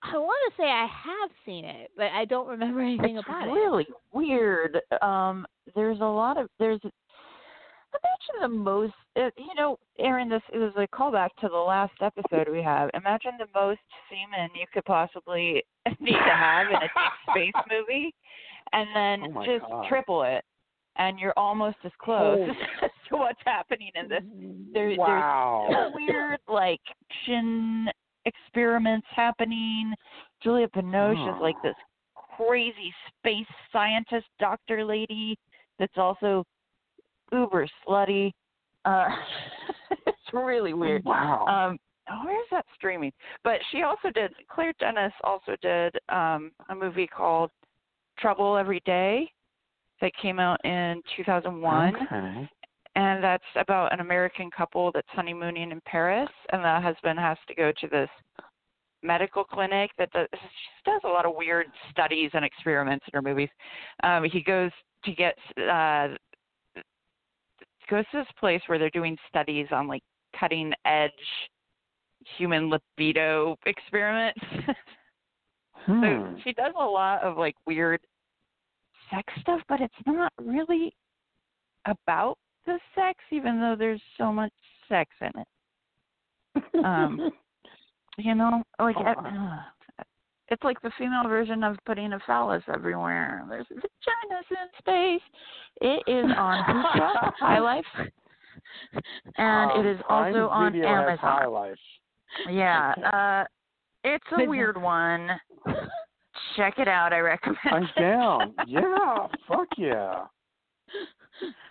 [0.05, 3.43] I want to say I have seen it, but I don't remember anything it's about
[3.47, 3.51] it.
[3.51, 4.79] It's really weird.
[5.01, 6.79] Um, there's a lot of there's.
[7.93, 10.27] Imagine the most, uh, you know, Aaron.
[10.27, 12.89] This is a callback to the last episode we have.
[12.95, 15.63] Imagine the most semen you could possibly
[15.99, 18.13] need to have in a deep space movie,
[18.73, 19.85] and then Oh just God.
[19.87, 20.43] triple it,
[20.95, 22.49] and you're almost as close Holy-
[22.81, 24.23] as to what's happening in this.
[24.73, 25.67] There, wow.
[25.69, 26.81] there's weird like
[27.11, 27.89] action
[28.25, 29.93] experiments happening.
[30.41, 31.75] Julia Binoche is like this
[32.37, 35.37] crazy space scientist doctor lady
[35.79, 36.43] that's also
[37.31, 38.31] uber slutty.
[38.85, 39.07] Uh,
[40.07, 41.03] it's really weird.
[41.05, 41.45] Wow.
[41.45, 41.77] Um,
[42.09, 43.11] oh, where's that streaming?
[43.43, 44.31] But she also did.
[44.49, 47.49] Claire Denis also did um, a movie called
[48.19, 49.29] Trouble Every Day
[50.01, 52.49] that came out in 2001 Okay.
[52.95, 57.55] And that's about an American couple that's honeymooning in Paris, and the husband has to
[57.55, 58.09] go to this
[59.01, 63.21] medical clinic that does, she does a lot of weird studies and experiments in her
[63.21, 63.49] movies.
[64.03, 64.71] Um, he goes
[65.05, 66.09] to get uh,
[67.89, 70.03] goes to this place where they're doing studies on like
[70.39, 71.11] cutting edge
[72.37, 74.39] human libido experiments.
[75.85, 76.01] Hmm.
[76.01, 77.99] So she does a lot of like weird
[79.09, 80.95] sex stuff, but it's not really
[81.85, 84.51] about the sex, even though there's so much
[84.89, 86.85] sex in it.
[86.85, 87.31] Um,
[88.17, 89.59] you know, like Oh.
[90.49, 93.43] it's like the female version of putting a phallus everywhere.
[93.49, 95.21] There's vaginas in space.
[95.81, 96.63] It is on
[97.39, 97.85] High Life,
[99.37, 100.83] and Um, it is also on has
[101.19, 101.53] High Amazon.
[101.53, 101.79] Life.
[102.49, 103.45] Yeah, uh,
[104.03, 105.29] it's a weird one.
[106.55, 107.13] Check it out.
[107.13, 107.59] I recommend.
[107.71, 107.95] I'm it.
[107.99, 108.53] down.
[108.67, 110.25] Yeah, fuck yeah.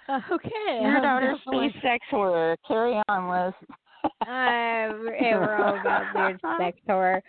[0.32, 0.50] okay.
[0.80, 2.56] Weird I'm outer definitely- space sex horror.
[2.66, 3.54] Carry on, Liz.
[4.04, 7.22] Uh, we're we're all about weird sex horror.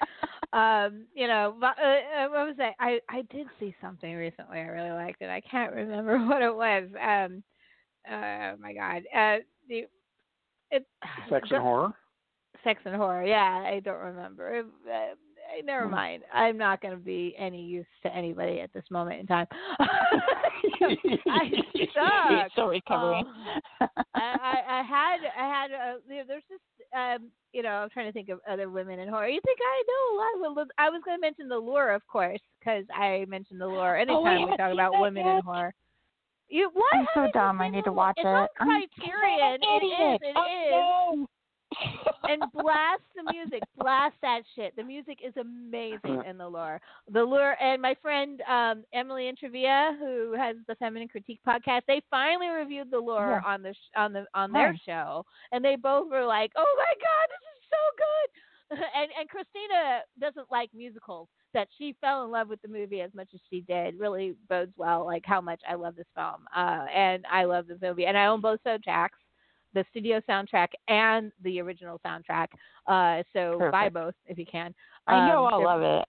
[0.53, 2.73] Um, you know, but, uh, uh, what was that?
[2.79, 4.59] I I did see something recently.
[4.59, 5.29] I really liked it.
[5.29, 6.83] I can't remember what it was.
[7.01, 7.43] Um,
[8.11, 9.03] oh my god.
[9.15, 9.37] Uh,
[9.69, 9.83] the
[10.71, 10.85] it
[11.29, 11.93] Sex the- and horror.
[12.63, 13.23] sex and horror.
[13.25, 14.63] Yeah, I don't remember.
[14.89, 15.15] Uh,
[15.63, 15.91] never Hmm.
[15.91, 16.23] mind.
[16.33, 19.47] I'm not going to be any use to anybody at this moment in time.
[19.79, 21.51] I
[21.93, 22.51] suck.
[22.53, 23.25] Still recovering.
[23.81, 26.59] Um, I, I, I had I had uh, there- there's this
[26.95, 29.27] um you know I'm trying to think of other women in horror.
[29.27, 30.17] You think I know a
[30.51, 30.67] lot of?
[30.77, 34.17] I was going to mention the lure, of course, because I mentioned the lure anytime
[34.43, 35.73] Oh, we talk about women in horror.
[36.49, 36.93] You what?
[36.93, 37.61] I'm so dumb.
[37.61, 38.27] I need to watch it's it.
[38.27, 39.59] on I'm Criterion.
[39.61, 40.19] It is.
[40.21, 41.27] It Oh, is no.
[42.29, 44.75] And blast the music, blast that shit.
[44.75, 46.79] The music is amazing in the lure.
[47.11, 52.01] The lure, and my friend um, Emily Intravia, who has the Feminine Critique podcast, they
[52.09, 54.81] finally reviewed the lure on the sh- on the on their Nice.
[54.85, 58.29] show, and they both were like, "Oh my god, this is so good."
[58.95, 61.27] and and Christina doesn't like musicals.
[61.53, 64.73] That she fell in love with the movie as much as she did really bodes
[64.75, 66.47] well, like how much I love this film.
[66.55, 69.09] Uh, and I love this movie, and I own both soundtracks
[69.73, 72.47] the studio soundtrack and the original soundtrack.
[72.87, 74.73] Uh, so buy both if you can.
[75.07, 76.05] I know Um, I'll love it.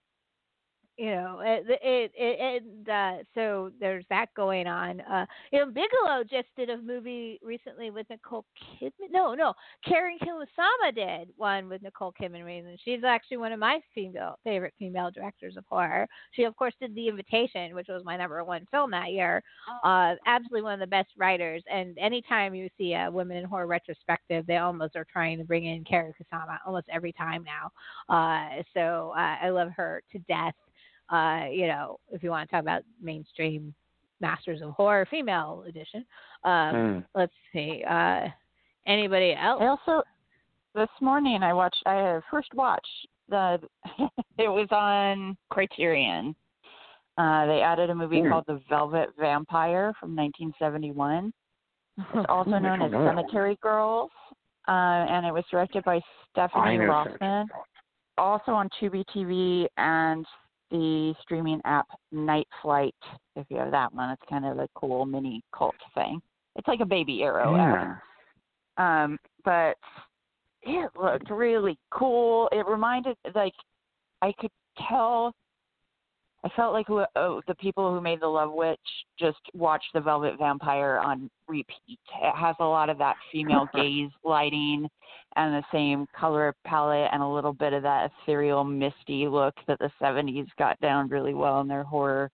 [0.96, 5.00] You know, it, it, it, and uh, so there's that going on.
[5.00, 8.44] Uh, you know, Bigelow just did a movie recently with Nicole
[8.80, 9.10] Kidman.
[9.10, 9.54] No, no,
[9.86, 12.44] Karyn Kusama did one with Nicole Kidman.
[12.44, 16.06] Reason she's actually one of my female favorite female directors of horror.
[16.32, 19.42] She of course did The Invitation, which was my number one film that year
[19.82, 21.62] uh, absolutely one of the best writers.
[21.70, 25.66] And anytime you see a women in horror retrospective, they almost are trying to bring
[25.66, 27.70] in Karyn Kusama almost every time now.
[28.08, 30.54] Uh, so uh, I love her to death.
[31.10, 33.74] Uh, you know, if you want to talk about mainstream
[34.20, 36.04] Masters of Horror female edition,
[36.44, 37.04] um, Mm.
[37.14, 37.84] let's see.
[37.88, 38.28] Uh,
[38.86, 39.60] anybody else?
[39.62, 40.02] I also
[40.74, 41.82] this morning I watched.
[41.86, 43.60] I uh, first watched the.
[44.38, 46.34] it was on Criterion.
[47.16, 48.28] Uh, they added a movie Hmm.
[48.30, 51.32] called The Velvet Vampire from 1971.
[51.96, 53.06] It's also known as know.
[53.06, 54.10] Cemetery Girls,
[54.66, 56.00] uh, and it was directed by
[56.32, 56.86] Stephanie know.
[56.86, 57.46] Rothman.
[58.18, 60.26] Also on Tubi TV and
[60.70, 62.94] the streaming app Night Flight.
[63.36, 66.20] If you have that one, it's kind of a cool mini cult thing.
[66.56, 67.56] It's like a Baby Arrow.
[67.56, 67.96] Yeah.
[68.76, 69.76] Um, but
[70.62, 72.48] it looked really cool.
[72.52, 73.54] It reminded like
[74.22, 74.50] I could
[74.88, 75.34] tell.
[76.44, 78.78] I felt like who, oh, the people who made the Love Witch
[79.18, 81.78] just watched the Velvet Vampire on repeat.
[81.88, 84.86] It has a lot of that female gaze lighting
[85.36, 89.78] and the same color palette and a little bit of that ethereal, misty look that
[89.78, 92.30] the '70s got down really well in their horror.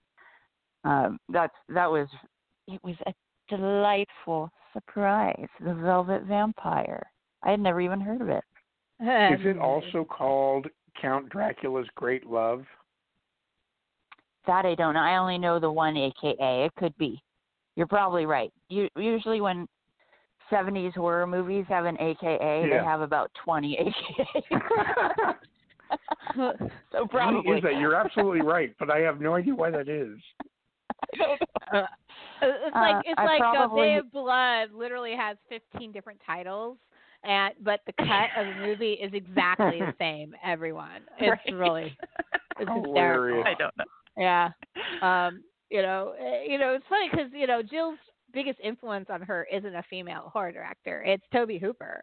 [0.83, 2.09] Um, that's that was
[2.67, 3.15] it was a
[3.49, 5.49] delightful surprise.
[5.61, 7.11] The Velvet Vampire.
[7.45, 8.45] I had never even heard of it.
[9.35, 10.67] Is it also called
[11.01, 12.65] Count Dracula's Great Love?
[14.47, 15.01] That I don't know.
[15.01, 16.65] I only know the one AKA.
[16.65, 17.23] It could be.
[17.77, 18.53] You're probably right.
[18.69, 19.69] You, usually when
[20.51, 22.79] 70s horror movies have an AKA, Yeah.
[22.79, 23.93] they have about 20
[24.51, 25.35] AKAs.
[26.93, 27.57] so probably.
[27.59, 27.79] Is that?
[27.79, 30.19] You're absolutely right, but I have no idea why that is.
[31.73, 31.83] Uh,
[32.43, 36.21] it's like Uh, it's I like uh, probably- Day of Blood literally has 15 different
[36.27, 36.79] titles,
[37.23, 40.35] and but the cut of the movie is exactly the same.
[40.45, 41.55] Everyone, it's Right.
[41.57, 41.97] really
[42.59, 42.83] it's hysterical.
[42.95, 43.47] Hilarious.
[43.47, 43.85] I don't know.
[44.17, 44.51] Yeah.
[45.03, 47.99] Um, you know, eh, you know, it's funny because you know Jill's
[48.35, 52.03] biggest influence on her isn't a female horror director; it's Tobe Hooper.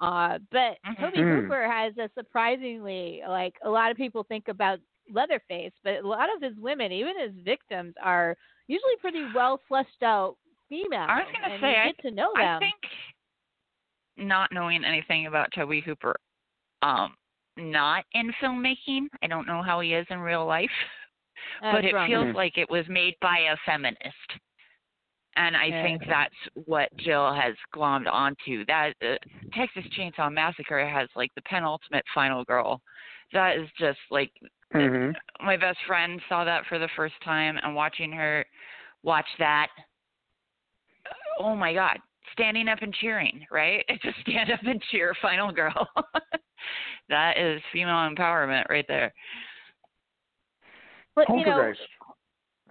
[0.00, 0.98] Uh, but Mhm.
[1.00, 1.42] Tobe Mm.
[1.42, 4.78] Hooper has a surprisingly like a lot of people think about
[5.12, 8.36] Leatherface, but a lot of his women, even his victims, are
[8.66, 10.36] usually pretty well fleshed out
[10.68, 11.08] females.
[11.10, 12.56] I was gonna and say, you I- get to know them.
[12.56, 12.74] I think
[14.16, 16.16] not knowing anything about Tobe Hooper,
[16.82, 17.16] um,
[17.56, 20.70] not in filmmaking, I don't know how he is in real life,
[21.62, 24.00] Uh, but it feels like it was made by a feminist.
[25.36, 25.82] And I Yeah.
[25.82, 26.34] think that's
[26.66, 28.64] what Jill has glommed onto.
[28.66, 29.14] That uh,
[29.54, 32.80] Texas Chainsaw Massacre has like the penultimate final girl.
[33.32, 34.32] That is just like
[34.72, 35.10] hmm
[35.44, 38.44] my best friend saw that for the first time and watching her
[39.02, 39.68] watch that
[41.40, 41.98] oh my god
[42.32, 45.88] standing up and cheering right It's a stand up and cheer final girl
[47.08, 49.12] that is female empowerment right there
[51.18, 51.80] but you know, Poltergeist.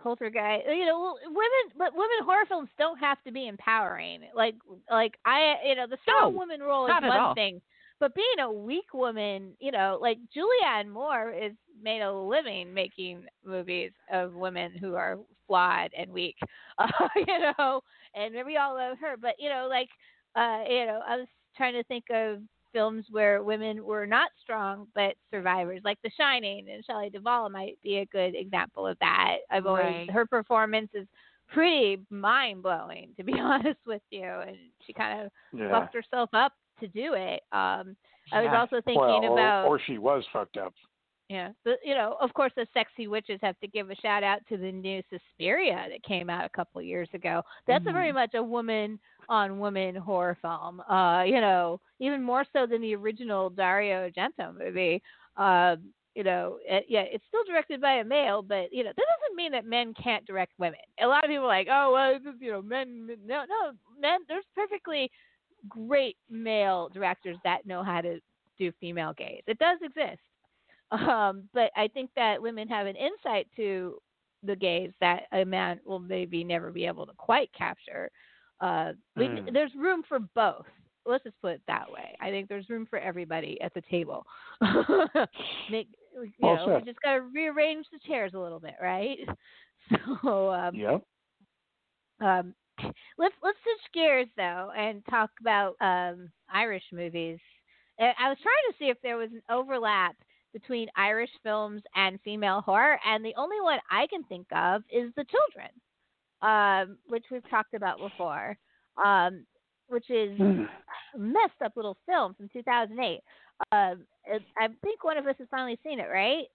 [0.02, 0.66] poltergeist.
[0.68, 4.22] You know, women, but women horror films don't have to be empowering.
[4.36, 4.56] Like,
[4.90, 7.34] like I, you know, the strong No, woman role is one all.
[7.34, 7.62] thing,
[8.00, 13.26] but being a weak woman, you know, like Julianne Moore is made a living making
[13.46, 15.18] movies of women who are
[15.48, 16.38] flawed and weak,
[16.78, 17.82] uh, you know,
[18.16, 19.16] and we all love her.
[19.20, 19.90] But you know, like,
[20.36, 22.40] uh, you know, I was trying to think of
[22.78, 27.78] films where women were not strong but survivors, like The Shining, and Shelley Duvall might
[27.84, 29.38] be a good example of that.
[29.50, 30.12] I've always Right.
[30.12, 31.08] her performance is
[31.48, 35.72] pretty mind blowing, to be honest with you, and she kind of Yeah.
[35.72, 37.42] fucked herself up to do it.
[37.52, 37.96] Um,
[38.32, 38.60] I was Yeah.
[38.60, 40.74] also thinking well, or, about or she was fucked up.
[41.30, 44.46] yeah, but you know, of course, the sexy witches have to give a shout out
[44.50, 47.42] to the new Suspiria that came out a couple of years ago.
[47.66, 49.00] That's a very much a woman
[49.30, 50.82] on women horror film.
[50.82, 55.02] Uh, you know, even more so than the original Dario Argento movie.
[55.36, 59.06] Um, you know, it, yeah, it's still directed by a male, but you know, that
[59.22, 60.80] doesn't mean that men can't direct women.
[61.02, 63.06] A lot of people are like, oh, well, just, you know, men.
[63.06, 64.22] men- No, no, men.
[64.28, 65.12] There's perfectly
[65.70, 68.20] great male directors that know how to
[68.58, 69.44] do female gaze.
[69.48, 70.20] It does exist.
[70.92, 74.00] Um, but I think that women have an insight to
[74.44, 78.10] the gaze that a man will maybe never be able to quite capture.
[78.60, 79.54] Uh, we, Mm.
[79.54, 80.66] There's room for both.
[81.06, 82.16] Let's just put it that way.
[82.22, 84.26] I think there's room for everybody at the table.
[85.70, 89.18] Make, you Well know, we just got to rearrange the chairs a little bit, right?
[90.24, 91.04] So, um, Yep.
[92.22, 92.54] um,
[93.18, 97.40] let's let's switch gears though and talk about um, Irish movies.
[98.00, 100.16] I was trying to see if there was an overlap
[100.54, 105.12] between Irish films and female horror, and the only one I can think of is
[105.16, 105.70] The Children,
[106.42, 108.58] um, which we've talked about before,
[109.04, 109.46] um,
[109.88, 110.64] which is Hmm.
[111.16, 113.20] a messed up little film from 2008.
[113.72, 114.06] Um,
[114.60, 116.46] I think one of us has finally seen it, right?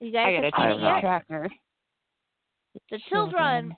[0.00, 0.94] You guys I have gotta seen check it it out.
[0.94, 1.00] yet?
[1.00, 1.48] Tracker.
[2.90, 3.76] The children,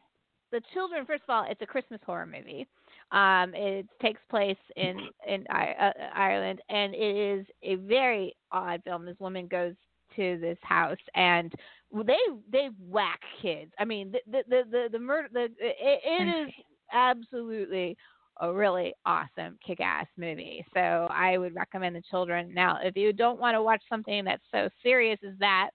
[0.51, 1.07] the children.
[1.07, 2.67] First of all, it's a Christmas horror movie.
[3.13, 9.05] Um, it takes place in in uh, Ireland, and it is a very odd film.
[9.05, 9.75] This woman goes
[10.17, 11.53] to this house, and
[11.93, 12.17] they
[12.51, 13.73] they whack kids.
[13.79, 15.29] I mean, the the the the, the murder.
[15.33, 16.55] The it, it is
[16.93, 17.97] absolutely
[18.41, 20.65] a really awesome kick-ass movie.
[20.73, 22.53] So I would recommend The Children.
[22.55, 25.71] Now, if you don't want to watch something that's so serious as that,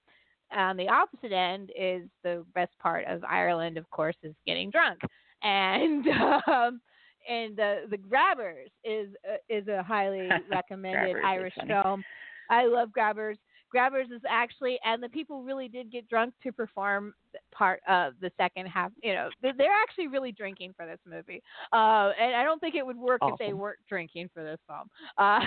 [0.55, 4.99] on the opposite end is the best part of Ireland, of course, is getting drunk,
[5.43, 6.07] and
[6.47, 6.81] um,
[7.29, 12.03] and the the Grabbers is uh, is a highly recommended Irish film.
[12.49, 13.37] I love Grabbers.
[13.73, 17.11] Grabbers is actually, and the people really did get drunk to perform
[17.51, 18.91] part of the second half.
[19.01, 21.41] You know, they're, actually really drinking for this movie,
[21.73, 24.87] uh, and I don't think it would work if they weren't drinking for this film.
[25.17, 25.39] Uh,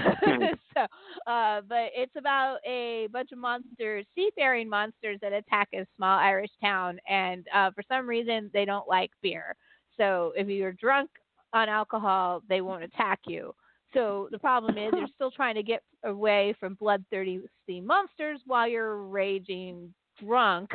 [0.74, 6.18] so, uh, but it's about a bunch of monsters, seafaring monsters that attack a small
[6.18, 9.54] Irish town, and uh, for some reason they don't like beer.
[9.96, 11.10] So if you're drunk
[11.52, 13.54] on alcohol, they won't attack you.
[13.94, 17.40] So the problem is you're still trying to get away from bloodthirsty
[17.80, 20.70] monsters while you're raging drunk,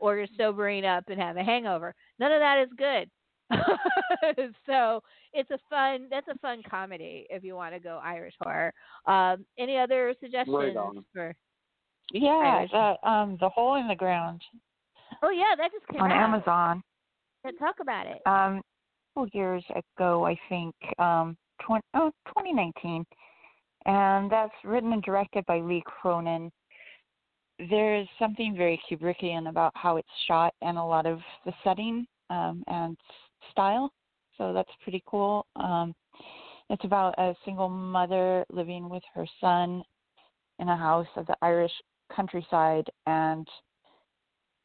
[0.00, 1.94] or you're sobering up and have a hangover.
[2.18, 3.10] None of that is good.
[4.66, 5.02] so
[5.32, 6.06] it's a fun.
[6.10, 8.72] That's a fun comedy if you want to go Irish horror.
[9.06, 11.04] Um, any other suggestions on.
[11.12, 11.34] for?
[12.12, 12.70] Yeah, Irish.
[12.70, 14.42] the um the hole in the ground
[15.22, 16.18] Oh yeah, that just came on out.
[16.18, 16.82] Amazon.
[17.44, 18.22] Yeah, Talk about it.
[18.26, 18.62] Um,
[19.16, 21.36] a couple years ago, I think, um,
[21.66, 23.04] 20, oh, 2019,
[23.86, 26.50] and that's written and directed by Lee Cronin.
[27.70, 32.64] There's something very Kubrickian about how it's shot and a lot of the setting um,
[32.66, 32.96] and
[33.50, 33.92] style,
[34.38, 35.46] so that's pretty cool.
[35.56, 35.94] Um,
[36.70, 39.82] it's about a single mother living with her son
[40.58, 41.72] in a house of the Irish
[42.14, 43.46] countryside, and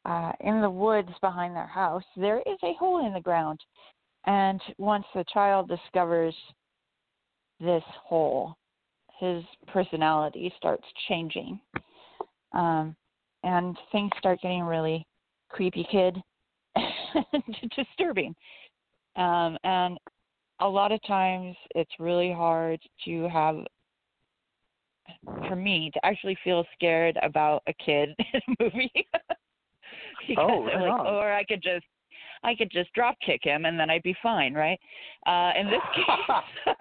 [0.06, 3.60] uh, in the woods behind their house, there is a hole in the ground.
[4.26, 6.36] And once the child discovers
[7.60, 8.56] this hole,
[9.20, 11.60] his personality starts changing.
[12.54, 12.96] Um,
[13.44, 15.06] and things start getting really
[15.50, 16.18] creepy kid
[17.76, 18.36] disturbing.
[19.16, 19.98] Um, and
[20.60, 23.58] a lot of times it's really hard to have
[25.48, 28.92] for me to actually feel scared about a kid in a movie.
[30.28, 31.08] because Oh, I'm right like, on.
[31.08, 31.86] or I could just
[32.44, 34.80] I could just drop kick him and then I'd be fine, right?
[35.26, 36.76] Uh in this case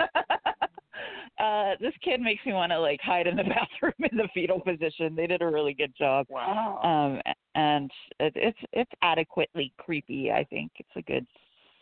[1.38, 3.44] uh this kid makes me want to like hide in the
[3.82, 5.14] bathroom in the fetal position.
[5.14, 6.26] They did a really good job.
[6.28, 6.80] Wow.
[6.82, 7.90] Um and
[8.20, 10.72] it, it's it's adequately creepy, I think.
[10.78, 11.26] It's a good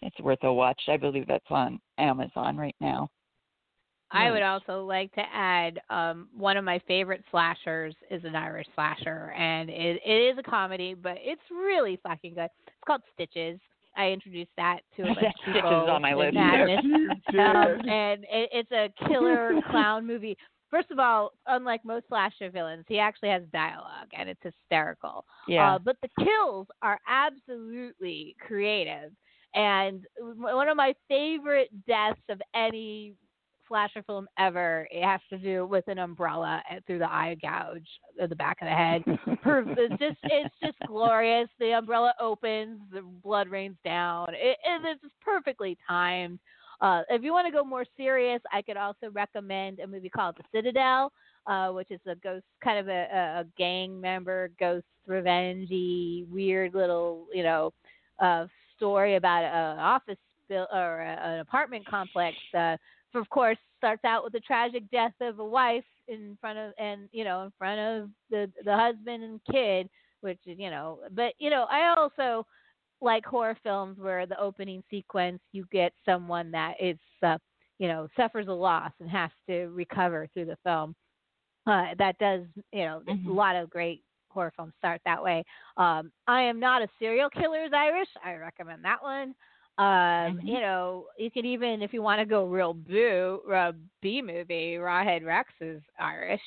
[0.02, 0.80] it's worth a watch.
[0.88, 3.08] I believe that's on Amazon right now.
[4.14, 8.68] I would also like to add um, one of my favorite slashers is an Irish
[8.74, 12.48] slasher, and it, it is a comedy, but it's really fucking good.
[12.66, 13.58] It's called Stitches.
[13.96, 16.34] I introduced that to a bunch of Stitches on my in list.
[16.34, 16.84] Madness.
[17.28, 20.36] um, and it, it's a killer clown movie.
[20.70, 25.24] First of all, unlike most slasher villains, he actually has dialogue, and it's hysterical.
[25.46, 25.74] Yeah.
[25.74, 29.12] Uh, but the kills are absolutely creative.
[29.54, 33.14] And one of my favorite deaths of any
[33.74, 37.88] slasher film ever, it has to do with an umbrella and through the eye gouge
[38.20, 39.02] of the back of the head.
[39.46, 41.48] It's just it's just glorious.
[41.58, 44.28] The umbrella opens, the blood rains down.
[44.30, 46.38] It, it, it's just perfectly timed.
[46.80, 50.36] Uh, if you want to go more serious, I could also recommend a movie called
[50.36, 51.12] The Citadel,
[51.46, 53.02] uh, which is a ghost, kind of a,
[53.40, 57.72] a, gang member ghost revengey, weird little, you know,
[58.20, 58.46] uh,
[58.76, 60.18] story about an office
[60.48, 62.36] buil- or a, an apartment complex.
[62.56, 62.76] Uh,
[63.14, 67.08] of course, starts out with the tragic death of a wife in front of, and
[67.12, 69.88] you know, in front of the the husband and kid,
[70.20, 72.46] which is, you know, but you know, I also
[73.00, 77.38] like horror films where the opening sequence you get someone that is uh,
[77.78, 80.94] you know suffers a loss and has to recover through the film.
[81.66, 82.42] Uh, that does
[82.72, 83.28] you know Mhm.
[83.28, 85.44] a lot of great horror films start that way.
[85.76, 88.08] Um, i am not a serial killer's irish.
[88.24, 89.34] I recommend that one
[89.78, 90.46] um, Mhm.
[90.46, 93.72] you know you could even if you want to go real boo uh,
[94.02, 96.40] b movie rawhead rex is irish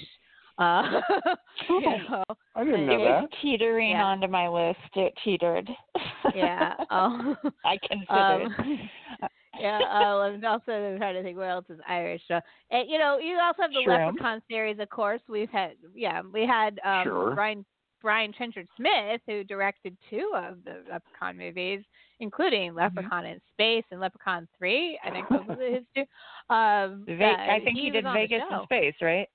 [0.59, 1.01] uh,
[1.69, 2.23] you know,
[2.55, 3.21] I didn't know Yeah.
[3.21, 3.29] that.
[3.41, 4.05] teetering Yeah.
[4.05, 4.79] onto my list.
[4.95, 5.69] It teetered.
[6.35, 8.47] yeah um, I considered.
[8.57, 8.79] Um,
[9.59, 12.21] yeah, uh, and also I'm trying to think what else is Irish.
[12.27, 12.39] So,
[12.71, 14.01] and you know, you also have the Shrimp.
[14.07, 15.21] Leprechaun series, of course.
[15.27, 17.35] We've had, yeah, we had um, Sure.
[17.35, 17.65] Brian
[18.01, 21.83] Brian Trenchard Smith, who directed two of the Leprechaun movies,
[22.19, 24.99] including Leprechaun in Space and Leprechaun Three.
[25.03, 26.03] I think those were his two.
[26.53, 29.27] Um, Ve- I think he, was did Vegas in space, right?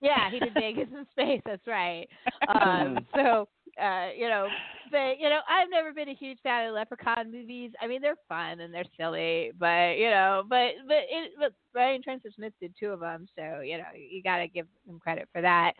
[0.00, 1.42] Yeah, he did Vegas in space.
[1.44, 2.06] That's right.
[2.48, 3.48] Um, so,
[3.80, 4.48] uh, you know,
[4.90, 7.72] but you know, I've never been a huge fan of Leprechaun movies.
[7.80, 12.02] I mean, they're fun and they're silly, but you know, but but it, but Brian
[12.02, 15.28] Trenchard Smith did two of them, so you know, you got to give him credit
[15.32, 15.72] for that.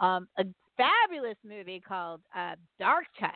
[0.00, 0.44] Um, a
[0.76, 3.30] fabulous movie called uh, Dark Touch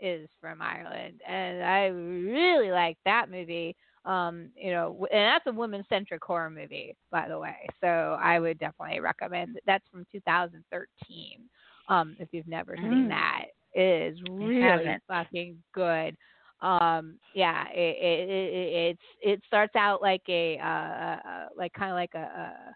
[0.00, 3.76] is from Ireland, and I really like that movie.
[4.04, 7.66] Um, you know, and that's a women-centric horror movie, by the way.
[7.80, 9.58] So I would definitely recommend.
[9.66, 11.40] That's from 2013.
[11.88, 13.08] Um, if you've never seen Mm.
[13.08, 16.16] that, it is really fucking good.
[16.60, 21.46] Um, yeah, it, it, it, it it's it starts out like a uh, uh, uh,
[21.56, 22.74] like kind of like a, a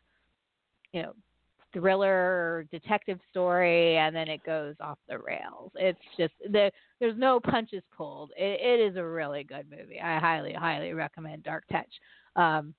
[0.93, 1.13] you know
[1.73, 5.71] thriller detective story and then it goes off the rails.
[5.77, 6.71] It's just the
[7.01, 8.33] there's no punches pulled.
[8.37, 10.01] It, it is a really good movie.
[10.01, 11.93] I highly highly recommend dark touch.
[12.37, 12.75] Um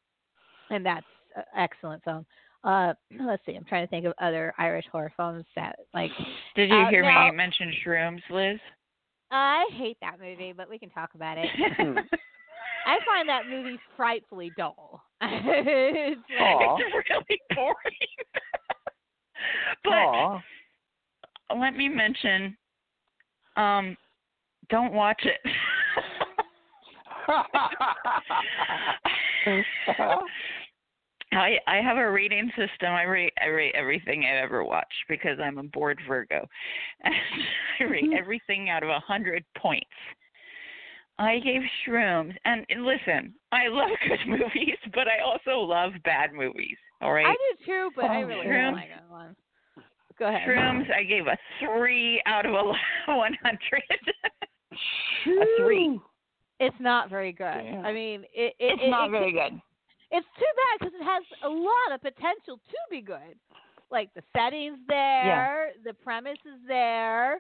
[0.70, 1.06] and that's
[1.36, 2.26] an excellent film.
[2.64, 6.12] Uh let's see i'm trying to think of other irish horror films that like
[6.56, 8.60] Did you Uh, hear now- me mention shrooms, Liz?
[9.32, 11.48] i hate that movie but we can talk about it.
[12.84, 15.04] I find that movie frightfully dull.
[15.22, 17.76] It's like, it's really boring.
[19.84, 20.42] but Aw.
[21.60, 22.56] let me mention,
[23.58, 23.98] um,
[24.70, 25.42] don't watch it.
[31.34, 32.92] I I have a rating system.
[32.92, 36.48] I rate I rate everything I've ever watch because I'm a bored Virgo,
[37.04, 37.16] and
[37.80, 39.88] I rate everything out of a hundred points.
[41.20, 46.34] I gave Shrooms, and, and listen, I love good movies, but I also love bad
[46.34, 46.78] movies.
[47.02, 48.66] All right, i do too but i Oh, really Shrooms.
[48.66, 49.36] don't like that one
[50.20, 52.64] go ahead Shrooms, I gave a three out of a
[53.16, 53.84] one hundred.
[55.28, 56.00] a three.
[56.60, 57.44] It's not very good.
[57.44, 57.84] Damn.
[57.86, 59.60] I mean, it, it it's it, not it, very good.
[60.12, 63.36] It's too bad because it has a lot of potential to be good.
[63.90, 67.34] Like the settings there, the premise is there.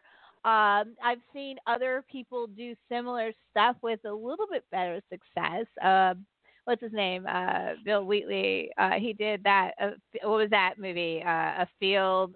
[0.43, 5.67] Um, I've seen other people do similar stuff with a little bit better success.
[5.83, 6.25] Um,
[6.71, 7.27] what's his name?
[7.27, 8.71] Uh, Bill Wheatley.
[8.77, 9.71] Uh, he did that.
[9.79, 9.89] Uh,
[10.23, 11.21] what was that movie?
[11.21, 12.33] Uh, a field.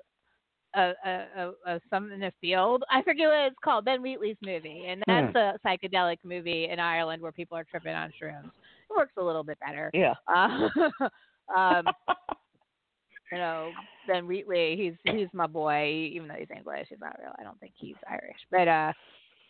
[0.75, 2.83] A, a, a, a some in a field.
[2.91, 3.85] I forget what it's called.
[3.85, 8.09] Ben Wheatley's movie, and that's a psychedelic movie in Ireland where people are tripping on
[8.21, 8.51] shrooms.
[8.89, 9.89] It works a little bit better.
[9.93, 10.15] Yeah.
[10.27, 10.67] Uh,
[11.57, 11.85] um,
[13.31, 13.71] you know,
[14.05, 16.87] Ben Wheatley, he's he's my boy, even though he's English.
[16.89, 17.31] He's not real.
[17.39, 18.39] I don't think he's Irish.
[18.51, 18.91] But uh,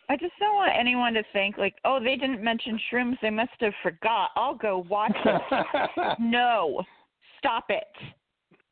[0.08, 3.16] I just don't want anyone to think like, oh, they didn't mention shrooms.
[3.20, 4.30] They must have forgot.
[4.36, 6.16] I'll go watch it.
[6.20, 6.82] no,
[7.38, 7.84] stop it.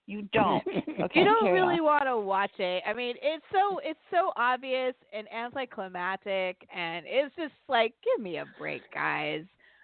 [0.06, 0.62] You don't.
[1.05, 1.20] Okay.
[1.20, 1.85] you don't Carry really on.
[1.85, 2.82] want to watch it.
[2.86, 8.36] I mean, it's so it's so obvious and anticlimactic, and it's just like, give me
[8.39, 9.43] a break, guys.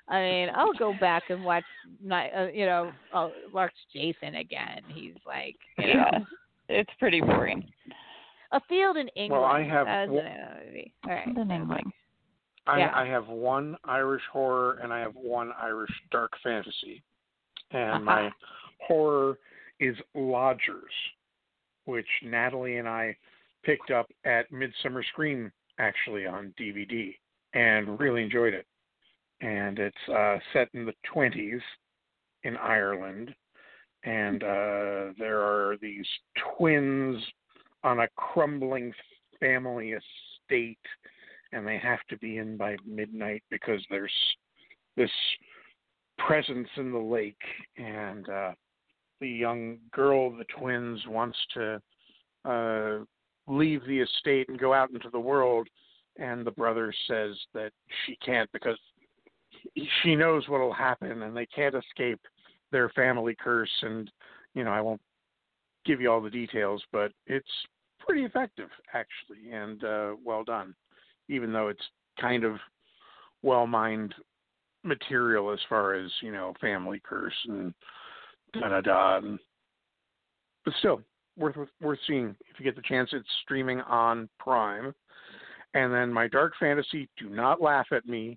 [0.08, 1.64] I mean, I'll go back and watch,
[2.02, 4.80] not, uh, you know, I'll watch Jason again.
[4.94, 6.18] He's like, you know, Yeah,
[6.68, 7.64] it's pretty boring.
[8.52, 9.42] A Field in England.
[9.42, 10.92] Well, I have That was one- movie.
[11.04, 11.26] All right.
[11.26, 11.92] In England.
[12.66, 12.90] I, Yeah.
[12.94, 17.02] I have one Irish horror and I have one Irish dark fantasy.
[17.70, 18.00] And Uh-huh.
[18.04, 18.32] my
[18.80, 19.38] horror
[19.78, 20.92] is Lodgers,
[21.84, 23.16] which Natalie and I
[23.62, 27.16] picked up at Midsummer Scream actually on DVD
[27.54, 28.66] and really enjoyed it.
[29.40, 31.62] And it's uh, set in the 20s
[32.42, 33.34] in Ireland.
[34.02, 36.06] And uh, there are these
[36.56, 37.22] twins
[37.84, 38.92] on a crumbling
[39.38, 40.78] family estate
[41.52, 44.12] and they have to be in by midnight because there's
[44.96, 45.10] this
[46.18, 47.40] presence in the lake
[47.76, 48.52] and uh
[49.20, 51.80] the young girl the twins wants to
[52.44, 52.98] uh
[53.46, 55.66] leave the estate and go out into the world
[56.18, 57.72] and the brother says that
[58.04, 58.78] she can't because
[60.02, 62.20] she knows what'll happen and they can't escape
[62.70, 64.10] their family curse and
[64.54, 65.00] you know I won't
[65.84, 67.48] give you all the details but it's
[67.98, 70.74] pretty effective actually and uh well done
[71.28, 71.82] even though it's
[72.20, 72.56] kind of
[73.42, 74.14] well mined
[74.84, 77.72] material as far as you know family curse and
[78.52, 79.38] da da da and
[80.64, 81.00] but still
[81.38, 82.36] worth worth seeing.
[82.50, 84.94] If you get the chance it's streaming on prime.
[85.72, 88.36] And then my dark fantasy do not laugh at me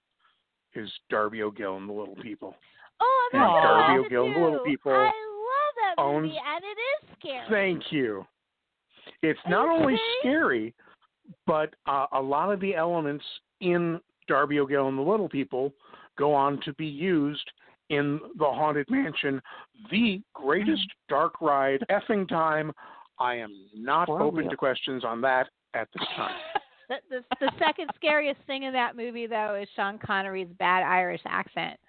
[0.75, 2.55] is darby o'gill and the little people.
[3.01, 4.65] Oh, I'm And Darby O'Gill and the Little.
[4.65, 6.92] People I love that movie, owns- and it is
[7.23, 7.45] scary.
[7.49, 8.25] Thank you.
[9.21, 10.73] It's not you only scary,
[11.47, 13.23] but uh, a lot of the elements
[13.61, 15.73] in Darby O'Gill and the Little People
[16.17, 17.49] go on to be used
[17.89, 19.41] in the Haunted Mansion,
[19.91, 22.71] the greatest dark ride effing time.
[23.19, 24.49] I am not For open real.
[24.49, 26.35] to questions on that at this time.
[26.89, 31.21] The, the, the second scariest thing in that movie, though, is Sean Connery's bad Irish
[31.25, 31.79] accent.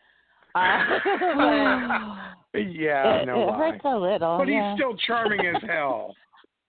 [0.54, 0.60] Uh,
[2.54, 3.56] yeah, it, no it lie.
[3.58, 4.38] hurts a little.
[4.38, 4.72] But yeah.
[4.72, 6.14] he's still charming as hell.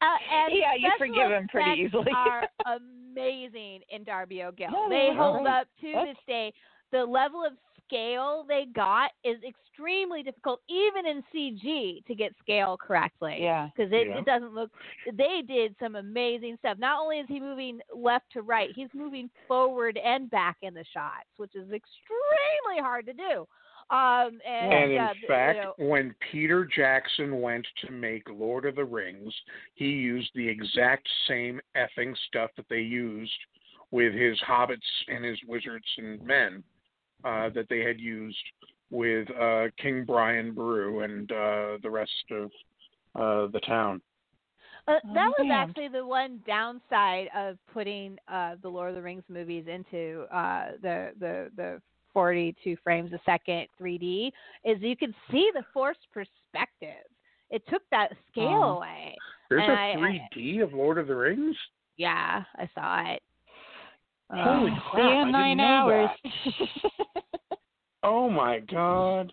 [0.02, 2.12] uh, and Yeah, you forgive him pretty easily.
[2.16, 4.70] are amazing in Darby O'Gill.
[4.72, 6.54] Yeah, they they hold up to That's- this day.
[6.92, 7.54] The level of
[7.88, 13.38] scale they got is extremely difficult, even in CG, to get scale correctly.
[13.42, 13.70] Yeah.
[13.76, 14.20] because it, Yeah.
[14.20, 14.72] it doesn't look.
[15.14, 16.78] They did some amazing stuff.
[16.80, 20.86] Not only is he moving left to right, he's moving forward and back in the
[20.94, 23.48] shots, which is extremely hard to do.
[23.92, 28.24] Um, and, And in uh, th- you fact, know, when Peter Jackson went to make
[28.30, 29.34] Lord of the Rings,
[29.76, 33.32] he used the exact same effing stuff that they used
[33.92, 36.64] with his hobbits and his wizards and men
[37.24, 38.38] uh, that they had used
[38.90, 42.46] with uh, King Brian Brew and uh, the rest of
[43.16, 44.02] uh, the town.
[44.88, 49.24] uh, that was actually the one downside of putting uh, the Lord of the Rings
[49.30, 51.82] movies into uh, the the the
[52.16, 54.32] 42 frames a second 3D
[54.64, 57.04] is you can see the forced perspective.
[57.52, 58.78] It took that scale Oh.
[58.78, 59.16] away.
[59.50, 61.56] There's And a I- I- 3D of Lord of the Rings.
[61.98, 63.22] Yeah, I saw it.
[64.32, 64.96] Holy Uh, crap!
[64.96, 66.10] See I didn't nine know hours.
[66.24, 67.60] that.
[68.02, 69.32] Oh my God!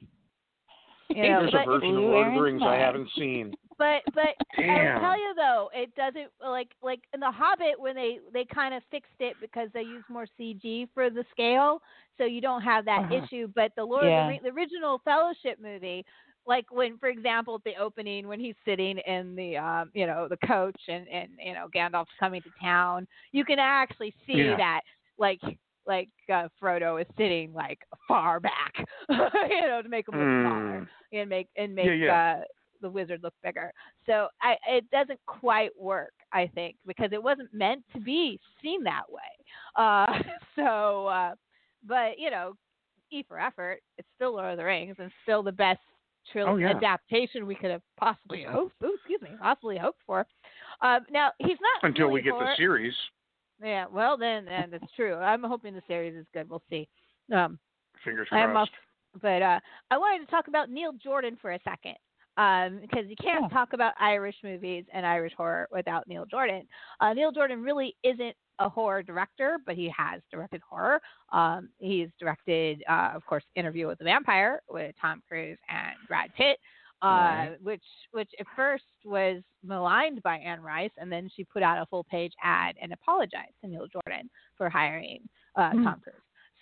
[1.08, 3.54] you know, There's a version of Lord of the Aaron's Rings I haven't seen.
[3.82, 4.36] But but
[4.70, 8.74] I'll tell you though, it doesn't like like in the Hobbit when they they kind
[8.74, 11.80] of fixed it because they use more CG for the scale,
[12.16, 13.26] so you don't have that Uh-huh.
[13.26, 13.48] issue.
[13.54, 14.22] But the Lord Yeah.
[14.28, 16.04] of the, the original Fellowship movie,
[16.46, 20.28] like when for example at the opening when he's sitting in the um you know
[20.28, 24.56] the coach and and you know Gandalf's coming to town, you can actually see Yeah.
[24.58, 24.80] that
[25.18, 25.40] like
[25.86, 28.72] like uh, Frodo is sitting like far back,
[29.08, 30.88] you know, to make him look smaller Mm.
[31.12, 32.12] and make and make Yeah, yeah.
[32.40, 32.44] Uh,
[32.82, 33.72] the wizard look bigger.
[34.04, 38.82] So I it doesn't quite work, I think, because it wasn't meant to be seen
[38.84, 39.20] that way.
[39.74, 40.06] Uh,
[40.54, 41.34] so, uh,
[41.88, 42.52] but you know,
[43.10, 45.80] E for effort, it's still Lord of the Rings and still the best
[46.34, 46.76] tril- Oh, yeah.
[46.76, 48.74] adaptation we could have possibly hoped.
[48.84, 50.26] Ooh, excuse me, possibly hoped for.
[50.82, 52.92] Um, now he's not Until we get the series.
[53.62, 55.14] Yeah, well then, then that's true.
[55.14, 56.50] I'm hoping the series is good.
[56.50, 56.88] We'll see.
[57.34, 57.58] Um,
[58.04, 58.56] Fingers crossed.
[58.56, 58.68] off,
[59.22, 59.60] but uh,
[59.90, 61.94] I wanted to talk about Neil Jordan for a second
[62.36, 63.48] um, because you can't Yeah.
[63.48, 66.66] talk about Irish movies and Irish horror without Neil Jordan.
[67.00, 71.00] Uh, Neil Jordan really isn't a horror director, but he has directed horror.
[71.30, 76.32] Um, he's directed, uh, of course, Interview with the Vampire with Tom Cruise and Brad
[76.34, 76.58] Pitt.
[77.02, 77.82] Uh, which
[78.12, 82.04] which at first was maligned by Anne Rice, and then she put out a full
[82.04, 85.82] page ad and apologized to Neil Jordan for hiring uh, Hmm.
[85.82, 86.14] Tom Cruise.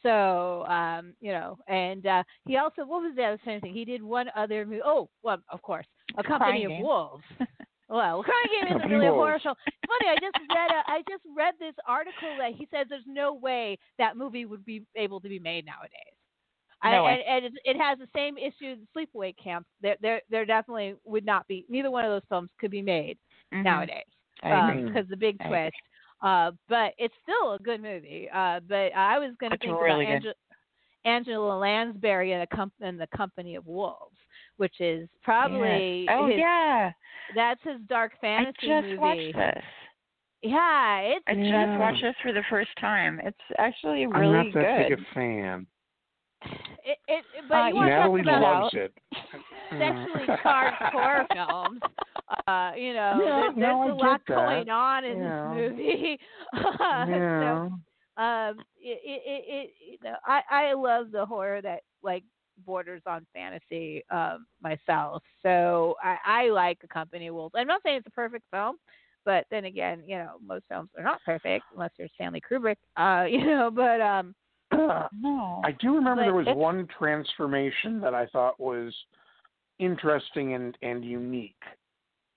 [0.02, 3.74] So, um, you know, and uh, he also, what was the other same thing?
[3.74, 4.80] He did one other movie.
[4.84, 5.86] Oh, well, of course,
[6.16, 6.82] A Company Crying of Game.
[6.82, 7.24] Wolves.
[7.88, 9.54] well, Crying Game isn't Company really a horror show.
[9.66, 10.10] It's funny.
[10.10, 13.78] I just read a, I just read this article that he says there's no way
[13.98, 15.90] that movie would be able to be made nowadays.
[16.82, 17.22] No way.
[17.28, 19.66] and, and it, it has the same issue as Sleepaway Camp.
[19.82, 21.66] There, there, there definitely would not be.
[21.68, 23.18] Neither one of those films could be made
[23.52, 23.64] Mhm.
[23.64, 24.04] nowadays
[24.42, 24.84] I agree.
[24.84, 25.74] because the big twist.
[26.22, 28.28] Uh, but it's still a good movie.
[28.32, 30.28] Uh, but I was going to It's think really about good.
[30.28, 30.34] Angela,
[31.04, 34.16] Angela Lansbury and the, com- and the Company of Wolves,
[34.58, 36.16] which is probably Yes.
[36.18, 36.92] Oh his, yeah,
[37.34, 39.32] that's his dark fantasy I fantasy just movie.
[39.32, 39.64] watched this.
[40.42, 43.20] Yeah, it's I just watched this for the first time.
[43.24, 44.16] It's actually really good.
[44.16, 44.96] I'm really not that good.
[44.96, 45.66] big a fan.
[46.84, 48.92] It, it, but Uh, you want to talk Natalie about loves it.
[49.78, 51.80] sexually charged horror films.
[52.46, 54.36] Uh, you know, Yeah, there, there's no, a lot that.
[54.36, 55.54] going on in Yeah.
[55.54, 56.18] this movie.
[57.08, 57.68] Yeah.
[58.16, 62.24] so, um, it, it, it, it, you know, I, I love the horror that like
[62.64, 65.22] borders on fantasy um, myself.
[65.42, 67.54] So I, I like A Company of Wolves.
[67.56, 68.76] I'm not saying it's a perfect film,
[69.24, 72.76] but then again, you know, most films are not perfect unless you're Stanley Kubrick.
[72.96, 74.34] Uh, you know, but um,
[75.20, 75.60] no.
[75.64, 78.94] I do remember But there was it's- one transformation that I thought was
[79.78, 81.62] interesting and and unique.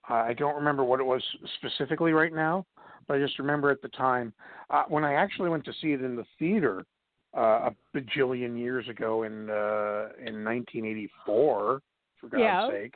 [0.09, 1.23] Uh, I don't remember what it was
[1.57, 2.65] specifically right now,
[3.07, 4.33] but I just remember at the time
[4.69, 6.85] uh, when I actually went to see it in the theater
[7.37, 11.81] uh, a bajillion years ago in uh, in 1984.
[12.19, 12.69] For God's Yeah.
[12.69, 12.95] sake,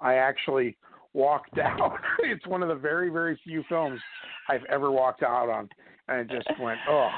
[0.00, 0.76] I actually
[1.12, 1.98] walked out.
[2.20, 4.00] it's one of the very very few films
[4.48, 5.68] I've ever walked out on,
[6.08, 7.08] and I just went, oh.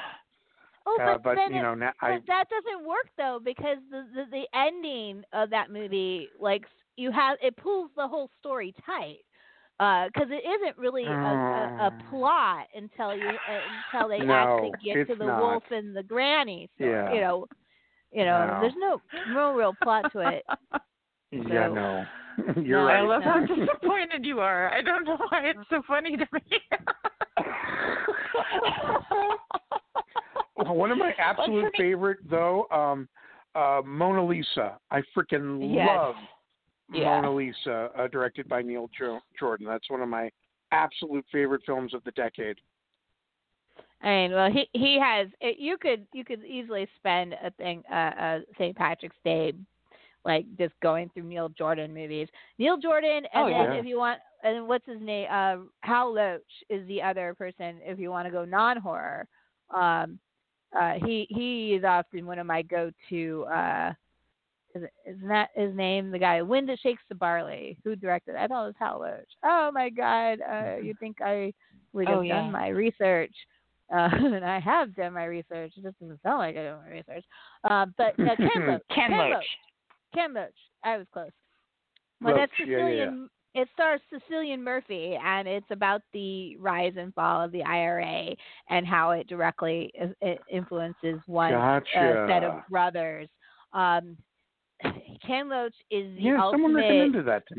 [0.87, 3.41] Oh, Uh, but, but then you it- know, na- I But that doesn't work though
[3.45, 6.65] because the, the the ending of that movie, like
[6.97, 9.19] you have, it pulls the whole story tight.
[9.79, 12.09] Because it isn't really a, a, a Mm.
[12.09, 13.61] plot until you uh,
[13.93, 15.41] until they No, actually get to the not.
[15.41, 16.71] wolf and the granny.
[16.77, 17.13] story, Yeah.
[17.13, 17.47] You know,
[18.13, 18.61] you know, No.
[18.61, 20.45] there's no no real plot to it.
[21.31, 22.05] Yeah, So- no.
[22.63, 23.03] You're No, I right.
[23.03, 24.73] love how disappointed you are.
[24.73, 26.43] I don't know why it's so funny to me.
[30.73, 33.09] One of my absolute favorite though, um,
[33.55, 34.79] uh, Mona Lisa.
[34.91, 35.89] I freaking Yes.
[35.89, 36.17] love
[36.93, 37.21] Yeah.
[37.21, 39.67] Mona Lisa, uh, directed by Neil jo- Jordan.
[39.67, 40.31] That's one of my
[40.73, 42.59] absolute favorite films of the decade.
[44.03, 45.29] I mean, well, he he has.
[45.41, 48.77] It, you could you could easily spend a thing uh, uh St.
[48.77, 49.53] Patrick's Day,
[50.25, 52.29] like just going through Neil Jordan movies.
[52.59, 53.79] Neil Jordan, and Oh, then yeah.
[53.81, 55.27] if you want, and what's his name?
[55.31, 57.81] Uh, Hal Loach is the other person.
[57.83, 59.27] If you want to go non horror,
[59.75, 60.19] um,
[60.79, 63.47] uh, he he is often one of my go to.
[63.53, 63.93] Uh,
[64.75, 66.11] is it, isn't that his name?
[66.11, 68.37] The guy, Wind That Shakes the Barley, who directed?
[68.37, 69.25] I thought it was Hal Loach.
[69.45, 70.39] Oh my God!
[70.41, 71.53] Uh, you think I
[71.93, 72.43] would have Oh, yeah.
[72.43, 73.35] done my research?
[73.93, 75.73] Uh, and I have done my research.
[75.77, 77.25] It just doesn't sound like I did my research.
[77.65, 78.83] Uh, but uh, Ken Loach.
[78.95, 79.45] Ken Loach.
[80.15, 80.51] Ken Loach.
[80.85, 81.31] I was close.
[82.23, 83.31] Well, Loach, that's yeah, yeah, Cecilian.
[83.57, 88.37] It stars Cecilian Murphy, and it's about the rise and fall of the IRA
[88.69, 92.23] and how it directly it influences one Gotcha.
[92.23, 93.29] uh, set of brothers.
[93.73, 94.19] Um,
[95.27, 97.11] Ken Loach is the yeah, ultimate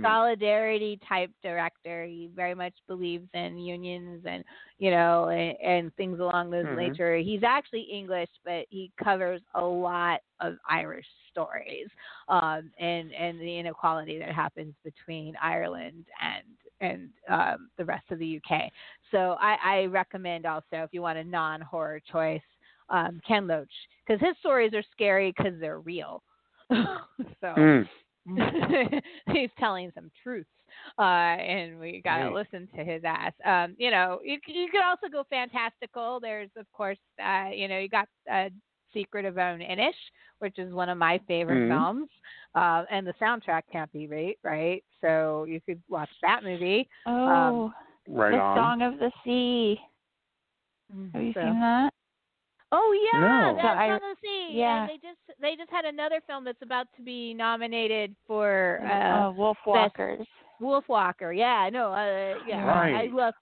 [0.03, 2.05] solidarity type director.
[2.05, 4.43] He very much believes in unions and
[4.77, 6.77] you know and, and things along those Mhm.
[6.77, 7.17] nature.
[7.17, 11.07] He's actually English, but he covers a lot of Irish
[11.38, 11.88] stories
[12.30, 16.43] um, and and the inequality that happens between Ireland and
[16.81, 18.72] and um, the rest of the UK.
[19.11, 22.41] So I, I recommend also if you want a non horror choice,
[22.89, 23.69] um, Ken Loach
[24.05, 26.23] because his stories are scary because they're real.
[27.41, 27.88] so Mm.
[29.31, 30.49] he's telling some truths,
[30.99, 32.34] uh, and we gotta Right.
[32.34, 33.34] listen to his ass.
[33.45, 36.19] Um, you know, you you could also go fantastical.
[36.19, 38.49] There's of course, uh, you know, you got uh,
[38.97, 39.93] Secret of Roan Inish,
[40.39, 41.69] which is one of my favorite Mhm.
[41.69, 42.09] films,
[42.55, 44.83] uh, and the soundtrack can't be right, right?
[45.01, 46.87] So you could watch that movie.
[47.05, 47.73] Oh,
[48.09, 48.57] Right the on.
[48.57, 49.79] Song of the Sea.
[51.13, 51.93] Have you So- seen that?
[52.71, 53.53] Oh yeah, No.
[53.55, 54.47] that's So I- on the sea.
[54.51, 54.81] yeah.
[54.81, 59.27] And they just they just had another film that's about to be nominated for uh,
[59.27, 60.27] uh, Wolf Walkers.
[60.59, 61.31] Wolf Walker.
[61.31, 63.33] Yeah, no, uh, yeah, I love.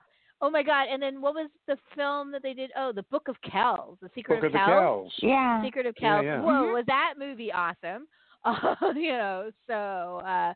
[0.46, 0.86] Oh my god!
[0.92, 2.70] And then what was the film that they did?
[2.78, 4.70] Oh, the Book of Kells, the Secret Book of of Kells.
[4.70, 5.14] Kells.
[5.24, 5.64] Yeah.
[5.64, 6.24] Secret of Kells.
[6.24, 6.40] yeah.
[6.40, 6.74] Whoa, Mhm.
[6.74, 8.08] was that movie awesome?
[8.44, 10.54] Uh, you know, so uh,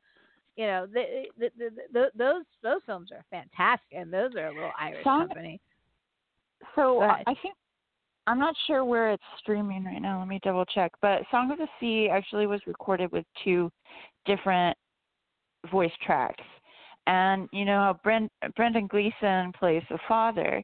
[0.55, 4.53] you know, the, the, the, the, those those films are fantastic, and those are a
[4.53, 5.59] little Irish Song- company.
[6.75, 7.23] So Go uh, ahead.
[7.25, 7.55] I think
[8.27, 10.19] I'm not sure where it's streaming right now.
[10.19, 10.91] Let me double check.
[11.01, 13.71] But Song of the Sea actually was recorded with two
[14.27, 14.77] different
[15.71, 16.43] voice tracks.
[17.09, 20.61] And you know how Brent, Brendan Gleeson plays the father.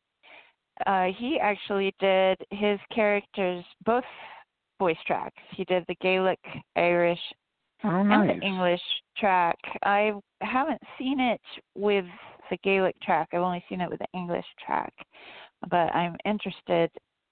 [0.86, 4.04] Uh, he actually did his characters both
[4.78, 5.42] voice tracks.
[5.56, 6.40] He did the Gaelic,
[6.76, 7.20] Irish,
[7.84, 8.82] Oh, and the English
[9.18, 9.58] track.
[9.84, 11.42] I haven't seen it
[11.76, 12.06] with
[12.50, 13.30] the Gaelic track.
[13.34, 14.94] I've only seen it with the English track.
[15.70, 16.92] But I'm interested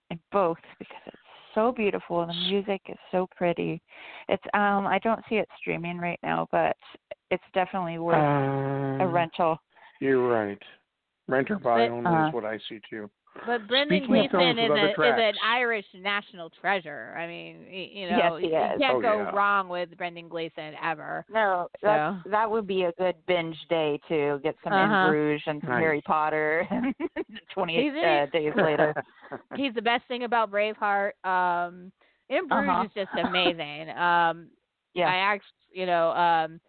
[0.10, 1.18] in both because it's
[1.54, 2.26] so beautiful.
[2.26, 3.82] The music is so pretty.
[4.30, 6.76] It's um I don't see it streaming right now, but
[7.32, 9.58] it's definitely worth a Um, rental.
[10.00, 10.62] You're right.
[11.28, 13.10] Rent or buy But- only Uh, is what I see too.
[13.46, 15.34] But Brendan Speaking Gleeson is, a, is an.
[15.44, 17.16] Irish national treasure.
[17.18, 18.80] I mean, you know, Yes, he you is.
[18.80, 19.32] can't Oh, go yeah.
[19.36, 21.26] wrong with Brendan Gleeson ever.
[21.30, 25.06] No, that that would be a good binge day to get some Uh-huh.
[25.08, 25.80] in Bruges and some Nice.
[25.82, 26.68] Harry Potter.
[27.54, 28.94] Twenty eight uh, days later.
[29.56, 31.12] He's the best thing about Braveheart.
[31.26, 31.92] Um,
[32.30, 32.84] in Bruges Uh-huh.
[32.84, 33.90] is just amazing.
[33.92, 34.50] um,
[34.94, 35.08] Yeah.
[35.10, 36.62] I actually, you know, um,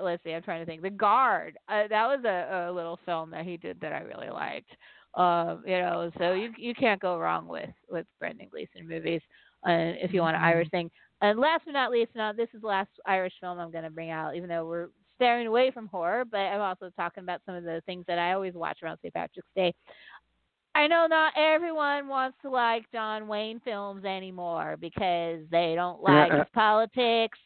[0.00, 0.82] let's see, I'm trying to think.
[0.82, 1.56] The Guard.
[1.68, 4.70] Uh, that was a, a little film that he did that I really liked.
[5.14, 9.20] Um, you know, so you you can't go wrong with with Brendan Gleeson movies.
[9.64, 10.90] Uh, if you want an Irish thing.
[11.20, 13.90] And last but not least, now this is the last Irish film I'm going to
[13.90, 17.54] bring out, even though we're staring away from horror, but I'm also talking about some
[17.54, 19.14] of the things that I always watch around St.
[19.14, 19.72] Patrick's Day.
[20.74, 26.32] I know not everyone wants to like John Wayne films anymore because they don't like
[26.32, 27.38] his politics.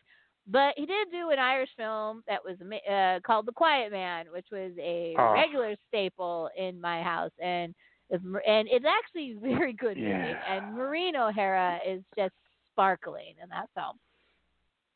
[0.48, 4.46] But he did do an Irish film that was uh, called The Quiet Man, which
[4.52, 5.32] was a Oh.
[5.32, 7.74] regular staple in my house, and
[8.10, 10.08] is- and it's actually a very good movie.
[10.08, 10.40] Yeah.
[10.48, 12.34] And Maureen O'Hara is just
[12.72, 13.98] sparkling in that film.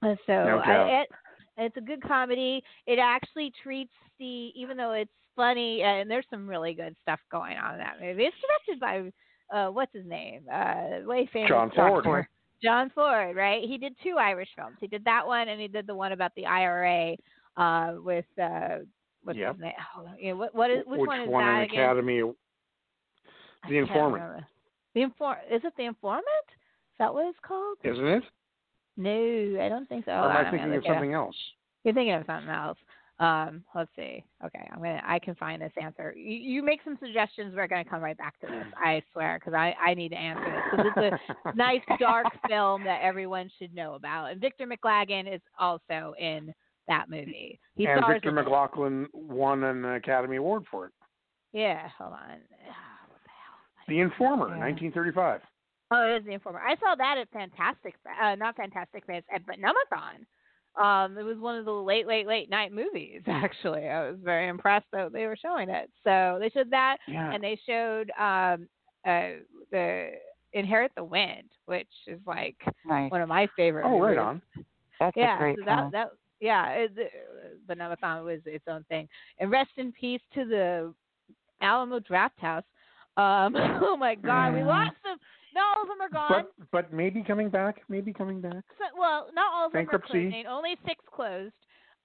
[0.03, 1.09] And so No I, it,
[1.59, 2.63] it's a good comedy.
[2.87, 7.57] It actually treats the, even though it's funny, and there's some really good stuff going
[7.59, 8.25] on in that movie.
[8.25, 8.37] It's
[8.69, 10.43] directed by, uh, what's his name?
[10.53, 12.27] Uh, way famous John John Ford.
[12.63, 13.63] John Ford, right?
[13.65, 14.77] He did two Irish films.
[14.81, 17.17] He did that one, and he did the one about the IRA
[17.57, 18.79] uh, with uh,
[19.25, 19.55] what's Yep.
[19.55, 19.73] his name?
[19.97, 21.81] Oh, yeah, what, what is which, Which one is that an again?
[21.85, 22.23] Academy?
[23.69, 24.45] The Informant.
[24.95, 26.25] The inform is it the informant?
[26.49, 27.79] Is that what it's called?
[27.85, 28.23] Isn't it?
[28.97, 30.11] No, I don't think so.
[30.13, 30.85] or am I thinking of up.
[30.87, 31.37] something else?
[31.85, 32.79] You're thinking of something else.
[33.21, 34.25] Um, let's see.
[34.45, 35.03] Okay, I'm gonna.
[35.05, 36.15] I can find this answer.
[36.17, 37.55] You, you make some suggestions.
[37.55, 38.65] We're gonna come right back to this.
[38.83, 42.83] I swear, because I I need to answer this because it's a nice dark film
[42.85, 44.33] that everyone should know about.
[44.33, 46.55] And Victor McLaglen is also in
[46.89, 47.61] that movie.
[47.77, 48.43] He and Victor in.
[48.43, 50.93] McLaglen won an Academy Award for it.
[51.53, 52.39] Yeah, hold on.
[52.71, 53.07] Ah,
[53.87, 53.95] the?
[53.95, 54.61] The Informer, Yeah.
[54.61, 55.41] 1935.
[55.91, 56.61] Oh, it is the Informer.
[56.61, 60.25] I saw that at Fantastic, uh, not Fantastic Fans, at but Numathon.
[60.77, 63.23] Um, it was one of the late, late, late night movies.
[63.27, 65.91] Actually, I was very impressed that they were showing it.
[66.05, 67.33] So they showed that, Yeah.
[67.33, 68.69] and they showed um,
[69.07, 69.41] uh,
[69.71, 70.11] the
[70.53, 72.57] Inherit the Wind, which is like
[72.87, 73.11] Nice.
[73.11, 73.85] one of my favorite.
[73.87, 74.43] oh, right on.
[74.99, 76.09] That's yeah, a great so that that
[76.41, 76.93] yeah, it,
[77.69, 79.09] Numathon was its own thing.
[79.39, 80.95] And rest in peace to the
[81.63, 82.63] Alamo Drafthouse.
[83.17, 85.17] Um, oh my God, we lost them.
[85.55, 86.45] Not all of them are gone.
[86.71, 87.83] But but maybe coming back.
[87.89, 88.63] Maybe coming back.
[88.79, 90.31] So, well, not all of them are Bankruptcy?
[90.31, 90.47] closing.
[90.47, 91.53] Only six closed.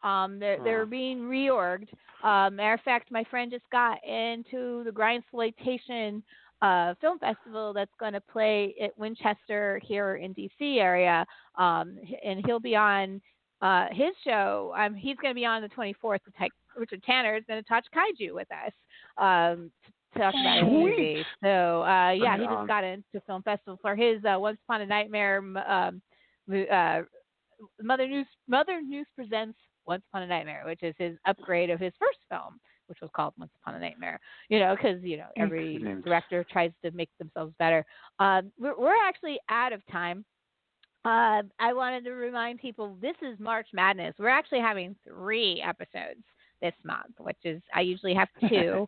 [0.04, 0.86] Um, they're they're Ah.
[0.86, 1.90] being reorged.
[2.24, 6.24] Um, matter of fact, my friend just got into the Grindsploitation
[6.62, 11.26] uh, film festival that's going to play at Winchester here in DC area.
[11.56, 13.22] Um, and he'll be on
[13.62, 14.74] uh, his show.
[14.78, 16.20] Um, he's going to be on the 24th.
[16.26, 16.34] with
[16.76, 18.72] Richard Tanner is going to touch kaiju with us.
[19.18, 20.98] Um, to talk about his Sweet.
[20.98, 21.26] movie.
[21.44, 24.86] So uh, yeah, he just got into film festival for his uh, Once Upon a
[24.86, 25.38] Nightmare
[25.68, 26.02] um,
[26.72, 27.02] uh,
[27.82, 31.94] Mother News Mother News presents Once Upon a Nightmare, which is his upgrade of his
[32.00, 34.20] first film, which was called Once Upon a Nightmare.
[34.50, 36.06] You know, because you know every Excellent.
[36.06, 37.86] director tries to make themselves better.
[38.20, 40.26] Um, we're, we're actually out of time.
[41.04, 44.16] Uh, I wanted to remind people this is March Madness.
[44.18, 46.24] We're actually having three episodes
[46.62, 48.88] this month, which is I usually have two.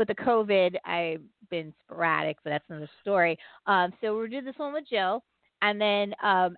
[0.00, 1.20] With the COVID, I've
[1.50, 3.38] been sporadic, but that's another story.
[3.66, 5.22] Um, so we'll do this one with Jill,
[5.60, 6.56] and then um,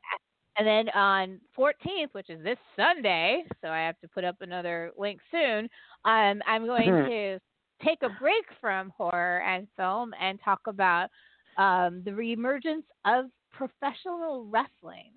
[0.56, 4.92] and then on 14th, which is this Sunday, so I have to put up another
[4.96, 5.68] link soon.
[6.04, 7.08] Um, I'm going Mhm.
[7.08, 7.40] to
[7.84, 11.10] take a break from horror and film and talk about
[11.56, 15.10] um, the reemergence of professional wrestling,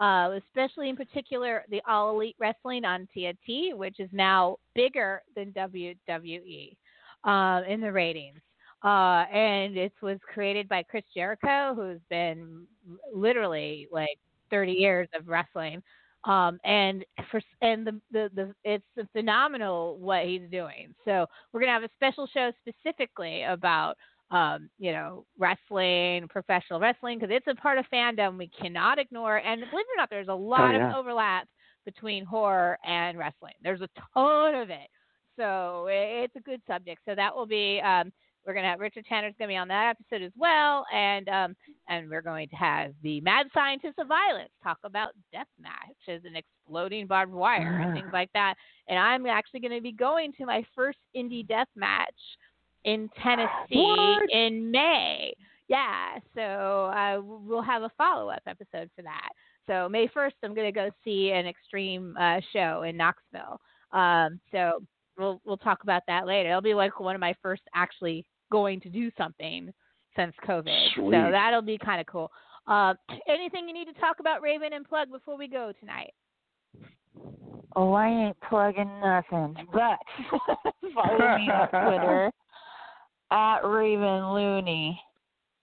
[0.00, 5.50] uh, especially in particular the All Elite Wrestling on TNT, which is now bigger than
[5.52, 6.76] WWE
[7.24, 8.40] uh, in the ratings.
[8.82, 12.66] Uh, and it was created by Chris Jericho, who's been
[13.14, 14.18] literally like
[14.50, 15.82] 30 years of wrestling.
[16.24, 20.94] Um, and for and the, the the it's phenomenal what he's doing.
[21.06, 23.96] So we're gonna have a special show specifically about
[24.30, 29.38] um, you know wrestling, professional wrestling, because it's a part of fandom we cannot ignore.
[29.38, 30.90] And believe it or not, there's a lot yeah.
[30.90, 31.48] of overlap
[31.86, 33.54] between horror and wrestling.
[33.62, 34.88] There's a ton of it.
[35.40, 37.00] So it's a good subject.
[37.08, 38.12] So that will be um,
[38.46, 41.56] we're gonna have Richard Tanner's gonna be on that episode as well, and um,
[41.88, 46.36] and we're going to have the Mad Scientist of Violence talk about death matches and
[46.36, 48.54] exploding barbed wire and things like that.
[48.88, 52.08] And I'm actually going to be going to my first indie death match
[52.84, 54.30] in Tennessee What?
[54.30, 55.32] in May.
[55.68, 56.40] Yeah, so
[56.86, 59.30] uh, we'll have a follow up episode for that.
[59.66, 63.60] So May 1st, I'm going to go see an extreme uh, show in Knoxville.
[63.92, 64.82] Um, so
[65.20, 66.50] we'll we'll talk about that later.
[66.50, 69.72] It'll be like one of my first actually going to do something
[70.16, 70.94] since COVID.
[70.94, 71.12] Sweet.
[71.12, 72.30] So that'll be kind of cool.
[72.66, 72.94] Uh,
[73.28, 76.12] anything you need to talk about Raven and plug before we go tonight?
[77.76, 79.98] Oh, I ain't plugging nothing, but
[80.94, 82.30] follow me on Twitter
[83.30, 85.00] at Raven Looney,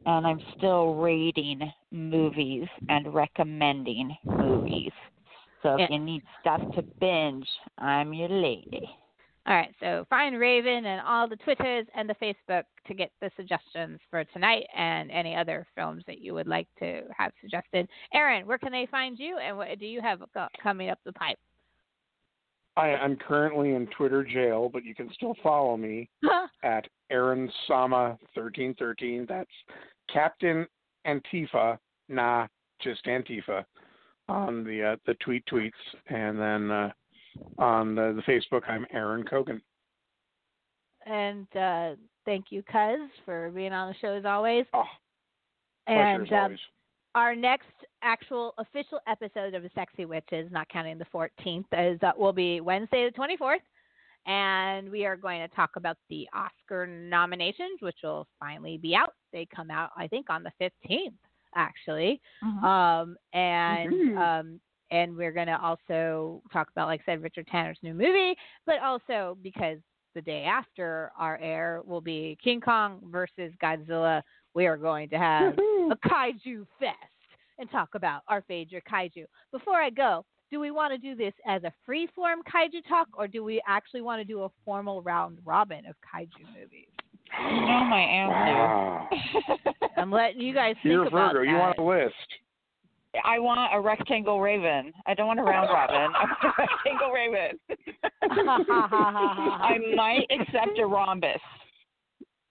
[0.05, 4.91] and I'm still rating movies and recommending movies.
[5.61, 5.87] So if Yeah.
[5.91, 7.47] you need stuff to binge,
[7.77, 8.89] I'm your lady.
[9.47, 13.31] All right, so find Raven and all the Twitters and the Facebook to get the
[13.37, 17.87] suggestions for tonight and any other films that you would like to have suggested.
[18.13, 20.19] Aaron, where can they find you, and what do you have
[20.61, 21.37] coming up the pipe?
[22.75, 26.09] I, I'm currently in Twitter jail, but you can still follow me
[26.63, 29.25] at Aaron Sama thirteen thirteen.
[29.29, 29.49] That's
[30.11, 30.67] Captain
[31.07, 31.77] Antifa,
[32.09, 32.47] nah,
[32.81, 33.63] just Antifa,
[34.27, 35.71] on the uh, the tweet tweets,
[36.07, 36.91] and then uh,
[37.57, 39.61] on the, the Facebook, I'm Aaron Kogan.
[41.05, 41.95] and uh,
[42.25, 44.65] thank you, Cuz, for being on the show as always.
[44.73, 44.83] Oh,
[45.87, 46.59] and as um, always.
[47.15, 47.67] our next
[48.03, 52.59] actual official episode of the Sexy Witches, not counting the 14th, is uh, will be
[52.61, 53.57] Wednesday the 24th,
[54.25, 59.13] and we are going to talk about the Oscar nominations, which will finally be out.
[59.31, 61.13] They come out, I think, on the 15th,
[61.55, 62.19] actually,
[62.67, 64.17] um, and Mhm.
[64.17, 64.59] um,
[64.91, 68.35] and we're going to also talk about, like I said, Richard Tanner's new movie,
[68.65, 69.77] but also because
[70.15, 74.21] the day after our air will be King Kong versus Godzilla.
[74.53, 75.53] We are going to have
[75.91, 76.95] a kaiju fest
[77.59, 79.25] and talk about our favorite kaiju.
[79.51, 83.07] Before I go, do we want to do this as a free form kaiju talk
[83.13, 86.87] or do we actually want to do a formal round robin of kaiju movies?
[87.43, 88.33] You know my answer.
[88.33, 89.09] Wow.
[89.97, 91.51] I'm letting you guys think Here, about Virgo, that.
[91.51, 92.15] you want a list?
[93.25, 94.93] I want a rectangle raven.
[95.05, 96.13] I don't want a round robin.
[96.15, 97.59] I want a rectangle raven.
[99.61, 101.41] I might accept a rhombus.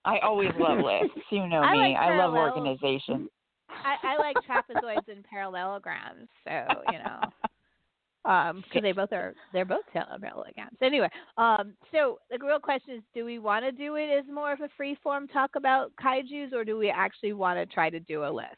[0.05, 1.19] I always love lists.
[1.31, 1.79] You know I me.
[1.79, 3.29] like I love organization.
[3.69, 6.53] I, I like trapezoids and parallelograms, so
[6.93, 10.79] you know, um, because they both are they're both parallelograms.
[10.81, 14.53] Anyway, um, so the real question is, do we want to do it as more
[14.53, 18.01] of a free form talk about kaiju's, or do we actually want to try to
[18.01, 18.57] do a list?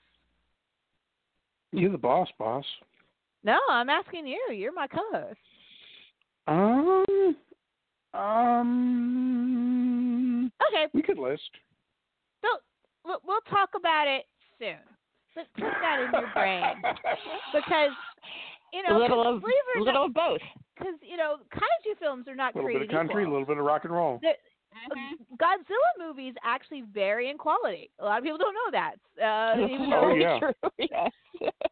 [1.72, 2.64] You the boss, boss.
[3.44, 4.38] No, I'm asking you.
[4.52, 5.38] You're my co-host.
[6.46, 7.36] Um,
[8.88, 11.50] um, Okay, we could list.
[12.42, 12.48] so
[13.04, 14.24] we'll, we'll talk about it
[14.58, 14.76] soon.
[15.34, 16.62] But put that in your brain
[17.54, 17.90] because
[18.72, 20.40] you know, a little of believe it a or little of both.
[20.76, 23.58] because you know, kaiju films are not A little bit of country, a little bit
[23.58, 24.18] of rock and roll.
[24.90, 27.90] The- Godzilla movies actually vary in quality.
[27.98, 28.94] A lot of people don't know that.
[29.22, 30.38] Uh, even Oh, yeah.
[30.38, 30.52] True.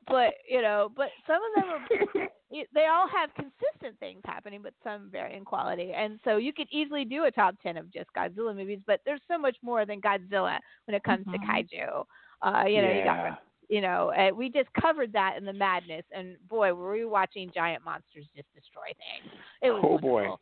[0.08, 2.28] But you know, but some of them are.
[2.72, 5.92] They all have consistent things happening, but some vary in quality.
[5.92, 9.20] And so you could easily do a top ten of just Godzilla movies, but there's
[9.28, 11.44] so much more than Godzilla when it comes to Mhm.
[11.44, 12.04] kaiju.
[12.42, 16.04] Uh, you know, you got you know, uh, we just covered that in the madness,
[16.12, 19.32] and boy, were we watching giant monsters just destroy things.
[19.60, 20.32] It was Oh, boy.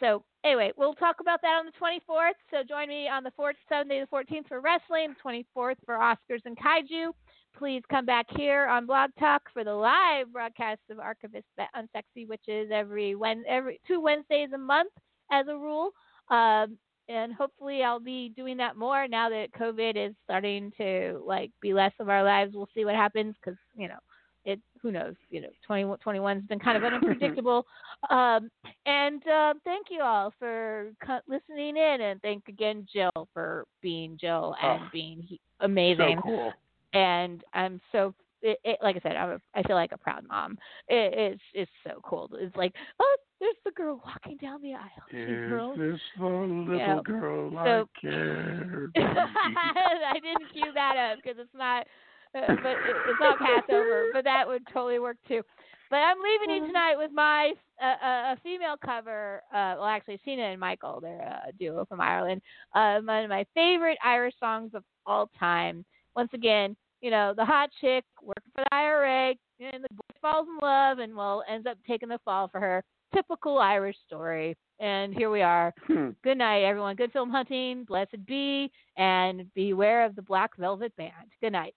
[0.00, 2.32] So anyway, we'll talk about that on the 24th.
[2.50, 6.56] So join me on the 4th, Sunday the 14th for wrestling, 24th for Oscars and
[6.58, 7.10] Kaiju.
[7.56, 11.88] Please come back here on Blog Talk for the live broadcast of Archivist Bet on
[11.92, 13.14] Sexy Witches every
[13.48, 14.92] every two Wednesdays a month
[15.30, 15.90] as a rule.
[16.30, 16.78] Um,
[17.08, 21.74] and hopefully I'll be doing that more now that COVID is starting to like be
[21.74, 22.52] less of our lives.
[22.54, 23.98] We'll see what happens because you know
[24.44, 24.60] it.
[24.82, 25.14] Who knows?
[25.30, 27.66] You know, 2021's been kind of unpredictable.
[28.10, 28.50] um,
[28.86, 34.16] and uh, thank you all for co- listening in, and thank again Jill for being
[34.20, 36.52] Jill and Oh, being he- amazing So cool.
[36.94, 40.24] and I'm so it, it, like I said, I'm a, I feel like a proud
[40.26, 40.56] mom.
[40.88, 42.30] It, it's it's so cool.
[42.34, 44.88] It's like oh, there's the girl walking down the aisle.
[45.12, 47.00] Is this little Yeah.
[47.04, 48.88] girl So- I care?
[48.96, 51.86] I didn't cue that up because it's not,
[52.32, 54.06] but it, it's not Passover.
[54.12, 55.42] But that would totally work too.
[55.90, 57.52] But I'm leaving you tonight with my
[57.82, 59.42] uh, uh, a female cover.
[59.52, 62.42] Uh, well, actually, Tina and Michael, they're a duo from Ireland.
[62.74, 65.84] Uh, one of my favorite Irish songs of all time.
[66.14, 70.46] Once again, you know, the hot chick working for the IRA, and the boy falls
[70.48, 72.84] in love, and well, ends up taking the fall for her.
[73.12, 74.56] Typical Irish story.
[74.78, 75.74] And here we are.
[75.86, 76.10] Hmm.
[76.22, 76.96] Good night, everyone.
[76.96, 77.84] Good film hunting.
[77.84, 81.32] Blessed be, and beware of the Black Velvet Band.
[81.40, 81.74] Good night.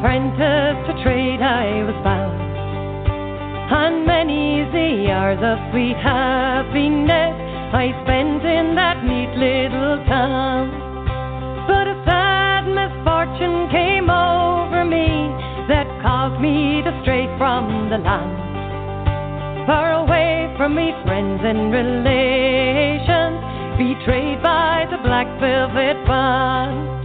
[0.00, 2.40] Apprentice to trade I was bound.
[3.68, 7.36] And many the hours of sweet happiness
[7.76, 10.72] I spent in that neat little town.
[11.68, 15.28] But a sad misfortune came over me
[15.68, 19.68] that caused me to stray from the land.
[19.68, 23.36] Far away from me friends and relations,
[23.76, 26.99] betrayed by the black velvet band.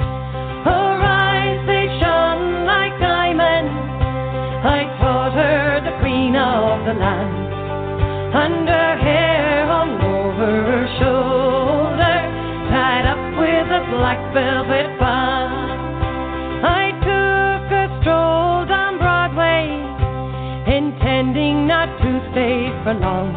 [6.86, 7.50] The land.
[8.36, 12.18] And her hair hung over her shoulder,
[12.70, 15.56] tied up with a black velvet band.
[16.62, 19.66] I took a stroll down Broadway,
[20.78, 23.34] intending not to stay for long.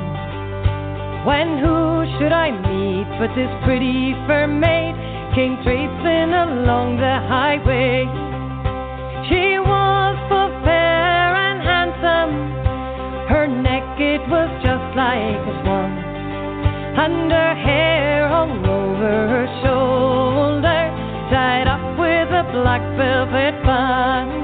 [1.25, 4.95] When who should I meet but this pretty fair maid
[5.35, 8.28] came traipsing along the highway.
[14.99, 15.93] Like a swan,
[16.99, 20.83] and her hair hung over her shoulder,
[21.31, 24.35] tied up with a black velvet band.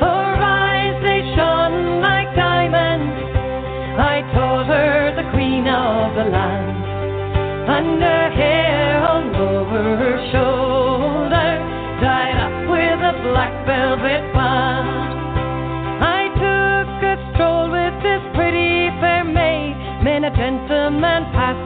[0.00, 3.12] Her eyes they shone like diamonds.
[4.00, 6.80] I taught her the queen of the land,
[7.76, 8.00] and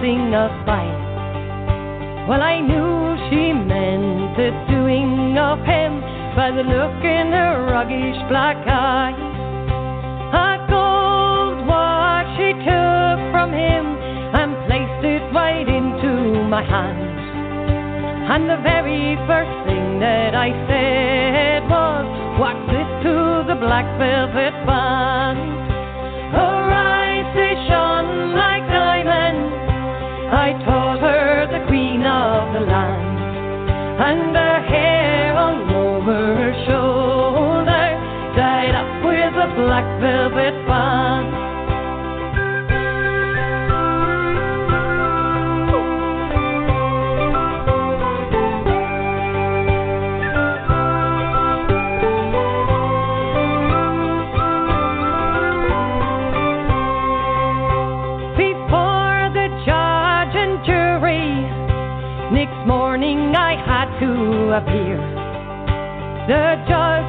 [0.02, 0.84] passing us by.
[2.28, 6.00] Well, I knew she meant the doing of him
[6.34, 9.14] by the look in her ruggish black eye.
[10.34, 13.84] A gold watch she took from him
[14.34, 16.98] and placed it right into my hand.
[18.32, 22.06] And the very first thing that I said was,
[22.40, 25.51] What's this to the black velvet band?
[40.02, 41.30] Velvet band.
[58.36, 61.30] Before the judge and jury,
[62.34, 64.10] next morning I had to
[64.58, 64.98] appear.
[66.26, 67.01] The judge,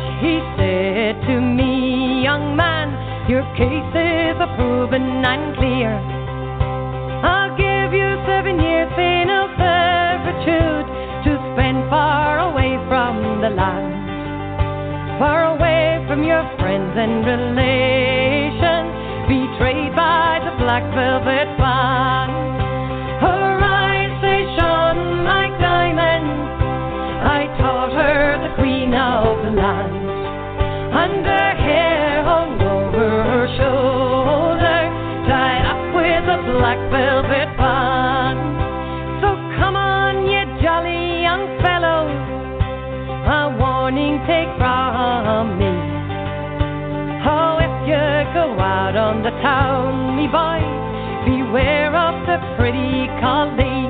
[3.53, 5.91] your case is a proven and clear.
[7.23, 10.87] I'll give you seven years penal servitude
[11.25, 18.91] to spend far away from the land, far away from your friends and relations,
[19.27, 22.31] betrayed by the black velvet band.
[23.21, 26.49] Her eyes they shone like diamonds.
[27.23, 30.02] I taught her the queen of the land,
[49.13, 50.57] on the town, me boy,
[51.23, 53.82] beware of the pretty colleen.